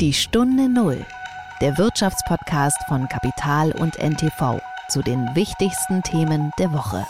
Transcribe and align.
Die 0.00 0.12
Stunde 0.12 0.68
Null, 0.68 1.06
der 1.62 1.78
Wirtschaftspodcast 1.78 2.76
von 2.86 3.08
Kapital 3.08 3.72
und 3.72 3.98
NTV 3.98 4.60
zu 4.90 5.00
den 5.00 5.26
wichtigsten 5.34 6.02
Themen 6.02 6.50
der 6.58 6.70
Woche. 6.74 7.06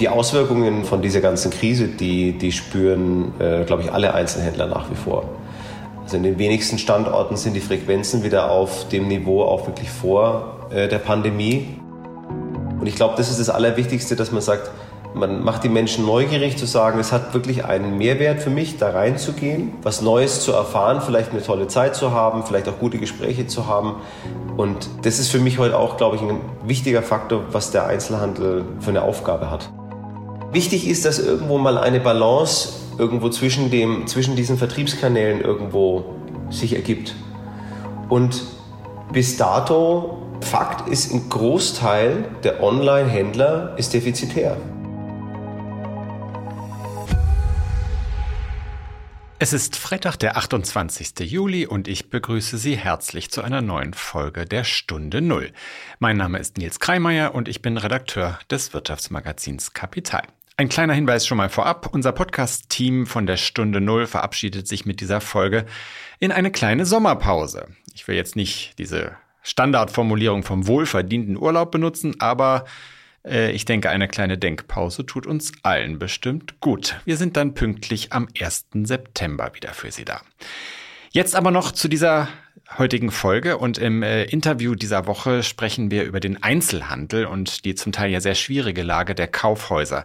Die 0.00 0.08
Auswirkungen 0.08 0.86
von 0.86 1.02
dieser 1.02 1.20
ganzen 1.20 1.50
Krise, 1.50 1.88
die, 1.88 2.32
die 2.38 2.50
spüren, 2.52 3.38
äh, 3.38 3.64
glaube 3.64 3.82
ich, 3.82 3.92
alle 3.92 4.14
Einzelhändler 4.14 4.68
nach 4.68 4.90
wie 4.90 4.94
vor. 4.94 5.28
Also 6.02 6.16
in 6.16 6.22
den 6.22 6.38
wenigsten 6.38 6.78
Standorten 6.78 7.36
sind 7.36 7.52
die 7.52 7.60
Frequenzen 7.60 8.24
wieder 8.24 8.50
auf 8.50 8.88
dem 8.88 9.08
Niveau 9.08 9.42
auch 9.42 9.66
wirklich 9.66 9.90
vor 9.90 10.68
äh, 10.70 10.88
der 10.88 10.98
Pandemie. 10.98 11.78
Und 12.80 12.86
ich 12.86 12.94
glaube, 12.94 13.16
das 13.18 13.28
ist 13.28 13.38
das 13.38 13.50
Allerwichtigste, 13.50 14.16
dass 14.16 14.32
man 14.32 14.40
sagt, 14.40 14.70
man 15.16 15.42
macht 15.42 15.64
die 15.64 15.70
Menschen 15.70 16.04
neugierig 16.04 16.58
zu 16.58 16.66
sagen, 16.66 17.00
es 17.00 17.10
hat 17.10 17.32
wirklich 17.32 17.64
einen 17.64 17.96
Mehrwert 17.96 18.42
für 18.42 18.50
mich, 18.50 18.76
da 18.76 18.90
reinzugehen, 18.90 19.72
was 19.82 20.02
Neues 20.02 20.42
zu 20.42 20.52
erfahren, 20.52 21.00
vielleicht 21.00 21.32
eine 21.32 21.42
tolle 21.42 21.68
Zeit 21.68 21.96
zu 21.96 22.12
haben, 22.12 22.44
vielleicht 22.44 22.68
auch 22.68 22.78
gute 22.78 22.98
Gespräche 22.98 23.46
zu 23.46 23.66
haben. 23.66 23.94
Und 24.58 24.88
das 25.02 25.18
ist 25.18 25.30
für 25.30 25.38
mich 25.38 25.58
heute 25.58 25.78
auch, 25.78 25.96
glaube 25.96 26.16
ich, 26.16 26.22
ein 26.22 26.40
wichtiger 26.66 27.02
Faktor, 27.02 27.44
was 27.50 27.70
der 27.70 27.86
Einzelhandel 27.86 28.64
für 28.80 28.90
eine 28.90 29.02
Aufgabe 29.02 29.50
hat. 29.50 29.70
Wichtig 30.52 30.86
ist, 30.86 31.06
dass 31.06 31.18
irgendwo 31.18 31.56
mal 31.56 31.78
eine 31.78 31.98
Balance 31.98 32.74
irgendwo 32.98 33.30
zwischen, 33.30 33.70
dem, 33.70 34.06
zwischen 34.06 34.36
diesen 34.36 34.58
Vertriebskanälen 34.58 35.40
irgendwo 35.40 36.04
sich 36.50 36.74
ergibt. 36.74 37.14
Und 38.08 38.42
bis 39.12 39.36
dato, 39.36 40.18
Fakt 40.42 40.88
ist, 40.88 41.12
ein 41.12 41.28
Großteil 41.30 42.24
der 42.44 42.62
Online-Händler 42.62 43.74
ist 43.78 43.94
defizitär. 43.94 44.58
Es 49.38 49.52
ist 49.52 49.76
Freitag, 49.76 50.16
der 50.16 50.38
28. 50.38 51.30
Juli 51.30 51.66
und 51.66 51.88
ich 51.88 52.08
begrüße 52.08 52.56
Sie 52.56 52.74
herzlich 52.74 53.30
zu 53.30 53.42
einer 53.42 53.60
neuen 53.60 53.92
Folge 53.92 54.46
der 54.46 54.64
Stunde 54.64 55.20
Null. 55.20 55.52
Mein 55.98 56.16
Name 56.16 56.38
ist 56.38 56.56
Nils 56.56 56.80
Kreimeier 56.80 57.34
und 57.34 57.46
ich 57.46 57.60
bin 57.60 57.76
Redakteur 57.76 58.38
des 58.50 58.72
Wirtschaftsmagazins 58.72 59.74
Kapital. 59.74 60.22
Ein 60.56 60.70
kleiner 60.70 60.94
Hinweis 60.94 61.26
schon 61.26 61.36
mal 61.36 61.50
vorab. 61.50 61.90
Unser 61.92 62.12
Podcast-Team 62.12 63.06
von 63.06 63.26
der 63.26 63.36
Stunde 63.36 63.82
Null 63.82 64.06
verabschiedet 64.06 64.66
sich 64.66 64.86
mit 64.86 65.02
dieser 65.02 65.20
Folge 65.20 65.66
in 66.18 66.32
eine 66.32 66.50
kleine 66.50 66.86
Sommerpause. 66.86 67.66
Ich 67.92 68.08
will 68.08 68.16
jetzt 68.16 68.36
nicht 68.36 68.78
diese 68.78 69.18
Standardformulierung 69.42 70.44
vom 70.44 70.66
wohlverdienten 70.66 71.36
Urlaub 71.36 71.72
benutzen, 71.72 72.18
aber 72.20 72.64
ich 73.28 73.64
denke, 73.64 73.90
eine 73.90 74.08
kleine 74.08 74.38
Denkpause 74.38 75.04
tut 75.04 75.26
uns 75.26 75.52
allen 75.62 75.98
bestimmt 75.98 76.60
gut. 76.60 76.96
Wir 77.04 77.16
sind 77.16 77.36
dann 77.36 77.54
pünktlich 77.54 78.12
am 78.12 78.28
1. 78.38 78.66
September 78.84 79.52
wieder 79.54 79.74
für 79.74 79.90
Sie 79.90 80.04
da. 80.04 80.20
Jetzt 81.10 81.34
aber 81.34 81.50
noch 81.50 81.72
zu 81.72 81.88
dieser 81.88 82.28
heutigen 82.78 83.10
Folge 83.10 83.58
und 83.58 83.78
im 83.78 84.02
äh, 84.02 84.24
Interview 84.24 84.74
dieser 84.74 85.06
Woche 85.06 85.42
sprechen 85.42 85.90
wir 85.90 86.04
über 86.04 86.20
den 86.20 86.42
Einzelhandel 86.42 87.26
und 87.26 87.64
die 87.64 87.74
zum 87.74 87.92
Teil 87.92 88.10
ja 88.10 88.20
sehr 88.20 88.34
schwierige 88.34 88.82
Lage 88.82 89.14
der 89.14 89.28
Kaufhäuser. 89.28 90.04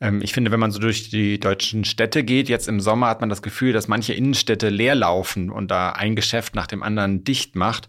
Ähm, 0.00 0.20
ich 0.22 0.32
finde, 0.32 0.50
wenn 0.50 0.60
man 0.60 0.70
so 0.70 0.80
durch 0.80 1.10
die 1.10 1.38
deutschen 1.38 1.84
Städte 1.84 2.24
geht, 2.24 2.48
jetzt 2.48 2.68
im 2.68 2.80
Sommer 2.80 3.08
hat 3.08 3.20
man 3.20 3.28
das 3.28 3.42
Gefühl, 3.42 3.72
dass 3.72 3.88
manche 3.88 4.14
Innenstädte 4.14 4.68
leer 4.68 4.94
laufen 4.94 5.50
und 5.50 5.70
da 5.70 5.90
ein 5.90 6.16
Geschäft 6.16 6.54
nach 6.54 6.66
dem 6.66 6.82
anderen 6.82 7.24
dicht 7.24 7.56
macht. 7.56 7.88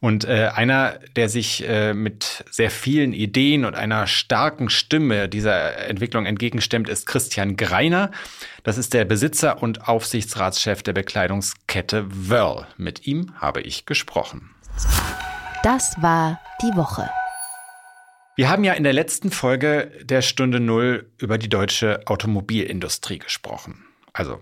Und 0.00 0.24
äh, 0.24 0.50
einer, 0.54 1.00
der 1.16 1.28
sich 1.28 1.68
äh, 1.68 1.92
mit 1.92 2.44
sehr 2.50 2.70
vielen 2.70 3.12
Ideen 3.12 3.64
und 3.64 3.74
einer 3.74 4.06
starken 4.06 4.70
Stimme 4.70 5.28
dieser 5.28 5.88
Entwicklung 5.88 6.24
entgegenstemmt, 6.24 6.88
ist 6.88 7.06
Christian 7.06 7.56
Greiner. 7.56 8.12
Das 8.62 8.78
ist 8.78 8.94
der 8.94 9.04
Besitzer 9.04 9.60
und 9.60 9.88
Aufsichtsratschef 9.88 10.84
der 10.84 10.92
Bekleidungskette 10.92 12.06
Wörl. 12.08 12.68
Mit 12.76 13.08
ihm 13.08 13.34
habe 13.40 13.60
ich 13.60 13.86
gesprochen. 13.86 14.50
Das 15.64 16.00
war 16.00 16.40
die 16.62 16.76
Woche. 16.76 17.10
Wir 18.36 18.48
haben 18.48 18.62
ja 18.62 18.74
in 18.74 18.84
der 18.84 18.92
letzten 18.92 19.32
Folge 19.32 19.90
der 20.04 20.22
Stunde 20.22 20.60
Null 20.60 21.10
über 21.18 21.38
die 21.38 21.48
deutsche 21.48 22.06
Automobilindustrie 22.06 23.18
gesprochen. 23.18 23.84
Also 24.12 24.40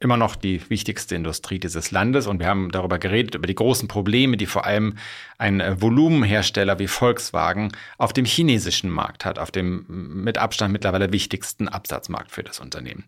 immer 0.00 0.16
noch 0.16 0.36
die 0.36 0.68
wichtigste 0.70 1.16
Industrie 1.16 1.58
dieses 1.58 1.90
Landes 1.90 2.26
und 2.26 2.38
wir 2.38 2.46
haben 2.46 2.70
darüber 2.70 2.98
geredet, 2.98 3.34
über 3.34 3.46
die 3.46 3.54
großen 3.54 3.88
Probleme, 3.88 4.36
die 4.36 4.46
vor 4.46 4.64
allem 4.64 4.96
ein 5.38 5.60
äh, 5.60 5.80
Volumenhersteller 5.80 6.78
wie 6.78 6.86
Volkswagen 6.86 7.72
auf 7.96 8.12
dem 8.12 8.24
chinesischen 8.24 8.90
Markt 8.90 9.24
hat, 9.24 9.38
auf 9.38 9.50
dem 9.50 9.84
mit 9.88 10.38
Abstand 10.38 10.72
mittlerweile 10.72 11.12
wichtigsten 11.12 11.68
Absatzmarkt 11.68 12.30
für 12.30 12.44
das 12.44 12.60
Unternehmen. 12.60 13.04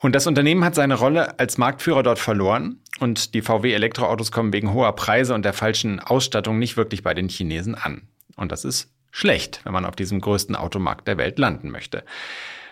Und 0.00 0.14
das 0.14 0.28
Unternehmen 0.28 0.64
hat 0.64 0.76
seine 0.76 0.94
Rolle 0.94 1.40
als 1.40 1.58
Marktführer 1.58 2.04
dort 2.04 2.20
verloren 2.20 2.80
und 3.00 3.34
die 3.34 3.42
VW 3.42 3.72
Elektroautos 3.72 4.30
kommen 4.30 4.52
wegen 4.52 4.72
hoher 4.72 4.94
Preise 4.94 5.34
und 5.34 5.44
der 5.44 5.52
falschen 5.52 5.98
Ausstattung 5.98 6.60
nicht 6.60 6.76
wirklich 6.76 7.02
bei 7.02 7.14
den 7.14 7.28
Chinesen 7.28 7.74
an. 7.74 8.02
Und 8.36 8.52
das 8.52 8.64
ist 8.64 8.92
schlecht, 9.10 9.60
wenn 9.64 9.72
man 9.72 9.84
auf 9.84 9.96
diesem 9.96 10.20
größten 10.20 10.54
Automarkt 10.54 11.08
der 11.08 11.18
Welt 11.18 11.40
landen 11.40 11.70
möchte. 11.70 12.04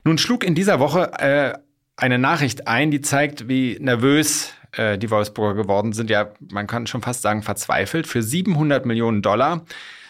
Nun 0.04 0.18
schlug 0.18 0.44
in 0.44 0.54
dieser 0.54 0.78
Woche 0.78 1.10
äh, 1.18 1.54
eine 1.96 2.18
Nachricht 2.18 2.68
ein, 2.68 2.90
die 2.90 3.00
zeigt, 3.00 3.48
wie 3.48 3.78
nervös 3.80 4.52
äh, 4.72 4.98
die 4.98 5.10
Wolfsburger 5.10 5.54
geworden 5.62 5.92
sind. 5.92 6.10
Ja, 6.10 6.32
man 6.50 6.66
kann 6.66 6.86
schon 6.86 7.02
fast 7.02 7.22
sagen 7.22 7.42
verzweifelt. 7.42 8.06
Für 8.06 8.22
700 8.22 8.84
Millionen 8.84 9.22
Dollar 9.22 9.64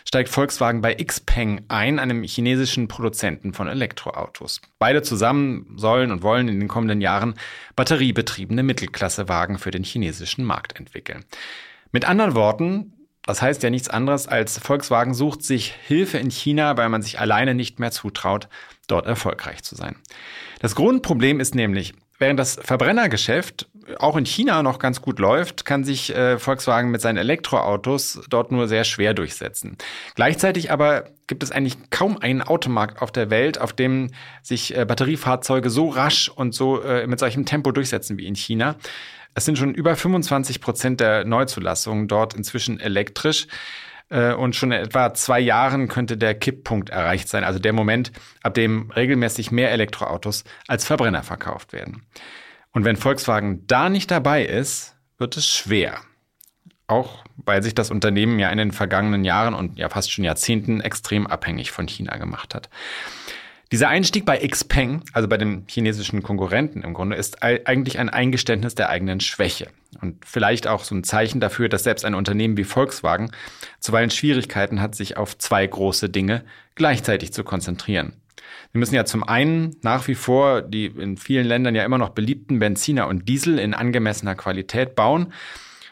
steigt 0.06 0.28
Volkswagen 0.28 0.80
bei 0.80 0.94
Xpeng 0.94 1.64
ein, 1.69 1.98
einem 1.98 2.22
chinesischen 2.22 2.88
Produzenten 2.88 3.52
von 3.52 3.69
Elektroautos. 3.69 4.60
Beide 4.78 5.02
zusammen 5.02 5.74
sollen 5.76 6.12
und 6.12 6.22
wollen 6.22 6.48
in 6.48 6.60
den 6.60 6.69
kommenden 6.69 7.00
Jahren 7.00 7.34
batteriebetriebene 7.74 8.62
Mittelklassewagen 8.62 9.58
für 9.58 9.70
den 9.70 9.84
chinesischen 9.84 10.44
Markt 10.44 10.78
entwickeln. 10.78 11.24
Mit 11.91 12.04
anderen 12.04 12.34
Worten, 12.34 12.92
das 13.22 13.42
heißt 13.42 13.62
ja 13.64 13.70
nichts 13.70 13.88
anderes 13.88 14.28
als 14.28 14.58
Volkswagen 14.58 15.12
sucht 15.12 15.42
sich 15.42 15.72
Hilfe 15.72 16.18
in 16.18 16.30
China, 16.30 16.76
weil 16.76 16.88
man 16.88 17.03
sich 17.03 17.18
alleine 17.18 17.54
nicht 17.54 17.80
mehr 17.80 17.91
zutraut, 17.91 18.48
dort 18.86 19.06
erfolgreich 19.06 19.62
zu 19.62 19.74
sein. 19.74 19.97
Das 20.60 20.74
Grundproblem 20.74 21.41
ist 21.41 21.54
nämlich, 21.54 21.94
während 22.19 22.38
das 22.41 22.58
Verbrennergeschäft 22.62 23.69
auch 23.98 24.16
in 24.16 24.26
China 24.26 24.62
noch 24.62 24.78
ganz 24.78 25.00
gut 25.00 25.19
läuft, 25.19 25.64
kann 25.64 25.84
sich 25.84 26.14
äh, 26.14 26.38
Volkswagen 26.38 26.91
mit 26.91 27.00
seinen 27.00 27.19
Elektroautos 27.19 28.20
dort 28.28 28.50
nur 28.50 28.69
sehr 28.69 28.84
schwer 28.84 29.14
durchsetzen. 29.14 29.76
Gleichzeitig 30.14 30.70
aber 30.70 31.04
gibt 31.26 31.42
es 31.42 31.52
eigentlich 31.52 31.76
kaum 31.91 32.19
einen 32.19 32.42
Automarkt 32.42 33.00
auf 33.00 33.12
der 33.12 33.30
Welt, 33.30 33.60
auf 33.60 33.72
dem 33.72 34.10
sich 34.42 34.76
äh, 34.76 34.84
Batteriefahrzeuge 34.84 35.70
so 35.70 35.88
rasch 35.88 36.28
und 36.28 36.54
so 36.54 36.82
äh, 36.82 37.06
mit 37.06 37.18
solchem 37.18 37.44
Tempo 37.47 37.72
durchsetzen 37.72 38.18
wie 38.18 38.26
in 38.26 38.34
China. 38.34 38.76
Es 39.34 39.44
sind 39.44 39.58
schon 39.58 39.74
über 39.74 39.97
25 39.97 40.60
Prozent 40.60 41.00
der 41.00 41.24
Neuzulassungen 41.24 42.08
dort 42.08 42.34
inzwischen 42.34 42.80
elektrisch. 42.80 43.47
Äh, 44.09 44.34
und 44.34 44.55
schon 44.55 44.72
in 44.72 44.81
etwa 44.81 45.15
zwei 45.15 45.41
Jahren 45.41 45.89
könnte 45.89 46.17
der 46.17 46.34
Kipppunkt 46.34 46.91
erreicht 46.91 47.28
sein, 47.28 47.44
also 47.44 47.59
der 47.59 47.72
Moment, 47.72 48.12
ab 48.43 48.55
dem 48.55 48.91
regelmäßig 48.91 49.50
mehr 49.50 49.71
Elektroautos 49.71 50.44
als 50.69 50.84
Verbrenner 50.84 51.22
verkauft 51.22 51.72
werden. 51.72 52.06
Und 52.72 52.84
wenn 52.84 52.97
Volkswagen 52.97 53.66
da 53.66 53.89
nicht 53.89 54.11
dabei 54.11 54.45
ist, 54.45 54.97
wird 55.19 55.37
es 55.37 55.49
schwer. 55.49 55.99
Auch 56.89 57.25
weil 57.37 57.62
sich 57.62 57.75
das 57.75 57.91
Unternehmen 57.91 58.39
ja 58.39 58.50
in 58.50 58.59
den 58.59 58.72
vergangenen 58.72 59.25
Jahren 59.25 59.55
und 59.55 59.78
ja 59.78 59.89
fast 59.89 60.12
schon 60.12 60.25
Jahrzehnten 60.25 60.81
extrem 60.81 61.27
abhängig 61.27 61.71
von 61.72 61.89
China 61.89 62.16
gemacht 62.16 62.55
hat. 62.55 62.69
Dieser 63.72 63.88
Einstieg 63.88 64.25
bei 64.25 64.38
Xpeng, 64.38 65.03
also 65.12 65.27
bei 65.27 65.38
dem 65.38 65.65
chinesischen 65.69 66.22
Konkurrenten 66.22 66.82
im 66.82 66.94
Grunde, 66.94 67.16
ist 67.16 67.43
eigentlich 67.43 67.99
ein 67.99 68.09
Eingeständnis 68.09 68.77
der 68.77 68.91
eigenen 68.91 69.19
Schwäche 69.19 69.69
und 70.00 70.25
vielleicht 70.25 70.69
auch 70.69 70.84
so 70.84 70.94
ein 70.94 71.03
Zeichen 71.03 71.41
dafür, 71.41 71.69
dass 71.69 71.82
selbst 71.82 72.04
ein 72.04 72.15
Unternehmen 72.15 72.56
wie 72.56 72.65
Volkswagen 72.65 73.32
zuweilen 73.81 74.10
Schwierigkeiten 74.10 74.81
hat, 74.81 74.94
sich 74.94 75.16
auf 75.16 75.37
zwei 75.38 75.66
große 75.66 76.09
Dinge 76.09 76.44
gleichzeitig 76.77 77.32
zu 77.32 77.43
konzentrieren. 77.43 78.12
Wir 78.71 78.78
müssen 78.78 78.94
ja 78.94 79.04
zum 79.04 79.25
einen 79.25 79.77
nach 79.83 80.06
wie 80.06 80.15
vor 80.15 80.62
die 80.62 80.87
in 80.87 81.16
vielen 81.16 81.47
Ländern 81.47 81.75
ja 81.75 81.84
immer 81.84 81.98
noch 81.98 82.10
beliebten 82.10 82.60
Benziner 82.60 83.09
und 83.09 83.28
Diesel 83.28 83.59
in 83.59 83.75
angemessener 83.75 84.34
Qualität 84.34 84.94
bauen. 84.94 85.33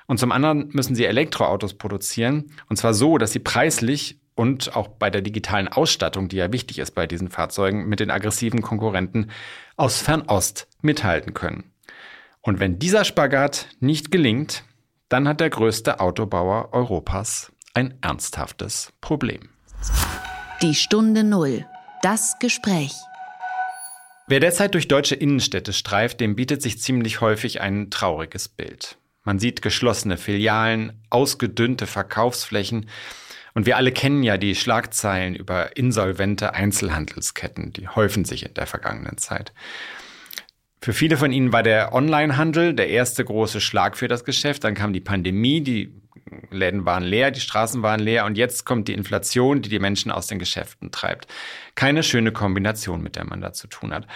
Und 0.06 0.18
zum 0.18 0.32
anderen 0.32 0.68
müssen 0.72 0.94
sie 0.94 1.06
Elektroautos 1.06 1.74
produzieren. 1.74 2.52
Und 2.68 2.76
zwar 2.76 2.92
so, 2.92 3.16
dass 3.16 3.32
sie 3.32 3.38
preislich 3.38 4.18
und 4.34 4.74
auch 4.76 4.88
bei 4.88 5.10
der 5.10 5.22
digitalen 5.22 5.68
Ausstattung, 5.68 6.28
die 6.28 6.36
ja 6.36 6.52
wichtig 6.52 6.78
ist 6.78 6.92
bei 6.92 7.06
diesen 7.06 7.30
Fahrzeugen, 7.30 7.86
mit 7.88 8.00
den 8.00 8.10
aggressiven 8.10 8.62
Konkurrenten 8.62 9.30
aus 9.76 10.00
Fernost 10.00 10.68
mithalten 10.80 11.34
können. 11.34 11.72
Und 12.40 12.60
wenn 12.60 12.78
dieser 12.78 13.04
Spagat 13.04 13.68
nicht 13.80 14.10
gelingt, 14.10 14.64
dann 15.08 15.28
hat 15.28 15.40
der 15.40 15.50
größte 15.50 16.00
Autobauer 16.00 16.70
Europas 16.72 17.52
ein 17.74 17.98
ernsthaftes 18.02 18.92
Problem. 19.00 19.48
Die 20.62 20.74
Stunde 20.74 21.24
Null. 21.24 21.66
Das 22.02 22.38
Gespräch. 22.38 22.92
Wer 24.26 24.40
derzeit 24.40 24.74
durch 24.74 24.88
deutsche 24.88 25.14
Innenstädte 25.14 25.72
streift, 25.72 26.20
dem 26.20 26.36
bietet 26.36 26.62
sich 26.62 26.80
ziemlich 26.80 27.20
häufig 27.20 27.60
ein 27.60 27.90
trauriges 27.90 28.48
Bild. 28.48 28.96
Man 29.22 29.38
sieht 29.38 29.62
geschlossene 29.62 30.16
Filialen, 30.16 31.02
ausgedünnte 31.10 31.86
Verkaufsflächen, 31.86 32.88
und 33.54 33.66
wir 33.66 33.76
alle 33.76 33.92
kennen 33.92 34.22
ja 34.22 34.36
die 34.36 34.54
Schlagzeilen 34.54 35.34
über 35.34 35.76
insolvente 35.76 36.54
Einzelhandelsketten, 36.54 37.72
die 37.72 37.88
häufen 37.88 38.24
sich 38.24 38.44
in 38.44 38.54
der 38.54 38.66
vergangenen 38.66 39.16
Zeit. 39.16 39.52
Für 40.80 40.92
viele 40.92 41.16
von 41.16 41.32
ihnen 41.32 41.52
war 41.52 41.62
der 41.62 41.94
Onlinehandel 41.94 42.74
der 42.74 42.88
erste 42.88 43.24
große 43.24 43.62
Schlag 43.62 43.96
für 43.96 44.06
das 44.06 44.24
Geschäft. 44.24 44.64
Dann 44.64 44.74
kam 44.74 44.92
die 44.92 45.00
Pandemie, 45.00 45.62
die 45.62 45.94
Läden 46.50 46.84
waren 46.84 47.02
leer, 47.02 47.30
die 47.30 47.40
Straßen 47.40 47.82
waren 47.82 48.00
leer 48.00 48.24
und 48.24 48.36
jetzt 48.36 48.64
kommt 48.64 48.88
die 48.88 48.94
Inflation, 48.94 49.62
die 49.62 49.68
die 49.68 49.78
Menschen 49.78 50.10
aus 50.10 50.26
den 50.26 50.38
Geschäften 50.38 50.90
treibt. 50.90 51.26
Keine 51.74 52.02
schöne 52.02 52.32
Kombination, 52.32 53.02
mit 53.02 53.16
der 53.16 53.24
man 53.24 53.40
da 53.40 53.52
zu 53.52 53.66
tun 53.66 53.92
hat. 53.92 54.06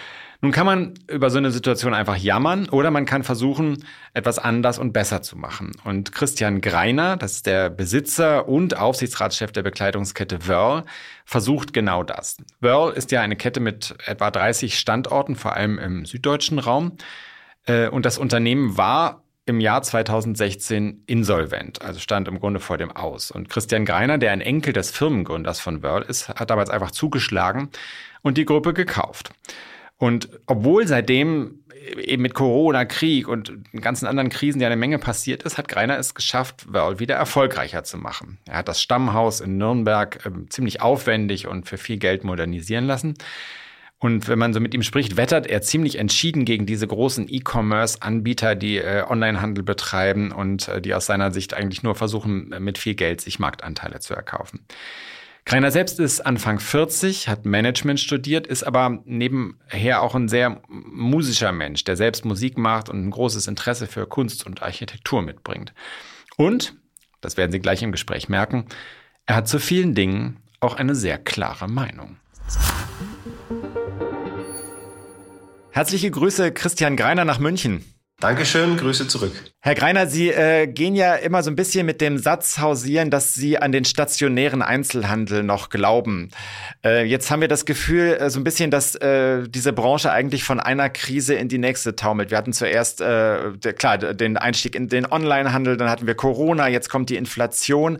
Nun 0.41 0.53
kann 0.53 0.65
man 0.65 0.93
über 1.07 1.29
so 1.29 1.37
eine 1.37 1.51
Situation 1.51 1.93
einfach 1.93 2.15
jammern 2.15 2.69
oder 2.69 2.91
man 2.91 3.05
kann 3.05 3.23
versuchen, 3.23 3.85
etwas 4.13 4.39
anders 4.39 4.79
und 4.79 4.93
besser 4.93 5.21
zu 5.21 5.37
machen. 5.37 5.73
Und 5.83 6.13
Christian 6.13 6.61
Greiner, 6.61 7.17
das 7.17 7.33
ist 7.33 7.45
der 7.45 7.69
Besitzer 7.69 8.47
und 8.47 8.77
Aufsichtsratschef 8.77 9.51
der 9.51 9.63
Bekleidungskette 9.63 10.47
Wörl, 10.47 10.85
versucht 11.25 11.73
genau 11.73 12.03
das. 12.03 12.37
Wörl 12.61 12.93
ist 12.93 13.11
ja 13.11 13.21
eine 13.21 13.35
Kette 13.35 13.59
mit 13.59 13.95
etwa 14.05 14.31
30 14.31 14.79
Standorten, 14.79 15.35
vor 15.35 15.53
allem 15.53 15.77
im 15.77 16.05
süddeutschen 16.05 16.59
Raum. 16.59 16.97
Äh, 17.65 17.89
und 17.89 18.05
das 18.05 18.17
Unternehmen 18.17 18.77
war 18.77 19.23
im 19.49 19.59
Jahr 19.59 19.81
2016 19.81 21.03
insolvent, 21.07 21.81
also 21.81 21.99
stand 21.99 22.27
im 22.27 22.39
Grunde 22.39 22.59
vor 22.59 22.77
dem 22.77 22.91
Aus. 22.91 23.31
Und 23.31 23.49
Christian 23.49 23.83
Greiner, 23.83 24.17
der 24.17 24.31
ein 24.31 24.41
Enkel 24.41 24.73
des 24.73 24.91
Firmengründers 24.91 25.59
von 25.59 25.83
Wörl 25.83 26.03
ist, 26.03 26.29
hat 26.29 26.49
damals 26.49 26.69
einfach 26.69 26.91
zugeschlagen 26.91 27.69
und 28.21 28.37
die 28.37 28.45
Gruppe 28.45 28.73
gekauft. 28.73 29.31
Und 29.97 30.29
obwohl 30.45 30.87
seitdem 30.87 31.59
eben 31.97 32.21
mit 32.21 32.33
Corona, 32.33 32.85
Krieg 32.85 33.27
und 33.27 33.53
ganzen 33.81 34.05
anderen 34.05 34.29
Krisen 34.29 34.61
ja 34.61 34.67
eine 34.67 34.75
Menge 34.75 34.99
passiert 34.99 35.43
ist, 35.43 35.57
hat 35.57 35.67
Greiner 35.67 35.97
es 35.97 36.13
geschafft, 36.13 36.71
Wörl 36.71 36.99
wieder 36.99 37.15
erfolgreicher 37.15 37.83
zu 37.83 37.97
machen. 37.97 38.37
Er 38.45 38.57
hat 38.57 38.67
das 38.67 38.81
Stammhaus 38.81 39.41
in 39.41 39.57
Nürnberg 39.57 40.25
äh, 40.25 40.49
ziemlich 40.49 40.81
aufwendig 40.81 41.47
und 41.47 41.67
für 41.67 41.77
viel 41.77 41.97
Geld 41.97 42.23
modernisieren 42.23 42.85
lassen. 42.85 43.15
Und 43.99 44.29
wenn 44.29 44.39
man 44.39 44.53
so 44.53 44.61
mit 44.61 44.73
ihm 44.73 44.81
spricht, 44.81 45.17
wettert 45.17 45.45
er 45.45 45.61
ziemlich 45.61 45.97
entschieden 45.97 46.45
gegen 46.45 46.65
diese 46.65 46.87
großen 46.87 47.27
E-Commerce-Anbieter, 47.29 48.55
die 48.55 48.77
äh, 48.77 49.03
Onlinehandel 49.07 49.63
betreiben 49.63 50.31
und 50.31 50.69
äh, 50.69 50.81
die 50.81 50.93
aus 50.93 51.05
seiner 51.05 51.31
Sicht 51.31 51.53
eigentlich 51.53 51.83
nur 51.83 51.95
versuchen, 51.95 52.55
mit 52.59 52.77
viel 52.77 52.95
Geld 52.95 53.19
sich 53.19 53.39
Marktanteile 53.39 53.99
zu 53.99 54.13
erkaufen. 54.13 54.65
Greiner 55.45 55.71
selbst 55.71 55.99
ist 55.99 56.21
Anfang 56.21 56.59
40, 56.59 57.27
hat 57.27 57.45
Management 57.45 57.99
studiert, 57.99 58.47
ist 58.47 58.63
aber 58.63 59.01
nebenher 59.05 60.01
auch 60.01 60.15
ein 60.15 60.29
sehr 60.29 60.61
musischer 60.69 61.51
Mensch, 61.51 61.83
der 61.83 61.97
selbst 61.97 62.23
Musik 62.23 62.57
macht 62.57 62.87
und 62.87 63.05
ein 63.05 63.11
großes 63.11 63.47
Interesse 63.47 63.87
für 63.87 64.05
Kunst 64.05 64.45
und 64.45 64.61
Architektur 64.61 65.21
mitbringt. 65.21 65.73
Und, 66.37 66.75
das 67.19 67.35
werden 67.35 67.51
Sie 67.51 67.59
gleich 67.59 67.81
im 67.81 67.91
Gespräch 67.91 68.29
merken, 68.29 68.65
er 69.25 69.37
hat 69.37 69.47
zu 69.47 69.59
vielen 69.59 69.93
Dingen 69.93 70.37
auch 70.61 70.75
eine 70.75 70.95
sehr 70.95 71.17
klare 71.17 71.67
Meinung. 71.67 72.17
Herzliche 75.79 76.11
Grüße, 76.11 76.51
Christian 76.51 76.97
Greiner 76.97 77.23
nach 77.23 77.39
München. 77.39 77.85
Dankeschön, 78.19 78.75
Grüße 78.75 79.07
zurück. 79.07 79.31
Herr 79.61 79.75
Greiner, 79.75 80.07
Sie 80.07 80.27
äh, 80.27 80.67
gehen 80.67 80.93
ja 80.93 81.15
immer 81.15 81.41
so 81.41 81.49
ein 81.49 81.55
bisschen 81.55 81.85
mit 81.85 82.01
dem 82.01 82.17
Satz 82.17 82.57
hausieren, 82.57 83.09
dass 83.09 83.33
Sie 83.33 83.57
an 83.57 83.71
den 83.71 83.85
stationären 83.85 84.61
Einzelhandel 84.61 85.41
noch 85.41 85.69
glauben. 85.69 86.31
Äh, 86.83 87.05
jetzt 87.05 87.31
haben 87.31 87.39
wir 87.39 87.47
das 87.47 87.63
Gefühl, 87.63 88.17
äh, 88.19 88.29
so 88.29 88.41
ein 88.41 88.43
bisschen, 88.43 88.71
dass 88.71 88.95
äh, 88.95 89.47
diese 89.47 89.71
Branche 89.71 90.11
eigentlich 90.11 90.43
von 90.43 90.59
einer 90.59 90.89
Krise 90.89 91.35
in 91.35 91.47
die 91.47 91.59
nächste 91.59 91.95
taumelt. 91.95 92.29
Wir 92.29 92.37
hatten 92.37 92.51
zuerst, 92.51 92.99
äh, 92.99 93.53
der, 93.53 93.71
klar, 93.71 93.97
den 93.99 94.35
Einstieg 94.35 94.75
in 94.75 94.89
den 94.89 95.09
Onlinehandel, 95.09 95.77
dann 95.77 95.89
hatten 95.89 96.07
wir 96.07 96.15
Corona, 96.15 96.67
jetzt 96.67 96.89
kommt 96.89 97.09
die 97.09 97.15
Inflation. 97.15 97.99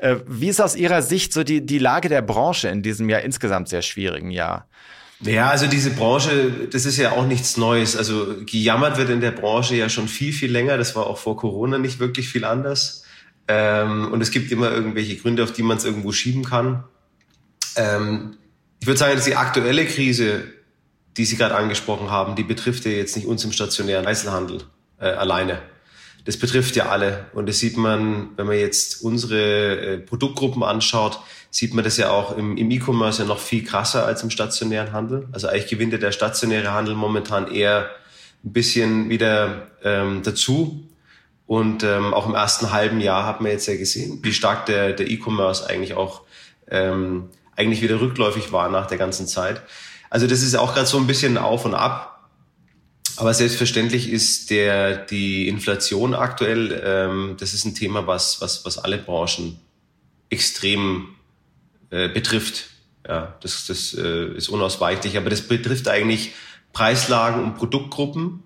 Äh, 0.00 0.16
wie 0.26 0.48
ist 0.48 0.60
aus 0.60 0.74
Ihrer 0.74 1.00
Sicht 1.00 1.32
so 1.32 1.44
die, 1.44 1.64
die 1.64 1.78
Lage 1.78 2.08
der 2.08 2.22
Branche 2.22 2.66
in 2.70 2.82
diesem 2.82 3.08
Jahr 3.08 3.20
insgesamt 3.20 3.68
sehr 3.68 3.82
schwierigen 3.82 4.32
Jahr? 4.32 4.66
Ja, 5.22 5.50
also 5.50 5.66
diese 5.66 5.90
Branche, 5.90 6.68
das 6.70 6.86
ist 6.86 6.96
ja 6.96 7.12
auch 7.12 7.26
nichts 7.26 7.56
Neues. 7.56 7.96
Also 7.96 8.36
gejammert 8.46 8.96
wird 8.96 9.10
in 9.10 9.20
der 9.20 9.32
Branche 9.32 9.74
ja 9.74 9.88
schon 9.88 10.08
viel, 10.08 10.32
viel 10.32 10.50
länger. 10.50 10.78
Das 10.78 10.96
war 10.96 11.06
auch 11.06 11.18
vor 11.18 11.36
Corona 11.36 11.78
nicht 11.78 11.98
wirklich 11.98 12.28
viel 12.28 12.44
anders. 12.44 13.04
Ähm, 13.46 14.10
und 14.12 14.22
es 14.22 14.30
gibt 14.30 14.50
immer 14.50 14.70
irgendwelche 14.70 15.16
Gründe, 15.16 15.44
auf 15.44 15.52
die 15.52 15.62
man 15.62 15.76
es 15.76 15.84
irgendwo 15.84 16.12
schieben 16.12 16.44
kann. 16.44 16.84
Ähm, 17.76 18.36
ich 18.80 18.86
würde 18.86 18.98
sagen, 18.98 19.14
dass 19.14 19.24
die 19.24 19.36
aktuelle 19.36 19.84
Krise, 19.84 20.44
die 21.16 21.26
Sie 21.26 21.36
gerade 21.36 21.54
angesprochen 21.54 22.10
haben, 22.10 22.34
die 22.34 22.44
betrifft 22.44 22.86
ja 22.86 22.92
jetzt 22.92 23.14
nicht 23.14 23.26
uns 23.26 23.44
im 23.44 23.52
stationären 23.52 24.06
Einzelhandel 24.06 24.62
äh, 24.98 25.06
alleine. 25.06 25.60
Das 26.24 26.36
betrifft 26.36 26.76
ja 26.76 26.88
alle. 26.88 27.26
Und 27.32 27.48
das 27.48 27.58
sieht 27.58 27.76
man, 27.76 28.30
wenn 28.36 28.46
man 28.46 28.58
jetzt 28.58 29.02
unsere 29.02 29.80
äh, 29.80 29.98
Produktgruppen 29.98 30.62
anschaut, 30.62 31.20
sieht 31.50 31.74
man 31.74 31.84
das 31.84 31.96
ja 31.96 32.10
auch 32.10 32.36
im, 32.36 32.56
im 32.56 32.70
E-Commerce 32.70 33.22
ja 33.22 33.28
noch 33.28 33.38
viel 33.38 33.64
krasser 33.64 34.06
als 34.06 34.22
im 34.22 34.30
stationären 34.30 34.92
Handel. 34.92 35.28
Also 35.32 35.48
eigentlich 35.48 35.68
gewinnt 35.68 35.92
ja 35.92 35.98
der 35.98 36.12
stationäre 36.12 36.72
Handel 36.72 36.94
momentan 36.94 37.50
eher 37.50 37.90
ein 38.44 38.52
bisschen 38.52 39.10
wieder 39.10 39.66
ähm, 39.82 40.22
dazu. 40.22 40.86
Und 41.46 41.82
ähm, 41.82 42.14
auch 42.14 42.28
im 42.28 42.34
ersten 42.34 42.70
halben 42.70 43.00
Jahr 43.00 43.26
hat 43.26 43.40
man 43.40 43.50
jetzt 43.50 43.66
ja 43.66 43.76
gesehen, 43.76 44.20
wie 44.22 44.32
stark 44.32 44.66
der, 44.66 44.92
der 44.92 45.10
E-Commerce 45.10 45.68
eigentlich 45.68 45.94
auch 45.94 46.22
ähm, 46.70 47.30
eigentlich 47.56 47.82
wieder 47.82 48.00
rückläufig 48.00 48.52
war 48.52 48.68
nach 48.68 48.86
der 48.86 48.98
ganzen 48.98 49.26
Zeit. 49.26 49.60
Also 50.10 50.26
das 50.26 50.42
ist 50.42 50.54
auch 50.54 50.74
gerade 50.74 50.86
so 50.86 50.98
ein 50.98 51.06
bisschen 51.06 51.38
auf 51.38 51.64
und 51.64 51.74
ab. 51.74 52.09
Aber 53.20 53.34
selbstverständlich 53.34 54.10
ist 54.10 54.48
der, 54.48 54.96
die 54.96 55.46
Inflation 55.46 56.14
aktuell, 56.14 56.82
ähm, 56.82 57.36
das 57.38 57.52
ist 57.52 57.66
ein 57.66 57.74
Thema, 57.74 58.06
was, 58.06 58.40
was, 58.40 58.64
was 58.64 58.78
alle 58.78 58.96
Branchen 58.96 59.58
extrem 60.30 61.08
äh, 61.90 62.08
betrifft. 62.08 62.68
Ja, 63.06 63.34
das, 63.42 63.66
das 63.66 63.92
äh, 63.92 64.34
ist 64.34 64.48
unausweichlich, 64.48 65.18
aber 65.18 65.28
das 65.28 65.42
betrifft 65.42 65.86
eigentlich 65.86 66.32
Preislagen 66.72 67.44
und 67.44 67.56
Produktgruppen, 67.56 68.42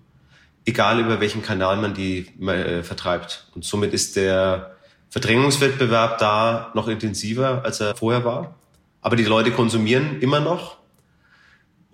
egal 0.64 0.98
über 0.98 1.20
welchen 1.20 1.42
Kanal 1.42 1.76
man 1.76 1.94
die 1.94 2.26
äh, 2.44 2.82
vertreibt. 2.82 3.46
Und 3.54 3.64
somit 3.64 3.92
ist 3.92 4.16
der 4.16 4.74
Verdrängungswettbewerb 5.08 6.18
da 6.18 6.72
noch 6.74 6.88
intensiver, 6.88 7.64
als 7.64 7.78
er 7.78 7.94
vorher 7.94 8.24
war. 8.24 8.56
Aber 9.02 9.14
die 9.14 9.22
Leute 9.22 9.52
konsumieren 9.52 10.20
immer 10.20 10.40
noch. 10.40 10.78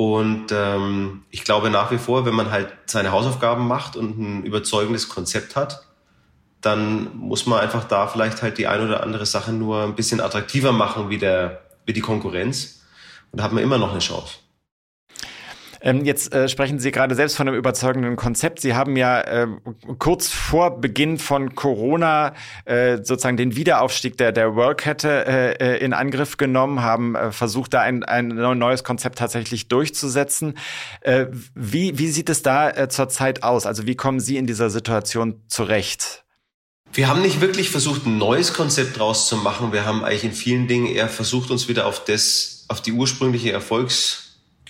Und 0.00 0.47
ähm, 0.50 1.25
ich 1.31 1.44
glaube 1.44 1.69
nach 1.69 1.91
wie 1.91 1.99
vor, 1.99 2.25
wenn 2.25 2.32
man 2.35 2.50
halt 2.50 2.73
seine 2.87 3.12
Hausaufgaben 3.12 3.69
macht 3.69 3.97
und 3.97 4.19
ein 4.19 4.44
überzeugendes 4.44 5.11
Konzept 5.11 5.56
hat, 5.56 5.82
dann 6.62 7.14
muss 7.19 7.44
man 7.44 7.61
einfach 7.61 7.85
da 7.85 8.06
vielleicht 8.06 8.41
halt 8.41 8.56
die 8.56 8.67
ein 8.67 8.81
oder 8.81 9.02
andere 9.02 9.26
Sache 9.26 9.52
nur 9.52 9.82
ein 9.82 9.94
bisschen 9.94 10.23
attraktiver 10.23 10.73
machen 10.73 11.11
wie, 11.11 11.19
der, 11.19 11.61
wie 11.85 11.93
die 11.93 12.00
Konkurrenz. 12.00 12.81
Und 13.31 13.41
da 13.41 13.44
hat 13.44 13.52
man 13.52 13.62
immer 13.62 13.76
noch 13.76 13.91
eine 13.91 13.99
Chance. 13.99 14.37
Ähm, 15.81 16.05
jetzt 16.05 16.35
äh, 16.35 16.49
sprechen 16.49 16.79
Sie 16.79 16.91
gerade 16.91 17.15
selbst 17.15 17.37
von 17.37 17.49
einem 17.49 17.56
überzeugenden 17.56 18.17
Konzept. 18.17 18.61
Sie 18.61 18.75
haben 18.75 18.97
ja 18.97 19.21
äh, 19.21 19.47
kurz 19.99 20.29
vor 20.29 20.81
Beginn 20.81 21.19
von 21.19 21.55
Corona 21.55 22.35
äh, 22.65 22.97
sozusagen 22.99 23.37
den 23.37 23.56
Wiederaufstieg 23.56 24.17
der, 24.17 24.32
der 24.32 24.55
Worldkette 24.55 25.27
äh, 25.27 25.53
äh, 25.53 25.84
in 25.84 25.93
Angriff 25.93 26.37
genommen, 26.37 26.82
haben 26.82 27.15
äh, 27.15 27.32
versucht, 27.32 27.75
da 27.75 27.81
ein, 27.81 28.05
ein 28.05 28.29
neues 28.29 28.84
Konzept 28.84 29.19
tatsächlich 29.19 29.69
durchzusetzen. 29.69 30.58
Äh, 31.01 31.27
wie, 31.55 31.99
wie 31.99 32.08
sieht 32.08 32.29
es 32.29 32.43
da 32.43 32.70
äh, 32.70 32.89
zurzeit 32.89 33.43
aus? 33.43 33.67
Also 33.67 33.87
wie 33.87 33.96
kommen 33.96 34.20
Sie 34.20 34.37
in 34.37 34.46
dieser 34.46 34.70
Situation 34.70 35.43
zurecht? 35.49 36.25
Wir 36.93 37.06
haben 37.08 37.22
nicht 37.22 37.41
wirklich 37.41 37.70
versucht, 37.70 38.05
ein 38.05 38.19
neues 38.19 38.53
Konzept 38.53 38.99
draus 38.99 39.29
zu 39.29 39.37
machen. 39.37 39.72
Wir 39.72 39.84
haben 39.84 40.05
eigentlich 40.05 40.25
in 40.25 40.32
vielen 40.32 40.67
Dingen 40.67 40.87
eher 40.87 41.08
versucht, 41.08 41.51
uns 41.51 41.69
wieder 41.69 41.87
auf 41.87 42.05
das, 42.05 42.65
auf 42.69 42.82
die 42.82 42.93
ursprüngliche 42.93 43.51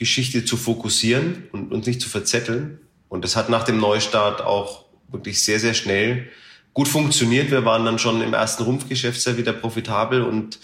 Erfolgsgeschichte 0.00 0.47
zu 0.47 0.57
fokussieren 0.57 1.45
und 1.52 1.73
uns 1.73 1.87
nicht 1.87 2.00
zu 2.00 2.09
verzetteln. 2.09 2.78
Und 3.09 3.23
das 3.23 3.37
hat 3.37 3.50
nach 3.50 3.64
dem 3.64 3.78
Neustart 3.78 4.40
auch 4.40 4.87
wirklich 5.11 5.45
sehr, 5.45 5.61
sehr 5.61 5.75
schnell 5.75 6.28
gut 6.73 6.88
funktioniert. 6.88 7.50
Wir 7.50 7.64
waren 7.64 7.85
dann 7.85 7.99
schon 7.99 8.23
im 8.23 8.33
ersten 8.33 8.62
Rumpfgeschäftsjahr 8.62 9.37
wieder 9.37 9.52
profitabel 9.52 10.23
und 10.23 10.59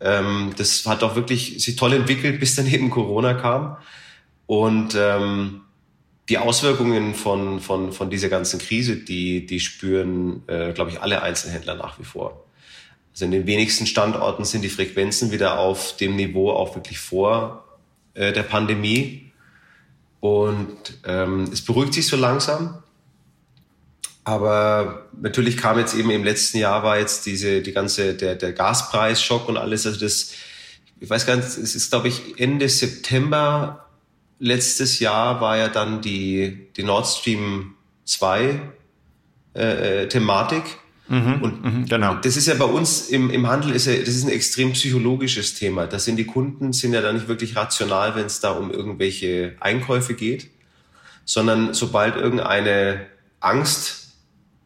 ähm, 0.00 0.52
das 0.58 0.84
hat 0.84 1.02
auch 1.02 1.16
wirklich 1.16 1.62
sich 1.62 1.76
toll 1.76 1.94
entwickelt, 1.94 2.38
bis 2.38 2.54
dann 2.54 2.66
eben 2.66 2.90
Corona 2.90 3.34
kam. 3.34 3.76
Und 4.46 4.94
ähm, 4.94 5.62
die 6.28 6.38
Auswirkungen 6.38 7.14
von, 7.14 7.60
von, 7.60 7.92
von 7.92 8.10
dieser 8.10 8.28
ganzen 8.28 8.58
Krise, 8.58 8.96
die, 8.96 9.46
die 9.46 9.60
spüren, 9.60 10.42
äh, 10.48 10.72
glaube 10.72 10.90
ich, 10.90 11.00
alle 11.00 11.22
Einzelhändler 11.22 11.76
nach 11.76 11.98
wie 11.98 12.04
vor. 12.04 12.44
Also 13.12 13.24
in 13.24 13.30
den 13.30 13.46
wenigsten 13.46 13.86
Standorten 13.86 14.44
sind 14.44 14.62
die 14.62 14.68
Frequenzen 14.68 15.30
wieder 15.30 15.58
auf 15.58 15.96
dem 15.96 16.16
Niveau 16.16 16.50
auch 16.50 16.74
wirklich 16.74 16.98
vor 16.98 17.61
äh, 18.14 18.32
der 18.32 18.42
Pandemie. 18.42 19.32
Und 20.20 20.98
ähm, 21.04 21.44
es 21.52 21.62
beruhigt 21.62 21.94
sich 21.94 22.06
so 22.06 22.16
langsam. 22.16 22.82
Aber 24.24 25.08
natürlich 25.20 25.56
kam 25.56 25.78
jetzt 25.78 25.94
eben 25.94 26.10
im 26.10 26.22
letzten 26.22 26.58
Jahr 26.58 26.82
war 26.84 26.98
jetzt 26.98 27.26
diese, 27.26 27.60
die 27.60 27.72
ganze, 27.72 28.14
der, 28.14 28.36
der 28.36 28.52
Gaspreisschock 28.52 29.48
und 29.48 29.56
alles. 29.56 29.84
Also 29.84 29.98
das, 29.98 30.32
ich 31.00 31.10
weiß 31.10 31.26
gar 31.26 31.36
nicht, 31.36 31.48
es 31.48 31.74
ist, 31.74 31.90
glaube 31.90 32.08
ich, 32.08 32.38
Ende 32.38 32.68
September 32.68 33.88
letztes 34.38 34.98
Jahr 34.98 35.40
war 35.40 35.56
ja 35.56 35.68
dann 35.68 36.00
die, 36.02 36.68
die 36.76 36.82
Nord 36.82 37.06
Stream 37.06 37.74
2 38.04 38.60
äh, 39.54 40.02
äh, 40.02 40.08
Thematik. 40.08 40.62
Mhm, 41.12 41.42
und 41.42 41.62
mhm, 41.62 41.84
genau. 41.84 42.14
das 42.14 42.38
ist 42.38 42.46
ja 42.46 42.54
bei 42.54 42.64
uns 42.64 43.10
im, 43.10 43.28
im 43.28 43.46
Handel 43.46 43.72
ist 43.72 43.86
ja, 43.86 43.94
das 43.94 44.08
ist 44.08 44.24
ein 44.24 44.30
extrem 44.30 44.72
psychologisches 44.72 45.54
Thema. 45.54 45.86
Das 45.86 46.06
sind 46.06 46.16
die 46.16 46.24
Kunden 46.24 46.72
sind 46.72 46.94
ja 46.94 47.02
da 47.02 47.12
nicht 47.12 47.28
wirklich 47.28 47.54
rational, 47.54 48.14
wenn 48.14 48.24
es 48.24 48.40
da 48.40 48.52
um 48.52 48.70
irgendwelche 48.70 49.54
Einkäufe 49.60 50.14
geht, 50.14 50.48
sondern 51.26 51.74
sobald 51.74 52.16
irgendeine 52.16 53.08
Angst 53.40 54.14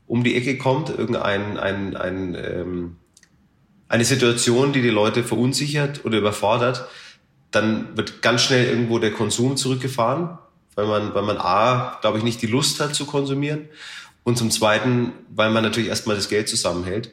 um 0.07 0.23
die 0.23 0.37
Ecke 0.37 0.57
kommt, 0.57 0.89
irgendein 0.89 1.59
ein, 1.59 1.97
ein, 1.97 2.37
ähm, 2.41 2.97
eine 3.89 4.05
Situation, 4.05 4.73
die 4.73 4.83
die 4.83 4.91
Leute 4.91 5.25
verunsichert 5.25 6.05
oder 6.05 6.19
überfordert, 6.19 6.87
dann 7.51 7.97
wird 7.97 8.23
ganz 8.23 8.43
schnell 8.43 8.67
irgendwo 8.67 9.01
der 9.01 9.11
Konsum 9.11 9.57
zurückgefahren, 9.57 10.39
weil 10.77 10.87
man, 10.87 11.13
weil 11.13 11.25
man 11.25 11.39
A, 11.39 11.99
glaube 12.03 12.19
ich, 12.19 12.25
nicht 12.25 12.41
die 12.41 12.47
Lust 12.47 12.79
hat 12.79 12.95
zu 12.95 13.05
konsumieren 13.05 13.69
und 14.27 14.37
zum 14.37 14.51
Zweiten, 14.51 15.13
weil 15.29 15.51
man 15.51 15.63
natürlich 15.63 15.89
erstmal 15.89 16.17
das 16.17 16.29
Geld 16.29 16.49
zusammenhält. 16.49 17.13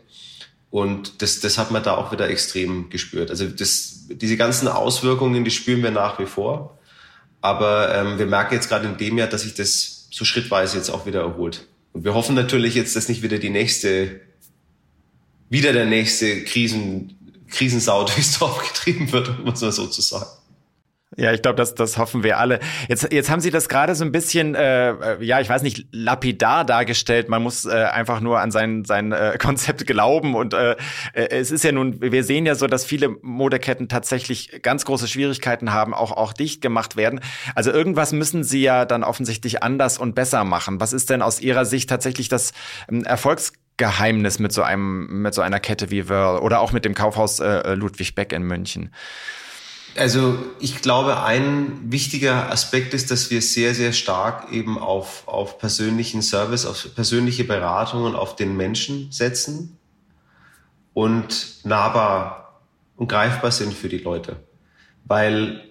Und 0.72 1.22
das, 1.22 1.42
das 1.42 1.60
hat 1.60 1.70
man 1.70 1.84
da 1.84 1.96
auch 1.96 2.12
wieder 2.12 2.28
extrem 2.28 2.90
gespürt. 2.90 3.30
Also 3.30 3.46
das, 3.46 4.08
diese 4.10 4.36
ganzen 4.36 4.68
Auswirkungen, 4.68 5.44
die 5.46 5.52
spüren 5.52 5.84
wir 5.84 5.92
nach 5.92 6.18
wie 6.18 6.26
vor. 6.26 6.80
Aber 7.40 7.94
ähm, 7.94 8.18
wir 8.18 8.26
merken 8.26 8.56
jetzt 8.56 8.68
gerade 8.68 8.88
in 8.88 8.98
dem 8.98 9.20
Jahr, 9.20 9.28
dass 9.28 9.44
sich 9.44 9.54
das 9.54 10.08
so 10.10 10.26
schrittweise 10.26 10.76
jetzt 10.76 10.90
auch 10.90 11.06
wieder 11.06 11.22
erholt. 11.22 11.68
Und 11.92 12.04
wir 12.04 12.16
hoffen 12.16 12.34
natürlich 12.34 12.74
jetzt, 12.74 12.96
dass 12.96 13.08
nicht 13.08 13.22
wieder 13.22 13.38
die 13.38 13.52
nächste, 13.52 14.20
wieder 15.52 15.72
der 15.72 15.86
nächste 15.86 16.44
Krisen, 16.44 17.16
Krisensau 17.48 18.06
durchs 18.06 18.40
Dorf 18.40 18.68
getrieben 18.68 19.12
wird, 19.12 19.46
muss 19.46 19.62
man 19.62 19.72
so 19.72 19.86
zu 19.86 20.02
sagen. 20.02 20.32
Ja, 21.16 21.32
ich 21.32 21.42
glaube, 21.42 21.56
das, 21.56 21.76
das 21.76 21.98
hoffen 21.98 22.24
wir 22.24 22.40
alle. 22.40 22.60
Jetzt, 22.88 23.12
jetzt 23.12 23.30
haben 23.30 23.40
Sie 23.40 23.52
das 23.52 23.70
gerade 23.70 23.94
so 23.94 24.04
ein 24.04 24.12
bisschen, 24.12 24.56
äh, 24.56 24.90
äh, 24.90 25.24
ja, 25.24 25.40
ich 25.40 25.50
weiß 25.50 25.62
nicht, 25.62 25.86
lapidar 25.92 26.66
dargestellt. 26.66 27.30
Man 27.30 27.44
muss 27.44 27.66
äh, 27.66 27.72
einfach 27.72 28.20
nur 28.20 28.40
an 28.40 28.52
sein, 28.52 28.84
sein 28.86 29.12
äh, 29.12 29.38
Konzept 29.42 29.86
glauben. 29.86 30.36
Und 30.36 30.54
äh, 30.54 30.76
äh, 31.14 31.28
es 31.30 31.52
ist 31.52 31.64
ja 31.64 31.72
nun, 31.72 32.02
wir 32.02 32.24
sehen 32.24 32.46
ja 32.46 32.56
so, 32.56 32.68
dass 32.68 32.86
viele 32.86 33.10
Modeketten 33.22 33.90
tatsächlich 33.90 34.62
ganz 34.64 34.86
große 34.86 35.08
Schwierigkeiten 35.08 35.72
haben, 35.72 35.94
auch, 35.94 36.12
auch 36.12 36.34
dicht 36.34 36.62
gemacht 36.62 36.96
werden. 36.96 37.20
Also 37.54 37.72
irgendwas 37.72 38.12
müssen 38.12 38.44
Sie 38.44 38.62
ja 38.62 38.86
dann 38.86 39.04
offensichtlich 39.04 39.62
anders 39.62 39.98
und 39.98 40.16
besser 40.16 40.44
machen. 40.44 40.80
Was 40.80 40.94
ist 40.94 41.10
denn 41.10 41.22
aus 41.22 41.40
Ihrer 41.42 41.66
Sicht 41.66 41.90
tatsächlich 41.90 42.28
das 42.28 42.54
ähm, 42.92 43.04
Erfolgsgeheimnis 43.04 44.40
mit 44.40 44.52
so 44.52 44.64
einem, 44.64 45.22
mit 45.22 45.36
so 45.36 45.42
einer 45.42 45.60
Kette 45.60 45.92
wie 45.92 46.10
Wörl 46.10 46.40
oder 46.40 46.60
auch 46.60 46.72
mit 46.72 46.86
dem 46.86 46.96
Kaufhaus 46.96 47.40
äh, 47.40 47.76
Ludwig 47.76 48.16
Beck 48.16 48.34
in 48.34 48.44
München? 48.44 48.92
Also 49.96 50.40
ich 50.60 50.82
glaube, 50.82 51.22
ein 51.22 51.92
wichtiger 51.92 52.52
Aspekt 52.52 52.96
ist, 52.96 53.12
dass 53.12 53.30
wir 53.30 53.42
sehr, 53.44 53.76
sehr 53.76 53.94
stark 53.94 54.52
eben 54.52 54.80
auf, 54.80 55.28
auf 55.28 55.60
persönlichen 55.60 56.24
Service, 56.24 56.66
auf 56.66 56.96
persönliche 56.96 57.44
Beratungen, 57.44 58.16
auf 58.16 58.36
den 58.36 58.58
Menschen 58.58 59.12
setzen 59.12 59.78
und 60.94 61.64
nahbar 61.64 62.62
und 62.96 63.08
greifbar 63.08 63.52
sind 63.52 63.74
für 63.74 63.88
die 63.88 64.00
Leute. 64.00 64.38
Weil, 65.06 65.64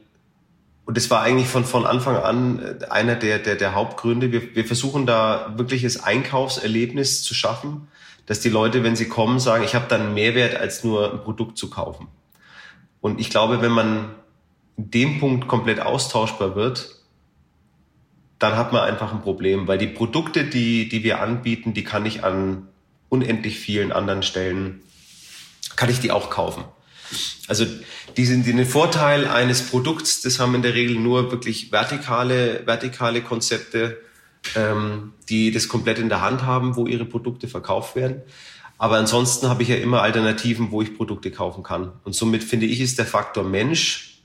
und 0.85 0.97
das 0.97 1.11
war 1.11 1.23
eigentlich 1.23 1.49
von, 1.49 1.65
von 1.65 1.85
Anfang 1.85 2.17
an 2.17 2.81
einer 2.91 3.17
der, 3.17 3.41
der, 3.41 3.57
der 3.57 3.75
Hauptgründe, 3.75 4.31
wir, 4.31 4.55
wir 4.55 4.65
versuchen 4.65 5.05
da 5.05 5.53
wirkliches 5.57 6.01
Einkaufserlebnis 6.03 7.25
zu 7.25 7.35
schaffen, 7.35 7.89
dass 8.27 8.39
die 8.39 8.51
Leute, 8.51 8.85
wenn 8.85 8.95
sie 8.95 9.09
kommen, 9.09 9.41
sagen, 9.41 9.65
ich 9.65 9.75
habe 9.75 9.87
dann 9.89 10.15
Mehrwert, 10.15 10.55
als 10.55 10.85
nur 10.85 11.13
ein 11.13 11.25
Produkt 11.25 11.59
zu 11.59 11.71
kaufen. 11.71 12.07
Und 13.03 13.21
ich 13.21 13.29
glaube, 13.29 13.61
wenn 13.61 13.73
man 13.73 14.15
dem 14.77 15.21
Punkt 15.21 15.49
komplett 15.49 15.81
austauschbar 15.81 16.57
wird, 16.57 16.97
dann 18.39 18.57
hat 18.57 18.73
man 18.73 18.83
einfach 18.83 19.13
ein 19.13 19.21
Problem, 19.21 19.69
weil 19.69 19.77
die 19.77 19.87
Produkte, 19.87 20.45
die, 20.45 20.89
die 20.89 21.05
wir 21.05 21.21
anbieten, 21.21 21.75
die 21.75 21.85
kann 21.85 22.07
ich 22.07 22.25
an 22.25 22.69
unendlich 23.11 23.59
vielen 23.59 23.93
anderen 23.93 24.23
Stellen, 24.23 24.81
kann 25.77 25.91
ich 25.91 26.01
die 26.01 26.11
auch 26.11 26.31
kaufen. 26.31 26.65
Also 27.47 27.67
die 28.17 28.25
sind 28.25 28.47
den 28.47 28.65
Vorteil 28.65 29.27
eines 29.27 29.63
Produkts, 29.63 30.23
das 30.23 30.41
haben 30.41 30.55
in 30.55 30.63
der 30.63 30.75
Regel 30.75 30.99
nur 30.99 31.31
wirklich 31.31 31.71
vertikale, 31.71 32.63
vertikale 32.67 33.23
Konzepte, 33.23 33.99
ähm, 34.55 35.13
die 35.29 35.51
das 35.51 35.69
komplett 35.69 35.99
in 35.99 36.09
der 36.09 36.21
Hand 36.21 36.43
haben, 36.43 36.77
wo 36.77 36.87
ihre 36.87 37.05
Produkte 37.05 37.49
verkauft 37.49 37.97
werden. 37.97 38.23
Aber 38.83 38.97
ansonsten 38.97 39.49
habe 39.49 39.63
ich 39.63 39.69
ja 39.69 39.77
immer 39.77 40.03
Alternativen, 40.03 40.73
wo 40.73 40.83
ich 40.83 40.97
Produkte 40.97 41.31
kaufen 41.31 41.63
kann. 41.63 41.93
Und 42.03 42.17
somit 42.17 42.43
finde 42.43 42.67
ich, 42.67 42.81
ist 42.81 42.99
der 42.99 43.07
Faktor 43.07 43.45
Mensch 43.45 44.25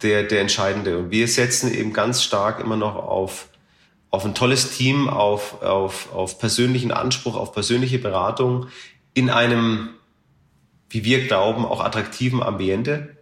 der, 0.00 0.22
der 0.22 0.40
entscheidende. 0.40 0.96
Und 0.96 1.10
wir 1.10 1.28
setzen 1.28 1.70
eben 1.74 1.92
ganz 1.92 2.22
stark 2.22 2.60
immer 2.60 2.78
noch 2.78 2.94
auf, 2.96 3.50
auf 4.08 4.24
ein 4.24 4.34
tolles 4.34 4.70
Team, 4.70 5.10
auf, 5.10 5.60
auf, 5.60 6.14
auf 6.14 6.38
persönlichen 6.38 6.92
Anspruch, 6.92 7.36
auf 7.36 7.52
persönliche 7.52 7.98
Beratung 7.98 8.68
in 9.12 9.28
einem, 9.28 9.90
wie 10.88 11.04
wir 11.04 11.26
glauben, 11.26 11.66
auch 11.66 11.84
attraktiven 11.84 12.42
Ambiente. 12.42 13.18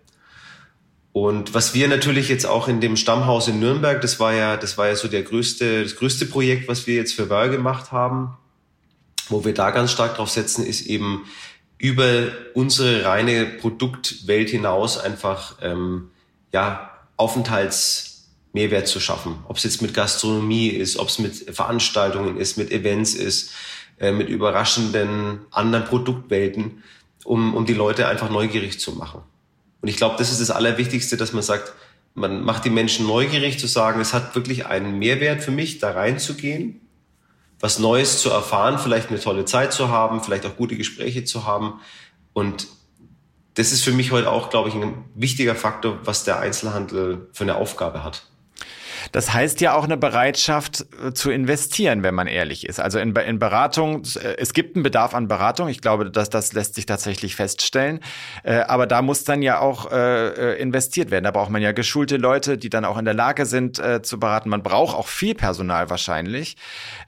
Und 1.11 1.55
was 1.55 1.75
wir 1.75 1.89
natürlich 1.89 2.29
jetzt 2.29 2.47
auch 2.47 2.69
in 2.69 2.81
dem 2.81 2.97
Stammhaus 2.97 3.49
in 3.49 3.59
Nürnberg, 3.59 4.01
das 4.01 4.21
war 4.21 4.33
ja, 4.33 4.57
das 4.57 4.79
war 4.79 4.87
ja 4.87 4.95
so 4.95 5.09
der 5.09 5.25
größte, 5.25 5.83
das 5.83 5.97
größte 5.97 6.27
Projekt, 6.27 6.69
was 6.69 6.87
wir 6.87 6.95
jetzt 6.95 7.15
für 7.15 7.29
Wörl 7.29 7.51
gemacht 7.51 7.91
haben, 7.91 8.37
wo 9.29 9.45
wir 9.45 9.55
da 9.55 9.71
ganz 9.71 9.91
stark 9.93 10.17
drauf 10.17 10.31
setzen, 10.31 10.65
ist 10.67 10.87
eben 10.87 11.25
über 11.79 12.33
unsere 12.55 13.05
reine 13.05 13.47
Produktwelt 13.47 14.51
hinaus 14.51 14.99
einfach 14.99 15.57
ähm, 15.61 16.11
ja 16.53 16.91
Aufenthaltsmehrwert 17.17 18.89
zu 18.89 19.01
schaffen. 19.01 19.37
Ob 19.49 19.57
es 19.57 19.65
jetzt 19.65 19.83
mit 19.83 19.95
Gastronomie 19.95 20.69
ist, 20.69 20.97
ob 20.97 21.09
es 21.09 21.19
mit 21.19 21.35
Veranstaltungen 21.55 22.37
ist, 22.39 22.57
mit 22.57 22.71
Events 22.71 23.15
ist, 23.15 23.53
äh, 23.99 24.13
mit 24.13 24.29
überraschenden 24.29 25.41
anderen 25.51 25.85
Produktwelten, 25.85 26.83
um, 27.25 27.55
um 27.55 27.67
die 27.67 27.75
Leute 27.75 28.09
einfach 28.09 28.31
neugierig 28.31 28.81
zu 28.81 28.93
machen. 28.93 29.23
Und 29.81 29.89
ich 29.89 29.97
glaube, 29.97 30.17
das 30.19 30.31
ist 30.31 30.41
das 30.41 30.51
Allerwichtigste, 30.51 31.17
dass 31.17 31.33
man 31.33 31.43
sagt, 31.43 31.73
man 32.15 32.45
macht 32.45 32.65
die 32.65 32.71
Menschen 32.71 33.07
neugierig 33.07 33.59
zu 33.59 33.67
sagen, 33.67 34.01
es 34.01 34.15
hat 34.15 34.35
wirklich 34.35 34.67
einen 34.67 34.99
Mehrwert 34.99 35.43
für 35.43 35.51
mich, 35.51 35.79
da 35.81 35.91
reinzugehen 35.91 36.81
was 37.65 37.79
Neues 37.79 38.19
zu 38.19 38.29
erfahren, 38.29 38.79
vielleicht 38.79 39.09
eine 39.09 39.19
tolle 39.19 39.47
Zeit 39.47 39.73
zu 39.73 39.89
haben, 39.89 40.23
vielleicht 40.23 40.45
auch 40.45 40.55
gute 40.55 40.77
Gespräche 40.77 41.25
zu 41.25 41.47
haben. 41.47 41.81
Und 42.35 42.67
das 43.55 43.73
ist 43.73 43.83
für 43.83 43.93
mich 43.93 44.13
heute 44.13 44.31
auch, 44.31 44.51
glaube 44.51 44.69
ich, 44.69 44.75
ein 44.75 45.07
wichtiger 45.15 45.55
Faktor, 45.55 45.99
was 46.05 46.25
der 46.25 46.41
Einzelhandel 46.41 47.27
für 47.33 47.45
eine 47.45 47.57
Aufgabe 47.57 48.05
hat. 48.05 48.27
Das 49.13 49.33
heißt 49.33 49.61
ja 49.61 49.75
auch 49.75 49.85
eine 49.85 49.97
Bereitschaft 49.97 50.87
äh, 51.05 51.13
zu 51.13 51.31
investieren, 51.31 52.03
wenn 52.03 52.15
man 52.15 52.27
ehrlich 52.27 52.67
ist. 52.69 52.81
Also 52.81 52.99
in, 52.99 53.15
in 53.15 53.39
Beratung, 53.39 54.03
äh, 54.17 54.37
es 54.39 54.53
gibt 54.53 54.77
einen 54.77 54.83
Bedarf 54.83 55.15
an 55.15 55.29
Beratung. 55.29 55.69
Ich 55.69 55.81
glaube, 55.81 56.11
dass 56.11 56.31
das 56.31 56.53
lässt 56.53 56.75
sich 56.75 56.87
tatsächlich 56.87 57.37
feststellen. 57.37 58.01
Äh, 58.43 58.61
aber 58.61 58.87
da 58.87 59.03
muss 59.03 59.25
dann 59.25 59.43
ja 59.43 59.61
auch 59.61 59.85
investiert 59.95 61.11
werden. 61.11 61.25
Da 61.25 61.31
braucht 61.31 61.51
man 61.51 61.63
ja 61.63 61.73
geschulte 61.73 62.17
Leute, 62.17 62.59
die 62.59 62.71
dann 62.71 62.85
auch 62.85 62.99
in 62.99 63.05
der 63.05 63.15
Lage 63.15 63.47
sind 63.47 63.81
zu 64.03 64.19
beraten. 64.19 64.49
Man 64.49 64.63
braucht 64.63 64.97
auch 64.97 65.07
viel 65.07 65.35
Personal 65.35 65.91
wahrscheinlich. 65.91 66.57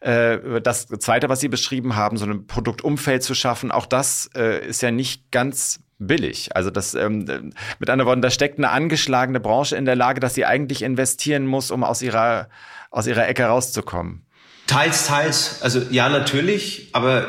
Das 0.01 0.87
Zweite, 0.87 1.29
was 1.29 1.41
Sie 1.41 1.49
beschrieben 1.49 1.97
haben, 1.97 2.17
so 2.17 2.27
ein 2.27 2.47
Produktumfeld 2.47 3.23
zu 3.23 3.35
schaffen, 3.35 3.71
auch 3.71 3.87
das 3.87 4.27
ist 4.35 4.83
ja 4.83 4.91
nicht 4.91 5.31
ganz 5.31 5.81
billig. 5.99 6.55
Also 6.55 6.71
das 6.71 6.95
ähm, 6.95 7.53
mit 7.79 7.91
anderen 7.91 8.07
Worten, 8.07 8.23
da 8.23 8.31
steckt 8.31 8.59
eine 8.59 8.71
angeschlagene 8.71 9.41
Branche 9.41 9.77
in 9.77 9.85
der 9.85 9.97
Lage, 9.97 10.21
dass 10.21 10.35
sie 10.35 10.45
eigentlich 10.45 10.83
investieren 10.83 11.47
muss, 11.47 11.71
um 11.71 11.85
aus 11.85 12.03
ihrer 12.03 12.49
aus 12.91 13.07
ihrer 13.07 13.29
Ecke 13.29 13.45
rauszukommen. 13.45 14.25
Teils, 14.67 15.07
teils. 15.07 15.63
Also 15.63 15.81
ja, 15.91 16.09
natürlich, 16.09 16.89
aber 16.93 17.27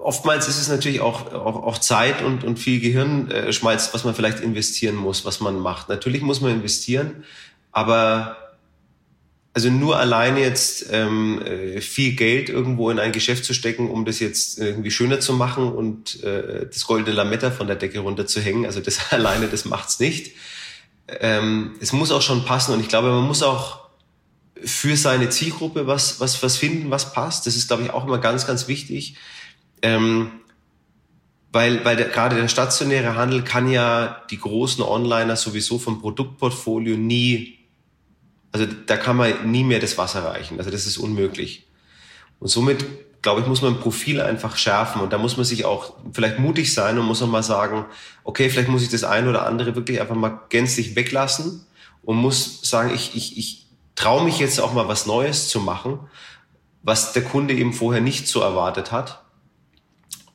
oftmals 0.00 0.48
ist 0.48 0.60
es 0.60 0.68
natürlich 0.68 1.00
auch, 1.00 1.32
auch, 1.32 1.62
auch 1.62 1.78
Zeit 1.78 2.22
und, 2.22 2.44
und 2.44 2.58
viel 2.58 2.80
Gehirnschmalz, 2.80 3.94
was 3.94 4.04
man 4.04 4.14
vielleicht 4.14 4.40
investieren 4.40 4.96
muss, 4.96 5.24
was 5.24 5.40
man 5.40 5.58
macht. 5.58 5.88
Natürlich 5.88 6.22
muss 6.22 6.40
man 6.40 6.52
investieren, 6.52 7.24
aber 7.70 8.36
also 9.54 9.68
nur 9.68 9.98
alleine 9.98 10.40
jetzt 10.40 10.86
ähm, 10.90 11.42
äh, 11.42 11.80
viel 11.80 12.12
Geld 12.12 12.48
irgendwo 12.48 12.90
in 12.90 12.98
ein 12.98 13.12
Geschäft 13.12 13.44
zu 13.44 13.52
stecken, 13.52 13.90
um 13.90 14.04
das 14.04 14.18
jetzt 14.18 14.58
irgendwie 14.58 14.90
schöner 14.90 15.20
zu 15.20 15.34
machen 15.34 15.70
und 15.70 16.22
äh, 16.22 16.66
das 16.66 16.86
goldene 16.86 17.14
Lametta 17.14 17.50
von 17.50 17.66
der 17.66 17.76
Decke 17.76 17.98
runterzuhängen, 17.98 18.64
also 18.64 18.80
das 18.80 18.98
alleine, 19.12 19.48
das 19.48 19.64
macht's 19.64 20.00
nicht. 20.00 20.32
Ähm, 21.20 21.72
es 21.80 21.92
muss 21.92 22.10
auch 22.12 22.22
schon 22.22 22.44
passen 22.44 22.72
und 22.72 22.80
ich 22.80 22.88
glaube, 22.88 23.10
man 23.10 23.24
muss 23.24 23.42
auch 23.42 23.82
für 24.64 24.96
seine 24.96 25.28
Zielgruppe 25.28 25.86
was, 25.86 26.20
was, 26.20 26.42
was 26.42 26.56
finden, 26.56 26.90
was 26.90 27.12
passt. 27.12 27.46
Das 27.46 27.56
ist, 27.56 27.66
glaube 27.66 27.82
ich, 27.82 27.90
auch 27.90 28.06
immer 28.06 28.18
ganz, 28.18 28.46
ganz 28.46 28.68
wichtig. 28.68 29.16
Ähm, 29.82 30.30
weil, 31.50 31.84
weil 31.84 31.96
der, 31.96 32.08
gerade 32.08 32.36
der 32.36 32.48
stationäre 32.48 33.16
Handel 33.16 33.42
kann 33.42 33.70
ja 33.70 34.22
die 34.30 34.38
großen 34.38 34.82
Onliner 34.82 35.36
sowieso 35.36 35.78
vom 35.78 36.00
Produktportfolio 36.00 36.96
nie 36.96 37.58
also 38.52 38.66
da 38.86 38.96
kann 38.96 39.16
man 39.16 39.50
nie 39.50 39.64
mehr 39.64 39.80
das 39.80 39.96
Wasser 39.98 40.24
reichen. 40.24 40.58
Also 40.58 40.70
das 40.70 40.86
ist 40.86 40.98
unmöglich. 40.98 41.66
Und 42.38 42.48
somit, 42.48 42.84
glaube 43.22 43.40
ich, 43.40 43.46
muss 43.46 43.62
man 43.62 43.74
ein 43.74 43.80
Profil 43.80 44.20
einfach 44.20 44.56
schärfen. 44.56 45.00
Und 45.00 45.12
da 45.12 45.18
muss 45.18 45.36
man 45.36 45.46
sich 45.46 45.64
auch 45.64 45.94
vielleicht 46.12 46.38
mutig 46.38 46.72
sein 46.74 46.98
und 46.98 47.06
muss 47.06 47.22
auch 47.22 47.28
mal 47.28 47.42
sagen, 47.42 47.86
okay, 48.24 48.50
vielleicht 48.50 48.68
muss 48.68 48.82
ich 48.82 48.90
das 48.90 49.04
eine 49.04 49.30
oder 49.30 49.46
andere 49.46 49.74
wirklich 49.74 50.00
einfach 50.00 50.14
mal 50.14 50.40
gänzlich 50.50 50.94
weglassen 50.94 51.64
und 52.02 52.16
muss 52.16 52.60
sagen, 52.62 52.92
ich, 52.94 53.16
ich, 53.16 53.38
ich 53.38 53.66
traue 53.94 54.24
mich 54.24 54.38
jetzt 54.38 54.60
auch 54.60 54.74
mal 54.74 54.88
was 54.88 55.06
Neues 55.06 55.48
zu 55.48 55.60
machen, 55.60 56.00
was 56.82 57.12
der 57.12 57.22
Kunde 57.22 57.54
eben 57.54 57.72
vorher 57.72 58.02
nicht 58.02 58.28
so 58.28 58.40
erwartet 58.40 58.92
hat. 58.92 59.22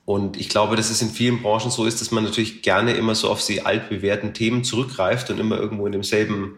Und 0.05 0.38
ich 0.38 0.47
glaube, 0.47 0.77
dass 0.77 0.89
es 0.89 1.01
in 1.01 1.09
vielen 1.09 1.41
Branchen 1.41 1.69
so 1.69 1.86
ist, 1.86 2.00
dass 2.00 2.12
man 2.12 2.24
natürlich 2.24 2.62
gerne 2.62 2.93
immer 2.93 3.13
so 3.13 3.29
auf 3.29 3.45
die 3.45 3.65
altbewährten 3.65 4.33
Themen 4.33 4.63
zurückgreift 4.63 5.29
und 5.29 5.38
immer 5.38 5.57
irgendwo 5.57 5.86
in 5.86 5.91
demselben 5.91 6.57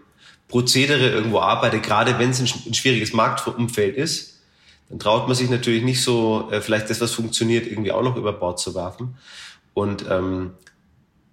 Prozedere 0.50 1.10
irgendwo 1.10 1.40
arbeite, 1.40 1.80
gerade 1.80 2.20
wenn 2.20 2.32
es 2.32 2.40
ein, 2.40 2.50
ein 2.66 2.74
schwieriges 2.74 3.14
Marktumfeld 3.14 3.96
ist, 3.96 4.42
dann 4.90 5.00
traut 5.00 5.28
man 5.28 5.36
sich 5.36 5.50
natürlich 5.50 5.84
nicht 5.84 6.02
so, 6.02 6.50
äh, 6.52 6.60
vielleicht 6.60 6.90
das, 6.90 7.00
was 7.00 7.14
funktioniert, 7.14 7.68
irgendwie 7.68 7.92
auch 7.92 8.04
noch 8.04 8.18
über 8.18 8.34
Bord 8.34 8.60
zu 8.60 8.76
werfen. 8.76 9.16
Und 9.74 10.06
ähm, 10.10 10.52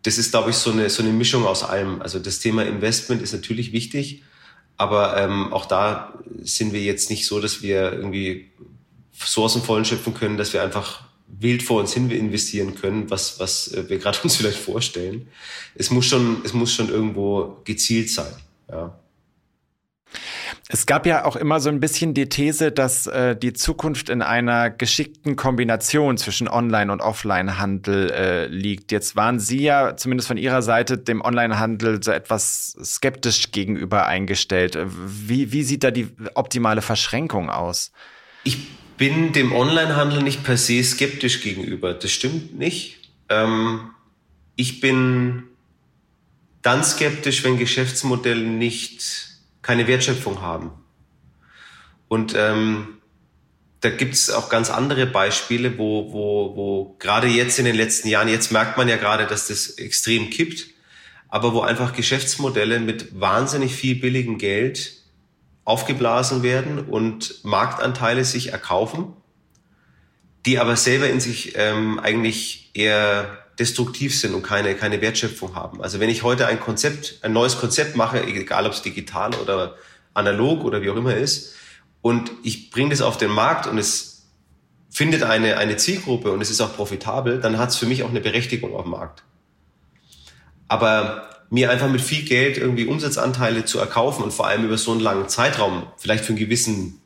das 0.03 0.19
ist, 0.19 0.31
glaube 0.31 0.51
ich, 0.51 0.57
so 0.57 0.71
eine, 0.71 0.89
so 0.91 1.03
eine 1.03 1.13
Mischung 1.13 1.47
aus 1.47 1.65
allem. 1.65 2.01
Also 2.03 2.19
das 2.19 2.39
Thema 2.39 2.65
Investment 2.65 3.23
ist 3.23 3.33
natürlich 3.33 3.73
wichtig, 3.73 4.23
aber 4.77 5.17
ähm, 5.17 5.53
auch 5.53 5.65
da 5.65 6.15
sind 6.43 6.75
wir 6.75 6.83
jetzt 6.83 7.09
nicht 7.09 7.27
so, 7.27 7.41
dass 7.41 7.63
wir 7.63 7.93
irgendwie 7.93 8.51
Ressourcen 9.21 9.63
vollen 9.63 9.87
schöpfen 9.87 10.13
können, 10.13 10.37
dass 10.37 10.53
wir 10.53 10.63
einfach 10.63 11.05
wild 11.27 11.63
vor 11.63 11.81
uns 11.81 11.95
hin 11.95 12.11
investieren 12.11 12.75
können, 12.75 13.11
was, 13.11 13.41
was 13.41 13.69
äh, 13.73 13.89
wir 13.89 13.99
gerade 13.99 14.19
uns 14.23 14.37
vielleicht 14.37 14.59
vorstellen. 14.59 15.29
Es 15.75 15.91
muss 15.91 16.05
schon, 16.05 16.43
es 16.45 16.53
muss 16.53 16.73
schon 16.73 16.91
irgendwo 16.91 17.63
gezielt 17.65 18.11
sein. 18.11 18.33
Ja. 18.71 18.99
Es 20.69 20.85
gab 20.85 21.07
ja 21.07 21.25
auch 21.25 21.37
immer 21.37 21.61
so 21.61 21.69
ein 21.69 21.79
bisschen 21.79 22.13
die 22.13 22.29
These, 22.29 22.73
dass 22.73 23.07
äh, 23.07 23.37
die 23.37 23.53
Zukunft 23.53 24.09
in 24.09 24.21
einer 24.21 24.69
geschickten 24.69 25.37
Kombination 25.37 26.19
zwischen 26.19 26.49
Online- 26.49 26.91
und 26.91 27.01
Offline-Handel 27.01 28.11
äh, 28.11 28.47
liegt. 28.47 28.91
Jetzt 28.91 29.15
waren 29.15 29.39
Sie 29.39 29.63
ja 29.63 29.97
zumindest 29.97 30.27
von 30.27 30.37
Ihrer 30.37 30.63
Seite 30.63 30.99
dem 30.99 31.21
Online-Handel 31.21 32.03
so 32.03 32.11
etwas 32.11 32.77
skeptisch 32.83 33.53
gegenüber 33.53 34.07
eingestellt. 34.07 34.77
Wie, 34.87 35.53
wie 35.53 35.63
sieht 35.63 35.85
da 35.85 35.93
die 35.93 36.09
optimale 36.35 36.83
Verschränkung 36.83 37.49
aus? 37.49 37.93
Ich 38.43 38.59
bin 38.97 39.33
dem 39.33 39.53
Online-Handel 39.53 40.23
nicht 40.23 40.43
per 40.43 40.57
se 40.57 40.83
skeptisch 40.83 41.43
gegenüber. 41.43 41.95
Das 41.95 42.11
stimmt 42.11 42.59
nicht. 42.59 42.99
Ähm, 43.29 43.91
ich 44.57 44.81
bin 44.81 45.45
dann 46.63 46.83
skeptisch, 46.83 47.45
wenn 47.45 47.57
Geschäftsmodelle 47.57 48.43
nicht 48.43 49.26
keine 49.67 49.89
Wertschöpfung 49.89 50.41
haben. 50.43 50.71
Und 52.07 52.35
ähm, 52.37 52.99
da 53.81 53.91
gibt's 53.91 54.31
auch 54.31 54.49
ganz 54.49 54.71
andere 54.71 55.07
Beispiele, 55.07 55.77
wo, 55.77 56.13
wo, 56.13 56.57
wo 56.57 56.97
gerade 57.01 57.27
jetzt 57.27 57.59
in 57.59 57.65
den 57.65 57.75
letzten 57.75 58.09
Jahren, 58.09 58.29
jetzt 58.29 58.53
merkt 58.53 58.79
man 58.79 58.89
ja 58.89 58.97
gerade, 58.97 59.27
dass 59.27 59.49
das 59.49 59.71
extrem 59.71 60.31
kippt, 60.31 60.69
aber 61.29 61.53
wo 61.53 61.63
einfach 61.63 61.93
Geschäftsmodelle 61.93 62.79
mit 62.79 63.21
wahnsinnig 63.21 63.75
viel 63.75 63.97
billigem 63.97 64.39
Geld 64.39 64.93
aufgeblasen 65.65 66.45
werden 66.45 66.79
und 66.79 67.45
Marktanteile 67.45 68.25
sich 68.25 68.53
erkaufen, 68.53 69.15
die 70.47 70.61
aber 70.61 70.77
selber 70.77 71.11
in 71.11 71.19
sich 71.19 71.55
ähm, 71.57 71.99
eigentlich 71.99 72.71
eher 72.73 73.46
destruktiv 73.59 74.19
sind 74.19 74.35
und 74.35 74.43
keine, 74.43 74.75
keine 74.75 75.01
Wertschöpfung 75.01 75.55
haben. 75.55 75.83
Also 75.83 76.01
wenn 76.01 76.11
ich 76.11 76.23
heute 76.23 76.47
ein 76.47 76.61
Konzept, 76.61 77.19
ein 77.23 77.33
neues 77.33 77.59
Konzept 77.59 77.97
mache, 77.97 78.23
egal 78.23 78.67
ob 78.67 78.73
es 78.73 78.83
digital 78.83 79.35
oder 79.35 79.77
analog 80.15 80.65
oder 80.65 80.83
wie 80.83 80.91
auch 80.91 80.97
immer 80.97 81.15
ist, 81.15 81.55
und 82.03 82.31
ich 82.43 82.71
bringe 82.71 82.91
das 82.91 83.01
auf 83.01 83.17
den 83.17 83.31
Markt 83.31 83.67
und 83.67 83.79
es 83.79 84.27
findet 84.91 85.25
eine, 85.25 85.57
eine 85.57 85.77
Zielgruppe 85.77 86.31
und 86.33 86.41
es 86.41 86.51
ist 86.51 86.61
auch 86.61 86.75
profitabel, 86.77 87.41
dann 87.41 87.59
hat 87.59 87.71
es 87.71 87.77
für 87.77 87.87
mich 87.87 88.03
auch 88.03 88.11
eine 88.11 88.21
Berechtigung 88.21 88.75
auf 88.75 88.83
dem 88.83 88.93
Markt. 88.93 89.25
Aber 90.69 91.29
mir 91.51 91.71
einfach 91.71 91.89
mit 91.89 92.01
viel 92.01 92.25
Geld 92.25 92.59
irgendwie 92.59 92.87
Umsatzanteile 92.87 93.65
zu 93.65 93.79
erkaufen 93.79 94.23
und 94.23 94.33
vor 94.33 94.47
allem 94.47 94.65
über 94.65 94.79
so 94.79 94.93
einen 94.93 95.01
langen 95.01 95.29
Zeitraum, 95.29 95.87
vielleicht 95.97 96.25
für 96.25 96.31
einen 96.31 96.39
gewissen, 96.39 97.01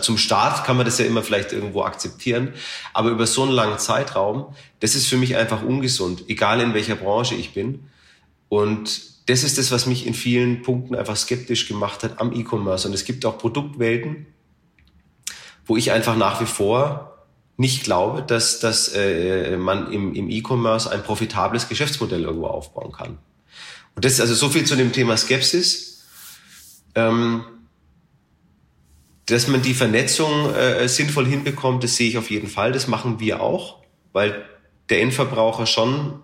zum 0.00 0.18
Start 0.18 0.64
kann 0.64 0.76
man 0.76 0.86
das 0.86 0.98
ja 0.98 1.04
immer 1.04 1.22
vielleicht 1.22 1.52
irgendwo 1.52 1.82
akzeptieren, 1.82 2.54
aber 2.92 3.10
über 3.10 3.26
so 3.26 3.42
einen 3.42 3.52
langen 3.52 3.78
Zeitraum, 3.78 4.54
das 4.80 4.94
ist 4.94 5.06
für 5.06 5.16
mich 5.16 5.36
einfach 5.36 5.62
ungesund, 5.62 6.24
egal 6.28 6.60
in 6.60 6.74
welcher 6.74 6.96
Branche 6.96 7.34
ich 7.34 7.54
bin. 7.54 7.88
Und 8.48 9.00
das 9.26 9.44
ist 9.44 9.58
das, 9.58 9.70
was 9.70 9.86
mich 9.86 10.06
in 10.06 10.14
vielen 10.14 10.62
Punkten 10.62 10.94
einfach 10.94 11.16
skeptisch 11.16 11.68
gemacht 11.68 12.02
hat 12.02 12.20
am 12.20 12.32
E-Commerce. 12.32 12.88
Und 12.88 12.94
es 12.94 13.04
gibt 13.04 13.26
auch 13.26 13.36
Produktwelten, 13.36 14.26
wo 15.66 15.76
ich 15.76 15.92
einfach 15.92 16.16
nach 16.16 16.40
wie 16.40 16.46
vor 16.46 17.26
nicht 17.58 17.84
glaube, 17.84 18.22
dass, 18.22 18.60
dass 18.60 18.88
äh, 18.94 19.56
man 19.56 19.92
im, 19.92 20.14
im 20.14 20.30
E-Commerce 20.30 20.90
ein 20.90 21.02
profitables 21.02 21.68
Geschäftsmodell 21.68 22.22
irgendwo 22.22 22.46
aufbauen 22.46 22.92
kann. 22.92 23.18
Und 23.94 24.04
das 24.04 24.12
ist 24.12 24.20
also 24.20 24.34
so 24.34 24.48
viel 24.48 24.64
zu 24.64 24.76
dem 24.76 24.92
Thema 24.92 25.16
Skepsis. 25.16 26.04
Ähm, 26.94 27.44
dass 29.28 29.46
man 29.46 29.62
die 29.62 29.74
Vernetzung 29.74 30.54
äh, 30.54 30.88
sinnvoll 30.88 31.26
hinbekommt, 31.26 31.84
das 31.84 31.96
sehe 31.96 32.08
ich 32.08 32.18
auf 32.18 32.30
jeden 32.30 32.48
Fall. 32.48 32.72
Das 32.72 32.88
machen 32.88 33.20
wir 33.20 33.40
auch, 33.42 33.82
weil 34.12 34.44
der 34.88 35.02
Endverbraucher 35.02 35.66
schon 35.66 36.22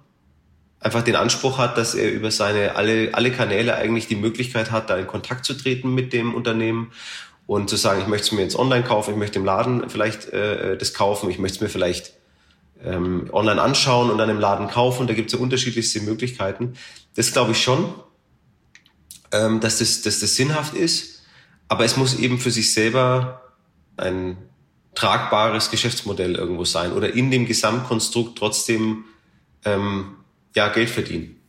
einfach 0.80 1.02
den 1.02 1.16
Anspruch 1.16 1.58
hat, 1.58 1.76
dass 1.76 1.94
er 1.94 2.10
über 2.10 2.30
seine 2.30 2.76
alle, 2.76 3.10
alle 3.12 3.30
Kanäle 3.30 3.74
eigentlich 3.76 4.06
die 4.06 4.16
Möglichkeit 4.16 4.70
hat, 4.70 4.90
da 4.90 4.96
in 4.96 5.06
Kontakt 5.06 5.44
zu 5.44 5.54
treten 5.54 5.94
mit 5.94 6.12
dem 6.12 6.34
Unternehmen 6.34 6.92
und 7.46 7.68
zu 7.68 7.76
sagen, 7.76 8.00
ich 8.00 8.06
möchte 8.06 8.26
es 8.28 8.32
mir 8.32 8.42
jetzt 8.42 8.56
online 8.56 8.84
kaufen, 8.84 9.12
ich 9.12 9.16
möchte 9.16 9.38
im 9.38 9.44
Laden 9.44 9.88
vielleicht 9.90 10.28
äh, 10.32 10.76
das 10.76 10.94
kaufen, 10.94 11.28
ich 11.28 11.38
möchte 11.38 11.56
es 11.56 11.60
mir 11.60 11.68
vielleicht 11.68 12.14
ähm, 12.82 13.28
online 13.32 13.60
anschauen 13.60 14.10
und 14.10 14.18
dann 14.18 14.30
im 14.30 14.38
Laden 14.38 14.68
kaufen. 14.68 15.06
Da 15.06 15.14
gibt 15.14 15.32
es 15.32 15.38
ja 15.38 15.42
unterschiedlichste 15.42 16.00
Möglichkeiten. 16.00 16.74
Das 17.16 17.32
glaube 17.32 17.52
ich 17.52 17.62
schon, 17.62 17.94
ähm, 19.32 19.60
dass, 19.60 19.78
das, 19.78 20.02
dass 20.02 20.20
das 20.20 20.36
sinnhaft 20.36 20.74
ist. 20.74 21.13
Aber 21.68 21.84
es 21.84 21.96
muss 21.96 22.18
eben 22.18 22.38
für 22.38 22.50
sich 22.50 22.72
selber 22.72 23.42
ein 23.96 24.36
tragbares 24.94 25.70
Geschäftsmodell 25.70 26.34
irgendwo 26.34 26.64
sein 26.64 26.92
oder 26.92 27.12
in 27.12 27.30
dem 27.30 27.46
Gesamtkonstrukt 27.46 28.38
trotzdem 28.38 29.04
ähm, 29.64 30.16
ja, 30.54 30.68
Geld 30.68 30.90
verdienen. 30.90 31.40